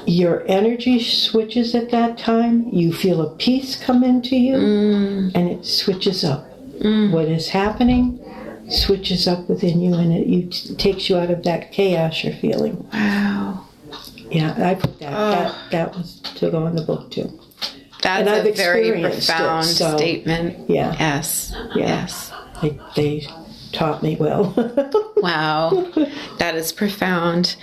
Your 0.07 0.45
energy 0.49 0.99
switches 1.03 1.75
at 1.75 1.91
that 1.91 2.19
time. 2.19 2.69
You 2.73 2.93
feel 2.93 3.21
a 3.23 3.31
peace 3.37 3.77
come 3.77 4.03
into 4.05 4.37
you, 4.37 4.57
Hmm. 4.57 5.29
and 5.35 5.49
it 5.51 5.65
switches 5.67 6.25
up. 6.25 6.49
What 6.81 7.27
is 7.27 7.49
happening 7.51 8.19
switches 8.69 9.29
up 9.29 9.49
within 9.49 9.81
you, 9.81 9.95
and 9.95 10.13
it 10.13 10.27
you, 10.27 10.49
takes 10.77 11.09
you 11.09 11.17
out 11.17 11.31
of 11.31 11.43
that 11.45 11.71
chaos 11.73 12.25
you're 12.25 12.33
feeling. 12.35 12.85
Wow. 12.93 13.67
Yeah, 14.31 14.55
I 14.71 14.75
put 14.75 14.99
that. 15.01 15.11
That, 15.11 15.55
that 15.71 15.97
was 15.97 16.21
to 16.37 16.51
go 16.51 16.67
in 16.67 16.75
the 16.77 16.83
book 16.83 17.11
too. 17.11 17.39
That's 18.03 18.21
And 18.21 18.29
I've 18.31 18.47
a 18.47 18.53
very 18.53 18.89
experienced 18.89 19.29
it, 19.29 19.33
profound 19.33 19.67
so- 19.67 19.97
statement. 19.97 20.69
Yeah. 20.71 20.97
Yes. 20.99 21.53
Yeah. 21.55 21.87
Yes. 21.87 22.33
They, 22.63 22.79
they 22.97 23.27
taught 23.73 24.03
me 24.03 24.17
well. 24.17 24.55
Wow, 25.23 25.87
that 26.39 26.57
is 26.57 26.73
profound. 26.73 27.55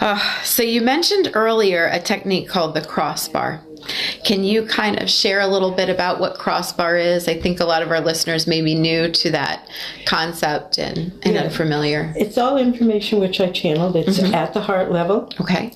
Uh, 0.00 0.18
so, 0.44 0.62
you 0.62 0.80
mentioned 0.80 1.30
earlier 1.34 1.86
a 1.92 2.00
technique 2.00 2.48
called 2.48 2.72
the 2.74 2.80
crossbar. 2.80 3.60
Can 4.24 4.44
you 4.44 4.64
kind 4.64 4.98
of 5.02 5.10
share 5.10 5.40
a 5.40 5.46
little 5.46 5.72
bit 5.72 5.90
about 5.90 6.20
what 6.20 6.38
crossbar 6.38 6.96
is? 6.96 7.28
I 7.28 7.38
think 7.38 7.60
a 7.60 7.66
lot 7.66 7.82
of 7.82 7.90
our 7.90 8.00
listeners 8.00 8.46
may 8.46 8.62
be 8.62 8.74
new 8.74 9.10
to 9.10 9.30
that 9.32 9.68
concept 10.06 10.78
and, 10.78 11.12
and 11.22 11.34
Yeah. 11.34 11.42
unfamiliar. 11.42 12.14
it's 12.16 12.38
all 12.38 12.56
information 12.56 13.20
which 13.20 13.42
I 13.42 13.50
channeled. 13.50 13.94
It's 13.96 14.18
at 14.18 14.54
the 14.54 14.62
heart 14.62 14.90
level. 14.90 15.30
Okay. 15.38 15.74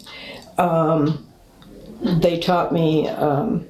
They 2.00 2.38
taught 2.38 2.72
me 2.72 3.08
um, 3.08 3.66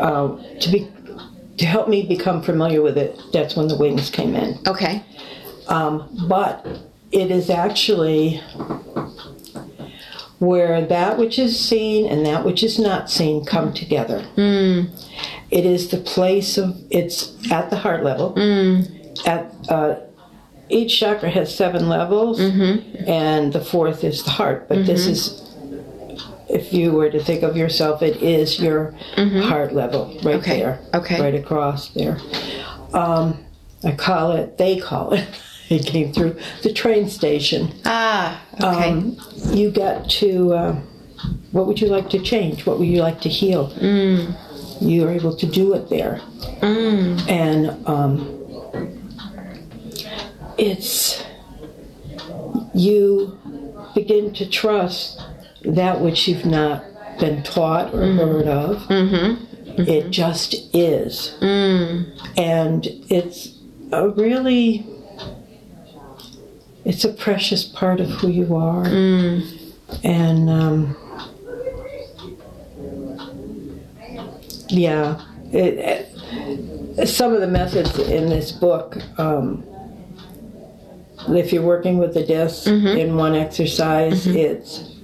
uh, 0.00 0.36
to 0.60 0.70
be 0.70 0.88
to 1.58 1.66
help 1.66 1.88
me 1.88 2.06
become 2.06 2.42
familiar 2.42 2.82
with 2.82 2.96
it. 2.96 3.20
That's 3.32 3.56
when 3.56 3.68
the 3.68 3.76
wings 3.76 4.10
came 4.10 4.34
in. 4.34 4.58
Okay. 4.66 5.04
Um, 5.66 6.08
but 6.28 6.66
it 7.12 7.30
is 7.30 7.50
actually 7.50 8.40
where 10.38 10.86
that 10.86 11.18
which 11.18 11.38
is 11.38 11.58
seen 11.58 12.06
and 12.06 12.24
that 12.24 12.44
which 12.44 12.62
is 12.62 12.78
not 12.78 13.10
seen 13.10 13.44
come 13.44 13.72
together. 13.72 14.22
Hmm. 14.36 14.82
It 15.50 15.66
is 15.66 15.88
the 15.88 15.98
place 15.98 16.58
of 16.58 16.76
it's 16.90 17.36
at 17.50 17.70
the 17.70 17.76
heart 17.76 18.04
level. 18.04 18.32
Hmm. 18.32 18.82
At 19.26 19.52
uh, 19.68 19.96
each 20.68 20.98
chakra 20.98 21.30
has 21.30 21.54
seven 21.54 21.88
levels, 21.88 22.38
mm-hmm. 22.38 23.08
and 23.08 23.52
the 23.52 23.60
fourth 23.60 24.04
is 24.04 24.22
the 24.22 24.30
heart. 24.30 24.68
But 24.68 24.86
this 24.86 25.02
mm-hmm. 25.02 25.12
is, 25.12 25.47
if 26.48 26.72
you 26.72 26.92
were 26.92 27.10
to 27.10 27.22
think 27.22 27.42
of 27.42 27.56
yourself, 27.56 28.02
it 28.02 28.22
is 28.22 28.58
your 28.60 28.92
heart 29.16 29.74
level 29.74 30.06
right 30.22 30.36
Okay, 30.36 30.60
there, 30.60 30.80
okay. 30.94 31.20
right 31.20 31.34
across 31.34 31.88
there. 31.90 32.18
Um, 32.92 33.44
I 33.84 33.92
call 33.92 34.32
it. 34.32 34.58
They 34.58 34.78
call 34.78 35.12
it. 35.14 35.26
It 35.70 35.84
came 35.84 36.14
through 36.14 36.34
the 36.62 36.72
train 36.72 37.10
station. 37.10 37.74
Ah, 37.84 38.42
okay. 38.54 38.88
Um, 38.88 39.18
you 39.52 39.70
got 39.70 40.08
to. 40.12 40.54
Uh, 40.54 40.72
what 41.52 41.66
would 41.66 41.78
you 41.78 41.88
like 41.88 42.08
to 42.08 42.18
change? 42.18 42.64
What 42.64 42.78
would 42.78 42.88
you 42.88 43.02
like 43.02 43.20
to 43.20 43.28
heal? 43.28 43.68
Mm. 43.72 44.34
You 44.80 45.06
are 45.06 45.10
able 45.10 45.36
to 45.36 45.44
do 45.46 45.74
it 45.74 45.90
there, 45.90 46.22
and 46.62 47.86
um, 47.86 48.34
it's 50.56 51.22
you 52.74 53.38
begin 53.94 54.32
to 54.34 54.48
trust 54.48 55.20
that 55.62 56.00
which 56.00 56.28
you've 56.28 56.46
not 56.46 56.84
been 57.18 57.42
taught 57.42 57.92
or 57.94 58.00
mm. 58.00 58.16
heard 58.16 58.46
of. 58.46 58.76
Mm-hmm. 58.82 59.44
Mm-hmm. 59.70 59.90
It 59.90 60.10
just 60.10 60.74
is. 60.74 61.36
Mm. 61.40 62.38
And 62.38 62.86
it's 63.08 63.58
a 63.92 64.08
really 64.08 64.86
it's 66.84 67.04
a 67.04 67.12
precious 67.12 67.64
part 67.64 68.00
of 68.00 68.08
who 68.08 68.28
you 68.28 68.56
are. 68.56 68.84
Mm. 68.84 69.74
And 70.04 70.50
um, 70.50 70.96
yeah, 74.68 75.20
it, 75.52 76.08
it, 76.98 77.06
some 77.08 77.32
of 77.34 77.40
the 77.40 77.46
methods 77.46 77.98
in 77.98 78.28
this 78.28 78.52
book, 78.52 78.96
um, 79.18 79.64
if 81.28 81.52
you're 81.52 81.62
working 81.62 81.98
with 81.98 82.14
the 82.14 82.24
disc 82.24 82.66
mm-hmm. 82.66 82.86
in 82.86 83.16
one 83.16 83.34
exercise, 83.34 84.26
it's 84.26 84.97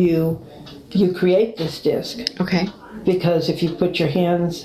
you 0.00 0.44
you 0.90 1.12
create 1.12 1.56
this 1.56 1.80
disc. 1.80 2.18
Okay. 2.40 2.68
because 3.04 3.48
if 3.48 3.62
you 3.62 3.70
put 3.70 3.98
your 3.98 4.08
hands 4.08 4.64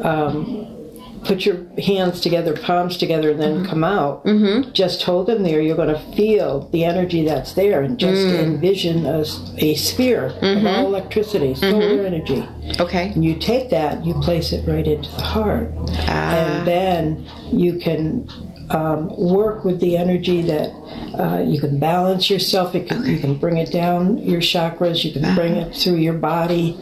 um, 0.00 0.78
put 1.24 1.44
your 1.44 1.66
hands 1.78 2.20
together 2.20 2.56
palms 2.56 2.96
together 2.96 3.30
and 3.30 3.40
then 3.40 3.54
mm-hmm. 3.56 3.66
come 3.66 3.84
out 3.84 4.24
mm-hmm. 4.24 4.70
just 4.72 5.02
hold 5.02 5.26
them 5.26 5.42
there 5.42 5.60
you're 5.60 5.76
going 5.76 5.88
to 5.88 6.16
feel 6.16 6.68
the 6.70 6.84
energy 6.84 7.24
that's 7.24 7.54
there 7.54 7.82
and 7.82 7.98
just 7.98 8.26
mm. 8.26 8.38
envision 8.38 9.04
a 9.06 9.74
sphere 9.74 10.26
of 10.26 10.34
all 10.34 10.54
mm-hmm. 10.54 10.86
electricity 10.86 11.54
solar 11.54 12.06
energy. 12.06 12.46
Okay. 12.80 13.10
and 13.12 13.24
you 13.24 13.34
take 13.36 13.68
that 13.70 14.04
you 14.04 14.14
place 14.14 14.52
it 14.52 14.66
right 14.68 14.86
into 14.86 15.10
the 15.10 15.22
heart. 15.22 15.68
Ah. 16.06 16.34
And 16.34 16.66
then 16.66 17.28
you 17.52 17.78
can 17.78 18.28
um, 18.70 19.08
work 19.16 19.64
with 19.64 19.80
the 19.80 19.96
energy 19.96 20.42
that 20.42 20.70
uh, 21.18 21.42
you 21.42 21.60
can 21.60 21.78
balance 21.78 22.28
yourself. 22.28 22.74
It 22.74 22.88
can, 22.88 23.04
you 23.06 23.18
can 23.18 23.34
bring 23.36 23.56
it 23.56 23.72
down 23.72 24.18
your 24.18 24.40
chakras. 24.40 25.04
You 25.04 25.12
can 25.12 25.34
bring 25.34 25.54
it 25.56 25.74
through 25.74 25.96
your 25.96 26.14
body. 26.14 26.76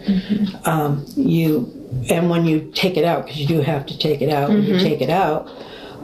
Um, 0.64 1.04
you 1.16 1.72
and 2.10 2.28
when 2.28 2.44
you 2.44 2.70
take 2.74 2.96
it 2.96 3.04
out 3.04 3.24
because 3.24 3.40
you 3.40 3.46
do 3.46 3.60
have 3.60 3.86
to 3.86 3.96
take 3.98 4.20
it 4.20 4.28
out 4.28 4.50
when 4.50 4.64
you 4.64 4.78
take 4.78 5.00
it 5.00 5.08
out 5.08 5.48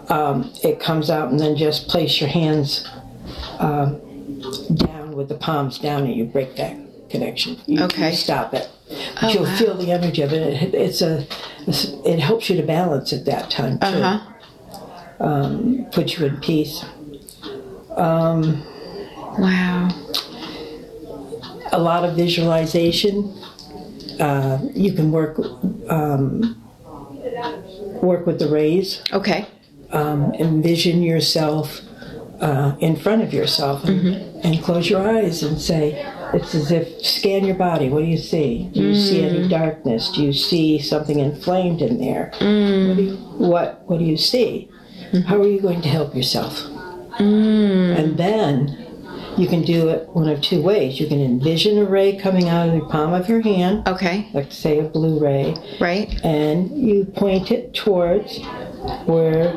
um, 0.08 0.50
it 0.62 0.80
comes 0.80 1.10
out 1.10 1.30
and 1.30 1.38
then 1.38 1.56
just 1.56 1.88
place 1.88 2.20
your 2.20 2.30
hands 2.30 2.88
um, 3.58 4.00
down 4.74 5.12
with 5.12 5.28
the 5.28 5.34
palms 5.34 5.78
down 5.78 6.04
and 6.04 6.14
you 6.14 6.24
break 6.24 6.56
that 6.56 6.76
connection. 7.10 7.58
You, 7.66 7.78
you 7.78 7.84
Okay. 7.84 8.12
stop 8.12 8.54
it. 8.54 8.68
But 9.20 9.34
you'll 9.34 9.46
feel 9.46 9.76
the 9.76 9.90
energy 9.92 10.22
of 10.22 10.32
it. 10.32 10.62
it 10.62 10.74
it's 10.74 11.02
a 11.02 11.24
it 12.04 12.18
helps 12.18 12.50
you 12.50 12.56
to 12.56 12.62
balance 12.62 13.12
at 13.12 13.24
that 13.26 13.50
time 13.50 13.78
too. 13.78 13.86
Uh 13.86 14.18
huh. 14.18 14.32
Um, 15.22 15.86
put 15.92 16.18
you 16.18 16.26
in 16.26 16.36
peace 16.40 16.84
Wow. 19.38 19.88
a 21.72 21.78
lot 21.78 22.04
of 22.04 22.16
visualization. 22.16 23.32
Uh, 24.20 24.58
you 24.74 24.92
can 24.92 25.10
work 25.10 25.38
um, 25.88 26.56
work 28.02 28.26
with 28.26 28.38
the 28.38 28.48
rays. 28.48 29.02
Okay. 29.12 29.46
Um, 29.90 30.32
envision 30.34 31.02
yourself 31.02 31.80
uh, 32.40 32.76
in 32.80 32.96
front 32.96 33.22
of 33.22 33.32
yourself 33.32 33.84
and, 33.84 34.16
and 34.44 34.62
close 34.62 34.88
your 34.90 35.00
eyes 35.06 35.42
and 35.42 35.60
say, 35.60 36.04
"It's 36.34 36.54
as 36.54 36.70
if 36.72 37.04
scan 37.04 37.44
your 37.44 37.56
body. 37.56 37.88
What 37.88 38.00
do 38.00 38.06
you 38.06 38.18
see? 38.18 38.68
Do 38.72 38.80
you 38.82 38.94
see 38.94 39.22
any 39.24 39.48
darkness? 39.48 40.10
Do 40.10 40.22
you 40.22 40.32
see 40.32 40.78
something 40.78 41.18
inflamed 41.20 41.80
in 41.82 41.98
there? 41.98 42.30
What 42.32 42.96
do 42.96 43.02
you 43.02 43.16
what 43.38 43.82
What 43.86 43.98
do 43.98 44.04
you 44.04 44.16
see? 44.16 44.68
How 45.26 45.40
are 45.40 45.46
you 45.48 45.60
going 45.60 45.82
to 45.82 45.88
help 45.88 46.14
yourself?" 46.14 46.64
And 47.18 48.16
then 48.16 48.78
you 49.36 49.46
can 49.46 49.62
do 49.62 49.88
it 49.88 50.08
one 50.10 50.28
of 50.28 50.40
two 50.40 50.60
ways. 50.62 50.98
You 51.00 51.06
can 51.06 51.20
envision 51.20 51.78
a 51.78 51.84
ray 51.84 52.16
coming 52.16 52.48
out 52.48 52.68
of 52.68 52.74
the 52.74 52.86
palm 52.86 53.12
of 53.14 53.28
your 53.28 53.40
hand, 53.40 53.86
Okay. 53.88 54.28
like 54.34 54.52
say 54.52 54.78
a 54.78 54.82
blue 54.82 55.18
ray, 55.18 55.54
Right. 55.80 56.08
and 56.24 56.70
you 56.76 57.04
point 57.04 57.50
it 57.50 57.72
towards 57.74 58.38
where 59.06 59.52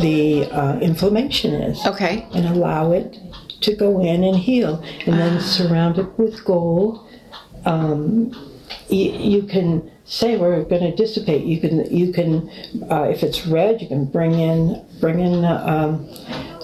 the 0.00 0.46
uh, 0.50 0.78
inflammation 0.80 1.54
is 1.54 1.84
Okay. 1.86 2.26
and 2.34 2.46
allow 2.46 2.92
it 2.92 3.18
to 3.60 3.74
go 3.76 4.00
in 4.00 4.24
and 4.24 4.36
heal 4.36 4.82
and 5.06 5.18
then 5.18 5.40
surround 5.40 5.98
it 5.98 6.18
with 6.18 6.44
gold 6.44 7.06
um, 7.64 8.32
you, 8.88 9.10
you 9.12 9.42
can 9.44 9.88
say 10.04 10.36
we're 10.36 10.62
going 10.64 10.82
to 10.82 10.94
dissipate 10.96 11.44
you 11.44 11.60
can 11.60 11.84
you 11.96 12.12
can 12.12 12.48
uh, 12.90 13.02
if 13.04 13.22
it's 13.22 13.46
red 13.46 13.80
you 13.80 13.88
can 13.88 14.04
bring 14.04 14.32
in 14.38 14.84
bring 15.00 15.20
in 15.20 15.44
um, 15.44 16.06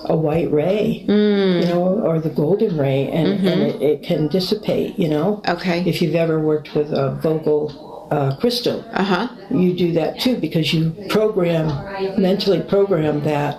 a 0.04 0.16
white 0.16 0.50
ray 0.50 1.04
you 1.08 1.66
know 1.66 2.00
or 2.04 2.18
the 2.20 2.30
golden 2.30 2.76
ray 2.76 3.08
and, 3.10 3.28
and 3.46 3.62
it, 3.62 3.80
it 3.82 4.02
can 4.02 4.28
dissipate 4.28 4.98
you 4.98 5.08
know 5.08 5.40
Okay. 5.48 5.80
if 5.88 6.02
you've 6.02 6.14
ever 6.14 6.40
worked 6.40 6.74
with 6.74 6.92
a 6.92 7.14
vocal 7.22 8.08
uh, 8.10 8.34
crystal 8.36 8.84
Uh 8.92 9.04
huh. 9.04 9.28
you 9.50 9.74
do 9.76 9.92
that 9.92 10.18
too 10.18 10.36
because 10.36 10.72
you 10.74 10.90
program 11.08 11.66
mentally 12.20 12.60
program 12.62 13.22
that 13.24 13.56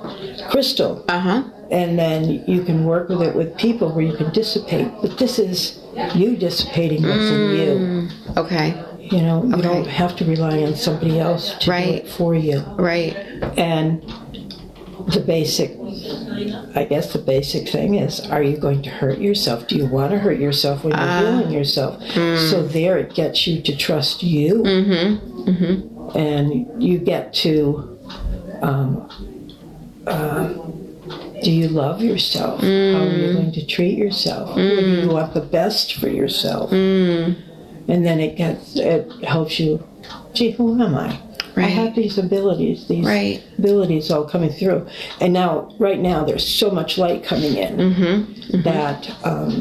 crystal 0.49 1.05
Uh 1.07 1.19
huh. 1.19 1.43
and 1.71 1.97
then 1.97 2.43
you 2.47 2.63
can 2.63 2.83
work 2.85 3.09
with 3.09 3.21
it 3.21 3.35
with 3.35 3.55
people 3.57 3.93
where 3.93 4.05
you 4.05 4.15
can 4.17 4.31
dissipate 4.31 4.91
but 5.01 5.17
this 5.17 5.39
is 5.39 5.79
you 6.15 6.35
dissipating 6.35 7.03
what's 7.03 7.29
in 7.29 7.41
you 7.57 8.09
Okay. 8.37 8.67
You 9.11 9.21
know 9.21 9.43
you 9.43 9.53
Okay. 9.53 9.61
don't 9.61 9.87
have 9.87 10.15
to 10.17 10.25
rely 10.25 10.61
on 10.63 10.75
somebody 10.75 11.19
else 11.19 11.53
to 11.59 11.65
do 11.65 11.71
it 11.71 12.07
for 12.07 12.35
you. 12.35 12.59
Right. 12.77 13.15
and 13.57 14.01
the 15.15 15.21
basic 15.21 15.71
i 16.75 16.83
guess 16.83 17.13
the 17.13 17.19
basic 17.19 17.67
thing 17.69 17.95
is 17.95 18.19
are 18.29 18.43
you 18.43 18.57
going 18.57 18.81
to 18.83 18.89
hurt 18.89 19.17
yourself? 19.19 19.67
Do 19.67 19.75
you 19.75 19.87
want 19.87 20.11
to 20.11 20.19
hurt 20.19 20.39
yourself 20.39 20.83
when 20.83 20.95
you're 20.97 21.17
healing 21.19 21.51
yourself? 21.51 22.01
So 22.49 22.61
there 22.67 22.97
it 22.97 23.13
gets 23.15 23.47
you 23.47 23.61
to 23.61 23.75
trust 23.75 24.21
you. 24.23 24.63
Mhm. 24.63 25.19
Mhm. 25.45 26.15
and 26.15 26.83
you 26.83 26.97
get 26.99 27.33
to 27.45 27.97
um, 28.61 29.09
uh, 30.05 30.49
do 31.43 31.51
you 31.51 31.67
love 31.69 32.01
yourself? 32.03 32.61
How 32.61 32.67
are 32.67 33.15
you 33.15 33.33
going 33.33 33.51
to 33.53 33.65
treat 33.65 33.97
yourself? 33.97 34.49
What 34.49 34.57
do 34.57 35.01
you 35.01 35.07
want 35.07 35.33
the 35.33 35.41
best 35.41 35.93
for 35.95 36.09
yourself 36.09 36.71
and 37.89 38.05
then 38.05 38.19
it 38.19 38.35
gets 38.37 38.75
it 38.77 39.11
helps 39.23 39.59
you 39.59 39.83
gee 40.33 40.51
who 40.51 40.81
am 40.81 40.95
i 40.95 41.19
I 41.57 41.63
have 41.63 41.93
these 41.93 42.17
abilities, 42.17 42.87
these 42.87 43.05
Right. 43.05 43.43
abilities 43.57 44.09
all 44.11 44.23
coming 44.23 44.49
through. 44.49 44.87
And 45.19 45.33
now, 45.33 45.73
right 45.77 45.99
now, 45.99 46.23
there's 46.23 46.47
so 46.47 46.71
much 46.71 46.97
light 46.97 47.21
coming 47.31 47.53
in 47.57 47.73
Mm-hmm. 47.75 48.61
that 48.61 49.01
um, 49.25 49.51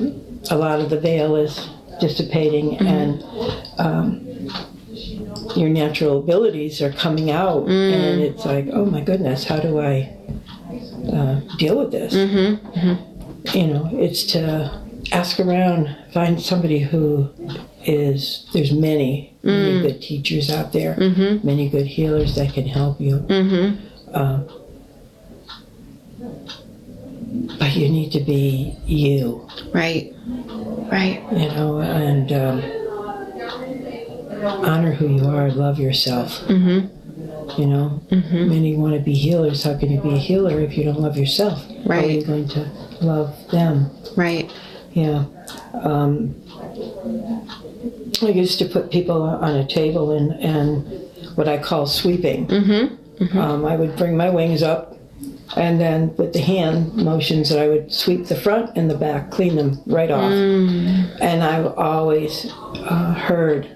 a 0.48 0.56
lot 0.56 0.78
of 0.78 0.90
the 0.90 1.00
veil 1.00 1.34
is 1.34 1.68
dissipating 1.98 2.66
Mm-hmm. 2.76 2.86
and 2.86 3.12
um, 3.86 4.06
your 5.56 5.70
natural 5.70 6.18
abilities 6.20 6.80
are 6.82 6.92
coming 6.92 7.32
out. 7.32 7.64
Mm. 7.66 7.92
And 7.92 8.20
it's 8.22 8.44
like, 8.44 8.66
oh 8.72 8.84
my 8.84 9.00
goodness, 9.00 9.42
how 9.44 9.58
do 9.58 9.80
I 9.80 10.14
uh, 11.12 11.40
deal 11.56 11.78
with 11.78 11.90
this? 11.90 12.14
Mm-hmm. 12.14 13.58
You 13.58 13.66
know, 13.66 13.90
it's 13.94 14.22
to 14.34 14.70
ask 15.10 15.40
around, 15.40 15.96
find 16.12 16.40
somebody 16.40 16.78
who 16.78 17.28
is, 17.88 18.46
there's 18.52 18.72
many, 18.72 19.34
Mm. 19.42 19.62
many 19.62 19.80
good 19.82 20.02
teachers 20.02 20.50
out 20.50 20.72
there, 20.72 20.94
Mm-hmm. 20.94 21.46
many 21.46 21.68
good 21.68 21.86
healers 21.86 22.34
that 22.34 22.52
can 22.52 22.66
help 22.66 23.00
you. 23.00 23.24
Um, 24.12 24.48
but 27.58 27.74
you 27.76 27.88
need 27.88 28.12
to 28.12 28.20
be 28.20 28.76
you, 28.86 29.48
Right. 29.72 30.14
Right. 30.90 31.22
you 31.32 31.48
know, 31.48 31.80
and 31.80 32.32
um, 32.32 32.62
honor 34.64 34.92
who 34.92 35.08
you 35.08 35.24
are, 35.26 35.50
love 35.50 35.78
yourself. 35.78 36.40
Mm-hmm. 36.48 37.60
You 37.60 37.66
know, 37.66 38.02
many 38.10 38.76
want 38.76 38.94
to 38.94 39.00
be 39.00 39.14
healers. 39.14 39.64
How 39.64 39.76
can 39.78 39.90
you 39.90 40.00
be 40.00 40.14
a 40.14 40.18
healer 40.18 40.60
if 40.60 40.76
you 40.76 40.84
don't 40.84 41.00
love 41.00 41.16
yourself? 41.16 41.64
Right. 41.86 42.00
How 42.00 42.06
are 42.06 42.10
you 42.10 42.24
going 42.24 42.48
to 42.48 42.70
love 43.00 43.34
them? 43.50 43.90
Right. 44.16 44.50
Yeah. 44.92 45.24
Um, 45.74 46.34
I 48.22 48.28
used 48.28 48.58
to 48.58 48.64
put 48.66 48.90
people 48.90 49.22
on 49.22 49.56
a 49.56 49.66
table 49.66 50.12
and, 50.12 50.32
and 50.32 51.36
what 51.36 51.48
I 51.48 51.58
call 51.58 51.86
sweeping. 51.86 52.46
Mm-hmm. 52.46 53.38
Um, 53.38 53.64
I 53.64 53.76
would 53.76 53.96
bring 53.96 54.16
my 54.16 54.30
wings 54.30 54.62
up, 54.62 54.96
and 55.56 55.80
then 55.80 56.14
with 56.16 56.32
the 56.32 56.40
hand 56.40 56.94
motions, 56.94 57.50
I 57.52 57.66
would 57.66 57.92
sweep 57.92 58.26
the 58.26 58.36
front 58.36 58.76
and 58.76 58.88
the 58.88 58.96
back, 58.96 59.30
clean 59.30 59.56
them 59.56 59.80
right 59.86 60.10
off. 60.10 60.30
And 60.32 61.42
I 61.42 61.64
always 61.64 62.46
uh, 62.54 63.14
heard 63.14 63.66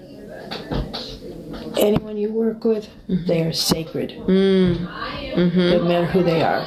anyone 1.77 2.15
you 2.17 2.31
work 2.31 2.63
with, 2.63 2.87
they 3.07 3.41
are 3.41 3.51
sacred. 3.51 4.09
Doesn't 4.27 5.87
matter 5.87 6.05
who 6.05 6.23
they 6.23 6.41
are. 6.41 6.63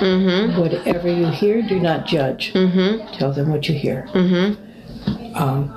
Whatever 0.61 1.09
you 1.09 1.27
hear, 1.29 1.63
do 1.63 1.79
not 1.81 2.07
judge. 2.07 2.53
Tell 2.53 3.33
them 3.33 3.49
what 3.51 3.69
you 3.69 3.75
hear. 3.75 4.09
Um, 5.35 5.77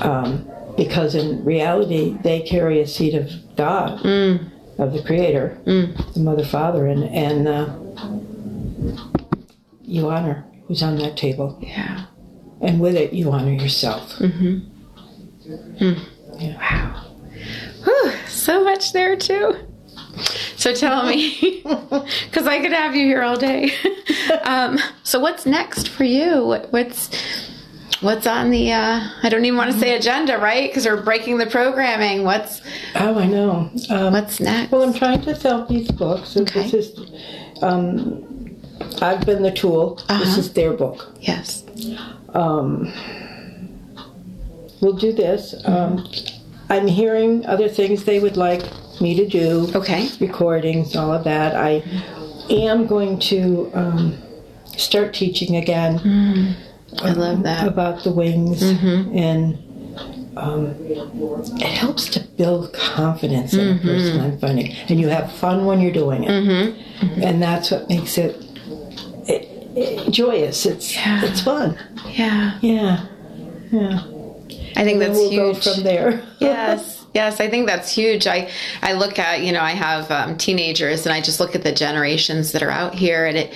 um, 0.00 0.48
because 0.76 1.14
in 1.14 1.44
reality, 1.44 2.16
they 2.22 2.40
carry 2.40 2.80
a 2.80 2.86
seed 2.86 3.14
of 3.14 3.30
God, 3.56 4.04
of 4.78 4.92
the 4.92 5.02
Creator, 5.04 5.58
the 5.64 6.20
Mother, 6.20 6.44
Father, 6.44 6.86
and 6.86 7.04
and 7.04 7.48
uh, 7.48 7.68
you 9.82 10.08
honor 10.08 10.44
who's 10.66 10.82
on 10.82 10.96
that 10.98 11.16
table. 11.16 11.58
Yeah. 11.62 12.06
and 12.60 12.80
with 12.80 12.94
it, 12.96 13.12
you 13.12 13.30
honor 13.30 13.52
yourself. 13.52 14.20
Whew, 17.84 18.12
so 18.28 18.64
much 18.64 18.92
there 18.92 19.16
too. 19.16 19.54
So 20.56 20.74
tell 20.74 21.06
me, 21.06 21.60
because 21.62 22.46
I 22.46 22.60
could 22.60 22.72
have 22.72 22.96
you 22.96 23.04
here 23.06 23.22
all 23.22 23.36
day. 23.36 23.72
um, 24.42 24.78
so 25.04 25.20
what's 25.20 25.46
next 25.46 25.88
for 25.88 26.04
you? 26.04 26.44
What, 26.44 26.72
what's 26.72 27.10
what's 28.00 28.26
on 28.26 28.50
the? 28.50 28.72
Uh, 28.72 29.00
I 29.22 29.28
don't 29.28 29.44
even 29.44 29.56
want 29.56 29.72
to 29.72 29.78
say 29.78 29.96
agenda, 29.96 30.38
right? 30.38 30.68
Because 30.70 30.86
we're 30.86 31.02
breaking 31.02 31.38
the 31.38 31.46
programming. 31.46 32.24
What's 32.24 32.60
Oh, 32.94 33.18
I 33.18 33.26
know. 33.26 33.70
Um, 33.90 34.12
what's 34.12 34.40
next? 34.40 34.70
Well, 34.72 34.82
I'm 34.82 34.92
trying 34.94 35.22
to 35.22 35.34
sell 35.34 35.66
these 35.66 35.90
books. 35.90 36.36
Okay. 36.36 36.68
This 36.68 36.74
is, 36.90 37.62
um, 37.62 38.56
I've 39.00 39.24
been 39.26 39.42
the 39.42 39.50
tool. 39.52 39.96
This 39.96 40.04
Uh-huh. 40.08 40.38
is 40.40 40.52
their 40.52 40.72
book. 40.72 41.14
yes. 41.20 41.64
Um, 42.34 42.92
we'll 44.80 44.92
do 44.96 45.12
this. 45.12 45.54
Um, 45.64 46.06
I'm 46.68 46.86
hearing 46.86 47.46
other 47.46 47.68
things 47.68 48.04
they 48.04 48.18
would 48.18 48.36
like 48.36 48.62
me 49.00 49.14
to 49.14 49.26
do. 49.26 49.70
Okay. 49.74 50.08
Recordings, 50.20 50.96
all 50.96 51.12
of 51.12 51.24
that. 51.24 51.54
I 51.54 51.82
am 52.50 52.86
going 52.86 53.18
to 53.20 53.70
um, 53.74 54.14
start 54.76 55.14
teaching 55.14 55.56
again 55.56 56.56
I 57.02 57.12
love 57.12 57.42
that. 57.44 57.66
about 57.68 58.02
the 58.04 58.10
wings 58.12 58.62
and 58.62 59.58
um, 60.36 60.74
it 60.78 61.62
helps 61.62 62.10
to 62.10 62.20
build 62.36 62.72
confidence 62.74 63.54
in 63.54 63.78
a 63.78 63.80
person 63.80 64.20
i'm 64.20 64.38
finding. 64.38 64.70
And 64.88 65.00
you 65.00 65.08
have 65.08 65.32
fun 65.32 65.64
when 65.64 65.80
you're 65.80 65.92
doing 65.92 66.24
it. 66.24 66.74
And 67.22 67.42
that's 67.42 67.70
what 67.70 67.88
makes 67.88 68.18
it, 68.18 68.36
it, 69.26 69.48
it 69.76 70.10
joyous. 70.12 70.66
It's 70.66 70.92
it's 70.96 71.40
fun. 71.40 71.78
Yeah. 72.08 72.58
yeah. 72.60 73.06
Yeah. 73.72 74.02
I 74.78 74.84
think 74.84 74.92
and 74.94 75.02
that's 75.02 75.18
we'll 75.18 75.30
huge. 75.30 75.64
go 75.64 75.72
from 75.74 75.82
there. 75.84 76.22
Yes. 76.38 77.06
Yes 77.14 77.40
i 77.40 77.48
think 77.48 77.66
that's 77.66 77.90
huge. 77.90 78.26
I 78.26 78.50
i 78.82 78.92
look 78.92 79.18
at 79.18 79.40
you 79.40 79.50
know 79.52 79.62
i 79.62 79.70
have 79.70 80.10
um, 80.10 80.36
teenagers 80.36 81.06
and 81.06 81.14
i 81.14 81.20
just 81.22 81.40
look 81.40 81.54
at 81.54 81.62
the 81.62 81.72
generations 81.72 82.52
that 82.52 82.62
are 82.62 82.70
out 82.70 82.94
here 82.94 83.24
and 83.24 83.38
it 83.38 83.54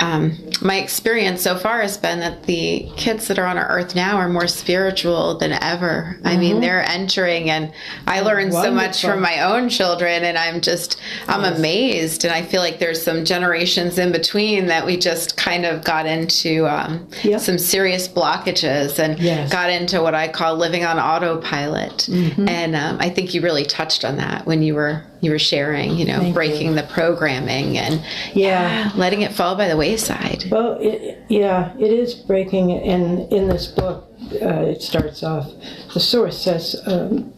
um, 0.00 0.36
my 0.62 0.76
experience 0.76 1.42
so 1.42 1.56
far 1.56 1.80
has 1.82 1.96
been 1.96 2.20
that 2.20 2.44
the 2.44 2.88
kids 2.96 3.28
that 3.28 3.38
are 3.38 3.46
on 3.46 3.58
our 3.58 3.68
earth 3.68 3.94
now 3.94 4.16
are 4.16 4.28
more 4.28 4.46
spiritual 4.48 5.38
than 5.38 5.52
ever. 5.52 6.18
I 6.24 6.36
mean, 6.36 6.60
they're 6.60 6.82
entering, 6.88 7.50
and 7.50 7.72
I 8.06 8.20
learned 8.20 8.52
so 8.52 8.70
much 8.72 9.02
from 9.02 9.20
my 9.20 9.42
own 9.42 9.68
children, 9.68 10.24
and 10.24 10.36
I'm 10.38 10.60
just, 10.60 11.00
I'm 11.26 11.44
amazed. 11.44 12.24
And 12.24 12.32
I 12.32 12.42
feel 12.42 12.60
like 12.60 12.78
there's 12.78 13.02
some 13.02 13.24
generations 13.24 13.98
in 13.98 14.12
between 14.12 14.66
that 14.66 14.84
we 14.86 14.96
just 14.96 15.36
kind 15.36 15.64
of 15.64 15.84
got 15.84 16.06
into 16.06 16.66
um, 16.66 17.08
Yep. 17.24 17.40
some 17.40 17.58
serious 17.58 18.08
blockages 18.08 18.98
and 18.98 19.18
Yes. 19.18 19.50
got 19.52 19.70
into 19.70 20.00
what 20.02 20.14
I 20.14 20.28
call 20.28 20.56
living 20.56 20.84
on 20.84 20.98
autopilot. 20.98 22.06
Mm-hmm. 22.08 22.48
And 22.48 22.76
um, 22.76 22.96
I 23.00 23.10
think 23.10 23.34
you 23.34 23.40
really 23.40 23.64
touched 23.64 24.04
on 24.04 24.16
that 24.16 24.46
when 24.46 24.62
you 24.62 24.74
were 24.74 25.02
you 25.20 25.30
were 25.30 25.38
sharing, 25.38 25.96
you 25.96 26.04
know, 26.04 26.18
Thank 26.18 26.34
breaking 26.34 26.74
the 26.74 26.84
programming 26.84 27.78
and 27.78 28.02
Yeah. 28.34 28.90
letting 28.94 29.22
it 29.22 29.32
fall 29.32 29.56
by 29.56 29.68
the 29.68 29.76
wayside. 29.76 30.44
Well, 30.50 30.78
it, 30.80 31.18
yeah, 31.28 31.72
it 31.78 31.90
is 31.90 32.14
breaking, 32.14 32.72
and 32.72 33.30
in 33.32 33.48
this 33.48 33.66
book, 33.66 34.08
uh, 34.42 34.62
it 34.62 34.82
starts 34.82 35.22
off. 35.22 35.50
The 35.94 36.00
source 36.00 36.38
says 36.40 36.80
um, 36.86 37.32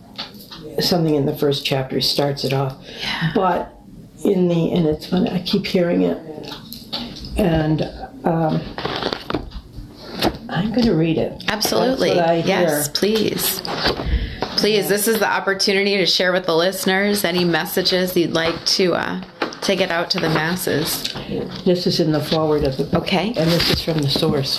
something 0.80 1.14
in 1.14 1.26
the 1.26 1.36
first 1.36 1.64
chapter 1.64 2.00
starts 2.00 2.44
it 2.44 2.52
off, 2.52 2.76
yeah. 3.02 3.32
but 3.34 3.74
in 4.24 4.48
the 4.48 4.72
and 4.72 4.86
it's 4.86 5.10
when 5.10 5.26
I 5.28 5.40
keep 5.42 5.66
hearing 5.66 6.02
it, 6.02 6.18
and 7.38 7.82
um, 8.24 8.60
I'm 10.48 10.70
going 10.70 10.86
to 10.86 10.94
read 10.94 11.16
it. 11.16 11.44
Absolutely. 11.48 12.14
That's 12.14 12.20
what 12.20 12.30
I 12.30 12.34
yes, 12.46 12.88
please. 12.88 13.62
Please, 14.60 14.90
this 14.90 15.08
is 15.08 15.18
the 15.20 15.26
opportunity 15.26 15.96
to 15.96 16.04
share 16.04 16.32
with 16.32 16.44
the 16.44 16.54
listeners 16.54 17.24
any 17.24 17.46
messages 17.46 18.14
you'd 18.14 18.32
like 18.32 18.62
to 18.66 18.92
uh, 18.92 19.22
to 19.62 19.74
get 19.74 19.90
out 19.90 20.10
to 20.10 20.20
the 20.20 20.28
masses. 20.28 21.02
This 21.64 21.86
is 21.86 21.98
in 21.98 22.12
the 22.12 22.20
forward 22.20 22.64
of 22.64 22.76
the 22.76 22.84
book. 22.84 23.04
Okay. 23.04 23.28
And 23.28 23.50
this 23.50 23.70
is 23.70 23.82
from 23.82 23.96
the 24.00 24.10
source. 24.10 24.58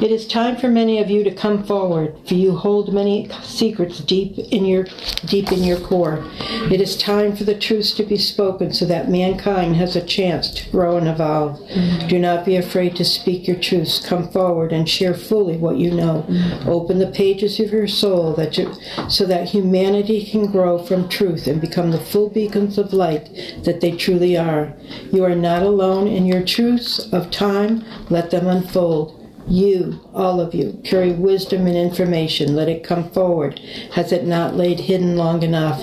It 0.00 0.10
is 0.10 0.26
time 0.26 0.56
for 0.56 0.68
many 0.68 0.98
of 0.98 1.10
you 1.10 1.22
to 1.24 1.30
come 1.30 1.62
forward, 1.62 2.16
for 2.26 2.32
you 2.32 2.56
hold 2.56 2.94
many 2.94 3.28
secrets 3.42 4.00
deep 4.00 4.38
in 4.38 4.64
your 4.64 4.86
deep 5.26 5.52
in 5.52 5.62
your 5.62 5.78
core. 5.78 6.24
It 6.70 6.80
is 6.80 6.96
time 6.96 7.36
for 7.36 7.44
the 7.44 7.54
truths 7.54 7.92
to 7.96 8.04
be 8.04 8.16
spoken 8.16 8.72
so 8.72 8.86
that 8.86 9.10
mankind 9.10 9.76
has 9.76 9.96
a 9.96 10.00
chance 10.00 10.50
to 10.52 10.70
grow 10.70 10.96
and 10.96 11.06
evolve. 11.06 11.60
Do 12.08 12.18
not 12.18 12.46
be 12.46 12.56
afraid 12.56 12.96
to 12.96 13.04
speak 13.04 13.46
your 13.46 13.58
truths. 13.58 13.98
Come 14.04 14.30
forward 14.30 14.72
and 14.72 14.88
share 14.88 15.12
fully 15.12 15.58
what 15.58 15.76
you 15.76 15.90
know. 15.90 16.24
Open 16.66 16.98
the 16.98 17.06
pages 17.06 17.60
of 17.60 17.70
your 17.70 17.86
soul 17.86 18.32
that 18.36 18.56
you, 18.56 18.72
so 19.10 19.26
that 19.26 19.50
humanity 19.50 20.24
can 20.24 20.50
grow 20.50 20.78
from 20.78 21.10
truth 21.10 21.46
and 21.46 21.60
become 21.60 21.90
the 21.90 22.00
full 22.00 22.30
beacons 22.30 22.78
of 22.78 22.94
light 22.94 23.28
that 23.64 23.82
they 23.82 23.90
truly 23.90 24.34
are. 24.34 24.72
You 25.12 25.24
are 25.24 25.34
not 25.34 25.62
alone 25.62 26.08
in 26.08 26.24
your 26.24 26.42
truths 26.42 27.12
of 27.12 27.30
time. 27.30 27.84
Let 28.08 28.30
them 28.30 28.46
unfold. 28.46 29.19
You, 29.46 30.00
all 30.14 30.40
of 30.40 30.54
you, 30.54 30.80
carry 30.84 31.12
wisdom 31.12 31.66
and 31.66 31.76
information. 31.76 32.54
Let 32.54 32.68
it 32.68 32.84
come 32.84 33.10
forward. 33.10 33.58
Has 33.92 34.12
it 34.12 34.26
not 34.26 34.54
laid 34.54 34.80
hidden 34.80 35.16
long 35.16 35.42
enough? 35.42 35.80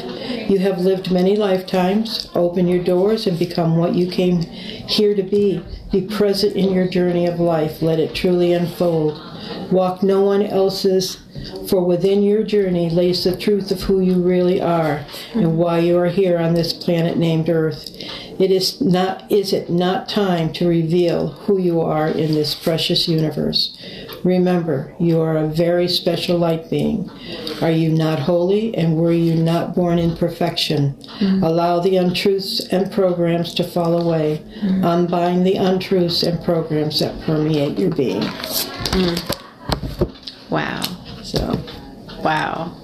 You 0.49 0.59
have 0.59 0.79
lived 0.79 1.11
many 1.11 1.35
lifetimes. 1.35 2.29
Open 2.33 2.67
your 2.67 2.83
doors 2.83 3.27
and 3.27 3.37
become 3.37 3.77
what 3.77 3.95
you 3.95 4.09
came 4.09 4.41
here 4.41 5.15
to 5.15 5.23
be. 5.23 5.63
Be 5.91 6.01
present 6.01 6.55
in 6.55 6.71
your 6.71 6.87
journey 6.87 7.25
of 7.25 7.39
life. 7.39 7.81
Let 7.81 7.99
it 7.99 8.15
truly 8.15 8.53
unfold. 8.53 9.21
Walk 9.71 10.03
no 10.03 10.21
one 10.21 10.43
else's, 10.43 11.17
for 11.69 11.83
within 11.83 12.23
your 12.23 12.43
journey 12.43 12.89
lays 12.89 13.23
the 13.23 13.35
truth 13.35 13.71
of 13.71 13.81
who 13.83 13.99
you 13.99 14.21
really 14.21 14.61
are 14.61 15.05
and 15.33 15.57
why 15.57 15.79
you 15.79 15.97
are 15.97 16.07
here 16.07 16.37
on 16.37 16.53
this 16.53 16.73
planet 16.73 17.17
named 17.17 17.49
Earth. 17.49 17.89
It 18.39 18.51
is 18.51 18.79
not 18.79 19.29
is 19.31 19.51
it 19.51 19.69
not 19.69 20.07
time 20.07 20.53
to 20.53 20.67
reveal 20.67 21.29
who 21.29 21.57
you 21.57 21.81
are 21.81 22.07
in 22.07 22.33
this 22.33 22.53
precious 22.53 23.07
universe? 23.07 23.75
Remember, 24.23 24.93
you 24.99 25.21
are 25.21 25.37
a 25.37 25.47
very 25.47 25.87
special 25.87 26.37
light 26.37 26.69
being. 26.69 27.09
Are 27.61 27.71
you 27.71 27.89
not 27.89 28.19
holy 28.19 28.75
and 28.75 28.97
were 28.97 29.11
you 29.11 29.35
not 29.35 29.73
born 29.73 29.99
in 29.99 30.15
perfection? 30.15 30.97
Allow 31.21 31.79
the 31.79 31.97
untruths 31.97 32.59
and 32.71 32.91
programs 32.91 33.53
to 33.55 33.63
fall 33.63 33.99
away. 33.99 34.43
Unbind 34.83 35.45
the 35.45 35.55
untruths 35.55 36.23
and 36.23 36.43
programs 36.43 36.99
that 36.99 37.19
permeate 37.21 37.79
your 37.79 37.91
being. 37.91 38.23
Wow. 40.49 40.81
So 41.23 41.59
Wow. 42.23 42.73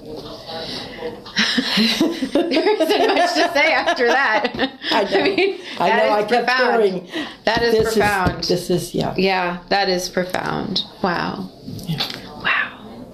there 2.32 2.82
isn't 2.82 3.06
much 3.08 3.34
to 3.34 3.50
say 3.52 3.72
after 3.72 4.06
that. 4.06 4.52
I 4.90 5.04
know. 5.04 5.22
mean, 5.24 5.60
I 5.78 5.88
know. 5.90 6.04
is 6.04 6.10
I 6.10 6.24
kept 6.24 6.46
profound. 6.46 6.82
hearing. 6.84 7.10
That 7.44 7.62
is 7.62 7.72
This 7.74 7.94
profound. 7.94 8.40
is 8.42 8.48
this 8.48 8.70
is 8.70 8.94
yeah. 8.94 9.14
yeah, 9.16 9.58
that 9.68 9.88
is 9.88 10.08
profound. 10.08 10.82
Wow. 11.02 11.50
Wow. 12.42 13.06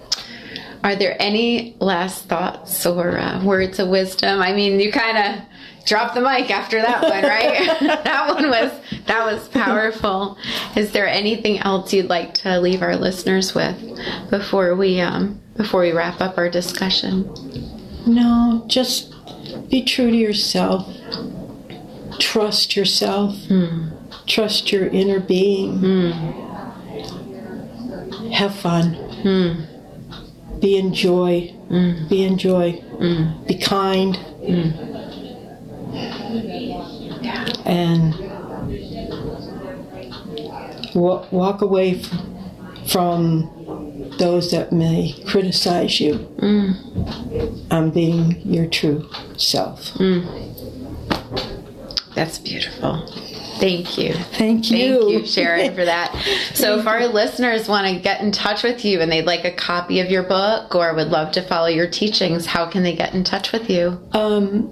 Are 0.84 0.94
there 0.96 1.16
any 1.20 1.76
last 1.80 2.26
thoughts 2.26 2.84
or 2.86 3.18
uh, 3.18 3.42
words 3.44 3.78
of 3.78 3.88
wisdom? 3.88 4.40
I 4.40 4.52
mean, 4.52 4.78
you 4.80 4.92
kind 4.92 5.16
of 5.18 5.44
dropped 5.84 6.14
the 6.14 6.20
mic 6.20 6.50
after 6.50 6.80
that 6.80 7.02
one, 7.02 7.22
right? 7.24 7.80
that 8.04 8.34
one 8.34 8.48
was 8.48 8.72
that 9.06 9.24
was 9.24 9.48
powerful. 9.48 10.38
Is 10.76 10.92
there 10.92 11.08
anything 11.08 11.58
else 11.58 11.92
you'd 11.92 12.08
like 12.08 12.34
to 12.34 12.60
leave 12.60 12.82
our 12.82 12.96
listeners 12.96 13.54
with 13.54 13.76
before 14.30 14.74
we 14.74 15.00
um, 15.00 15.40
before 15.56 15.80
we 15.82 15.92
wrap 15.92 16.20
up 16.20 16.38
our 16.38 16.48
discussion? 16.48 17.28
No, 18.06 18.64
just 18.66 19.14
be 19.68 19.84
true 19.84 20.10
to 20.10 20.16
yourself. 20.16 20.88
Trust 22.18 22.76
yourself. 22.76 23.36
Hmm. 23.46 23.88
Trust 24.26 24.72
your 24.72 24.86
inner 24.88 25.20
being. 25.20 25.78
Hmm. 25.78 26.10
Have 28.32 28.54
fun. 28.54 28.94
Hmm. 28.94 29.64
Be 30.60 30.76
in 30.76 30.92
joy. 30.94 31.54
Be 32.08 32.24
in 32.24 32.36
joy. 32.36 32.82
Be 33.46 33.58
kind. 33.58 34.18
And 37.66 38.14
wa- 40.94 41.26
walk 41.30 41.62
away 41.62 42.02
from 42.88 43.50
those 44.18 44.50
that 44.50 44.72
may 44.72 45.14
criticize 45.26 46.00
you 46.00 46.14
on 47.70 47.90
being 47.90 48.40
your 48.44 48.66
true 48.66 49.08
self. 49.36 49.92
That's 52.14 52.38
beautiful. 52.38 53.06
Thank 53.60 53.98
you. 53.98 54.14
Thank 54.14 54.70
you. 54.70 55.00
Thank 55.00 55.10
you, 55.12 55.26
Sharon, 55.26 55.74
for 55.74 55.84
that. 55.84 56.14
So, 56.54 56.78
if 56.78 56.86
our 56.86 57.06
listeners 57.06 57.68
want 57.68 57.86
to 57.86 58.00
get 58.02 58.20
in 58.20 58.32
touch 58.32 58.62
with 58.62 58.84
you 58.84 59.00
and 59.00 59.10
they'd 59.10 59.24
like 59.24 59.44
a 59.44 59.52
copy 59.52 60.00
of 60.00 60.10
your 60.10 60.22
book 60.24 60.74
or 60.74 60.92
would 60.94 61.08
love 61.08 61.32
to 61.32 61.42
follow 61.42 61.68
your 61.68 61.86
teachings, 61.88 62.44
how 62.44 62.66
can 62.66 62.82
they 62.82 62.94
get 62.94 63.14
in 63.14 63.24
touch 63.24 63.52
with 63.52 63.70
you? 63.70 63.98
Um, 64.12 64.68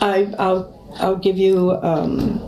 I, 0.00 0.32
I'll, 0.38 0.72
I'll 0.98 1.16
give 1.16 1.36
you 1.38 1.72
um, 1.82 2.40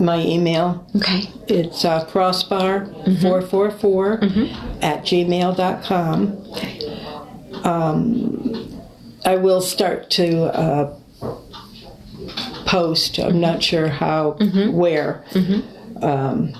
my 0.00 0.18
email. 0.20 0.86
Okay. 0.96 1.28
It's 1.48 1.84
uh, 1.84 2.04
crossbar444 2.06 4.82
at 4.82 5.02
gmail.com. 5.04 6.38
Um, 7.64 8.82
I 9.24 9.36
will 9.36 9.60
start 9.60 10.10
to 10.10 10.42
uh, 10.44 10.96
post. 12.66 13.18
I'm 13.18 13.40
not 13.40 13.62
sure 13.62 13.88
how, 13.88 14.32
where. 14.72 15.24
Um, 16.02 16.52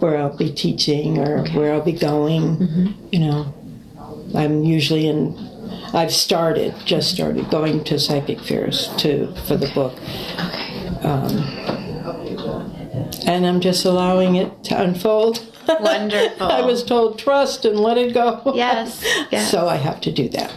where 0.00 0.16
I'll 0.18 0.36
be 0.36 0.50
teaching 0.52 1.18
or 1.18 1.44
where 1.50 1.72
I'll 1.74 1.80
be 1.82 1.92
going. 1.92 2.94
You 3.12 3.18
know, 3.20 3.54
I'm 4.34 4.64
usually 4.64 5.06
in. 5.06 5.34
I've 5.94 6.12
started, 6.12 6.74
just 6.84 7.10
started 7.10 7.48
going 7.50 7.84
to 7.84 7.98
psychic 7.98 8.40
fairs 8.40 8.88
to 8.98 9.34
for 9.46 9.56
the 9.56 9.68
book, 9.74 9.94
Um, 11.04 11.36
Okay. 12.06 13.26
and 13.26 13.46
I'm 13.46 13.60
just 13.60 13.84
allowing 13.84 14.36
it 14.36 14.64
to 14.64 14.80
unfold. 14.80 15.44
Wonderful. 15.68 16.46
I 16.50 16.60
was 16.62 16.84
told 16.84 17.18
trust 17.18 17.64
and 17.64 17.78
let 17.80 17.98
it 17.98 18.14
go. 18.14 18.52
Yes, 18.54 19.02
yes. 19.30 19.50
So 19.50 19.68
I 19.68 19.76
have 19.76 20.00
to 20.02 20.12
do 20.12 20.28
that. 20.30 20.52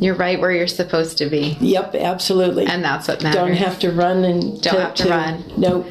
You're 0.00 0.14
right 0.14 0.40
where 0.40 0.52
you're 0.52 0.66
supposed 0.68 1.18
to 1.18 1.28
be. 1.28 1.56
Yep, 1.60 1.94
absolutely. 1.96 2.66
And 2.66 2.84
that's 2.84 3.08
what 3.08 3.22
matters. 3.22 3.34
don't 3.40 3.52
have 3.54 3.78
to 3.80 3.90
run 3.90 4.24
and 4.24 4.60
Don't 4.62 4.80
have 4.80 4.94
to 4.94 5.08
run. 5.08 5.44
Nope. 5.56 5.86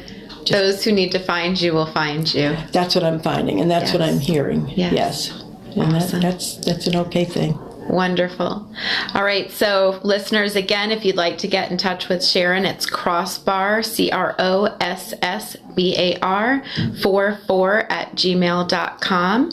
Those 0.50 0.82
who 0.82 0.92
need 0.92 1.12
to 1.12 1.18
find 1.18 1.60
you 1.60 1.74
will 1.74 1.86
find 1.92 2.32
you. 2.32 2.56
That's 2.72 2.94
what 2.94 3.04
I'm 3.04 3.20
finding, 3.20 3.60
and 3.60 3.70
that's 3.70 3.92
what 3.92 4.00
I'm 4.00 4.18
hearing. 4.18 4.66
Yes. 4.70 4.92
Yes. 4.94 5.42
And 5.76 5.94
Awesome. 5.94 6.20
that, 6.20 6.32
that's 6.32 6.56
that's 6.56 6.86
an 6.86 6.96
okay 6.96 7.26
thing. 7.26 7.58
Wonderful. 7.88 8.70
All 9.14 9.24
right. 9.24 9.50
So, 9.50 9.98
listeners, 10.02 10.56
again, 10.56 10.90
if 10.90 11.04
you'd 11.04 11.16
like 11.16 11.38
to 11.38 11.48
get 11.48 11.70
in 11.70 11.78
touch 11.78 12.08
with 12.08 12.22
Sharon, 12.22 12.66
it's 12.66 12.84
crossbar, 12.84 13.82
C 13.82 14.10
R 14.10 14.34
O 14.38 14.64
S 14.80 15.14
S 15.22 15.56
B 15.78 15.94
A 15.96 16.18
R, 16.18 16.60
4 17.00 17.38
4 17.46 17.92
at 17.92 18.10
gmail.com. 18.16 19.52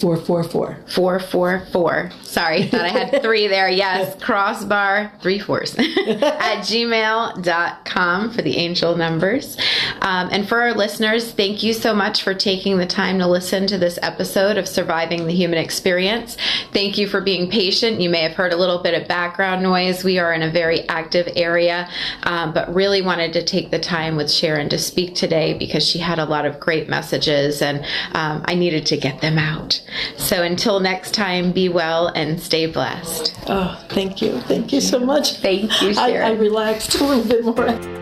Four 0.00 0.16
four 0.16 0.44
four. 0.44 0.78
444. 0.86 2.12
Sorry, 2.22 2.64
thought 2.66 2.82
I 2.82 2.88
had 2.88 3.20
three 3.20 3.48
there. 3.48 3.68
Yes, 3.78 4.20
crossbar, 4.22 5.12
three 5.20 5.38
fours, 5.38 5.74
at 5.78 6.62
gmail.com 6.62 8.30
for 8.32 8.42
the 8.42 8.56
angel 8.56 8.96
numbers. 8.96 9.56
Um, 10.00 10.28
and 10.32 10.48
for 10.48 10.60
our 10.60 10.74
listeners, 10.74 11.30
thank 11.32 11.62
you 11.62 11.72
so 11.72 11.94
much 11.94 12.22
for 12.22 12.34
taking 12.34 12.78
the 12.78 12.86
time 12.86 13.18
to 13.18 13.26
listen 13.26 13.66
to 13.68 13.78
this 13.78 13.98
episode 14.02 14.56
of 14.56 14.66
Surviving 14.66 15.26
the 15.26 15.32
Human 15.32 15.58
Experience. 15.58 16.36
Thank 16.72 16.98
you 16.98 17.06
for 17.06 17.20
being 17.20 17.50
patient. 17.50 18.00
You 18.00 18.10
may 18.10 18.22
have 18.22 18.34
heard 18.34 18.52
a 18.52 18.56
little 18.56 18.78
bit 18.78 19.00
of 19.00 19.06
background 19.06 19.62
noise. 19.62 20.02
We 20.02 20.18
are 20.18 20.32
in 20.32 20.42
a 20.42 20.50
very 20.50 20.88
active 20.88 21.28
area, 21.36 21.88
um, 22.24 22.52
but 22.52 22.72
really 22.74 23.02
wanted 23.02 23.32
to 23.34 23.44
take 23.44 23.70
the 23.70 23.78
time 23.78 24.16
with 24.16 24.30
Sharon 24.30 24.68
to 24.70 24.78
speak 24.78 25.14
today 25.14 25.57
because 25.58 25.86
she 25.86 25.98
had 25.98 26.18
a 26.18 26.24
lot 26.24 26.46
of 26.46 26.60
great 26.60 26.88
messages 26.88 27.62
and 27.62 27.84
um, 28.12 28.44
I 28.46 28.54
needed 28.54 28.86
to 28.86 28.96
get 28.96 29.20
them 29.20 29.38
out. 29.38 29.80
So 30.16 30.42
until 30.42 30.80
next 30.80 31.14
time, 31.14 31.52
be 31.52 31.68
well 31.68 32.08
and 32.08 32.40
stay 32.40 32.66
blessed. 32.66 33.34
Oh, 33.46 33.82
thank 33.88 34.22
you. 34.22 34.40
Thank 34.42 34.72
you 34.72 34.80
so 34.80 34.98
much. 34.98 35.36
Thank 35.36 35.82
you, 35.82 35.94
I, 35.96 36.16
I 36.18 36.30
relaxed 36.32 36.94
a 36.96 37.04
little 37.04 37.24
bit 37.24 37.44
more. 37.44 37.98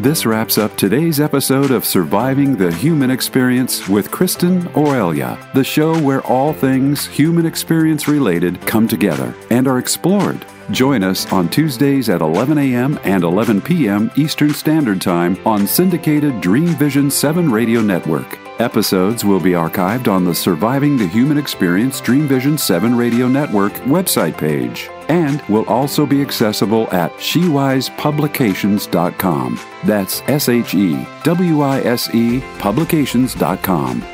This 0.00 0.26
wraps 0.26 0.58
up 0.58 0.76
today's 0.76 1.20
episode 1.20 1.70
of 1.70 1.84
Surviving 1.84 2.56
the 2.56 2.74
Human 2.74 3.12
Experience 3.12 3.88
with 3.88 4.10
Kristin 4.10 4.66
Aurelia, 4.76 5.38
the 5.54 5.62
show 5.62 5.96
where 6.02 6.20
all 6.26 6.52
things 6.52 7.06
human 7.06 7.46
experience 7.46 8.08
related 8.08 8.60
come 8.62 8.88
together 8.88 9.32
and 9.50 9.68
are 9.68 9.78
explored. 9.78 10.44
Join 10.70 11.02
us 11.02 11.30
on 11.32 11.48
Tuesdays 11.48 12.08
at 12.08 12.22
11 12.22 12.58
a.m. 12.58 12.98
and 13.04 13.22
11 13.22 13.60
p.m. 13.60 14.10
Eastern 14.16 14.54
Standard 14.54 15.00
Time 15.00 15.36
on 15.46 15.66
syndicated 15.66 16.40
Dream 16.40 16.68
Vision 16.76 17.10
7 17.10 17.50
radio 17.50 17.80
network. 17.80 18.38
Episodes 18.60 19.24
will 19.24 19.40
be 19.40 19.50
archived 19.52 20.06
on 20.06 20.24
the 20.24 20.34
Surviving 20.34 20.96
the 20.96 21.08
Human 21.08 21.38
Experience 21.38 22.00
Dream 22.00 22.28
Vision 22.28 22.56
7 22.56 22.96
radio 22.96 23.26
network 23.28 23.72
website 23.82 24.38
page 24.38 24.88
and 25.08 25.42
will 25.48 25.64
also 25.66 26.06
be 26.06 26.22
accessible 26.22 26.88
at 26.92 27.12
shewisepublications.com. 27.14 29.60
That's 29.84 30.20
S 30.22 30.48
H 30.48 30.74
E 30.74 31.06
W 31.24 31.60
I 31.60 31.80
S 31.80 32.14
E 32.14 32.40
publications.com. 32.58 34.13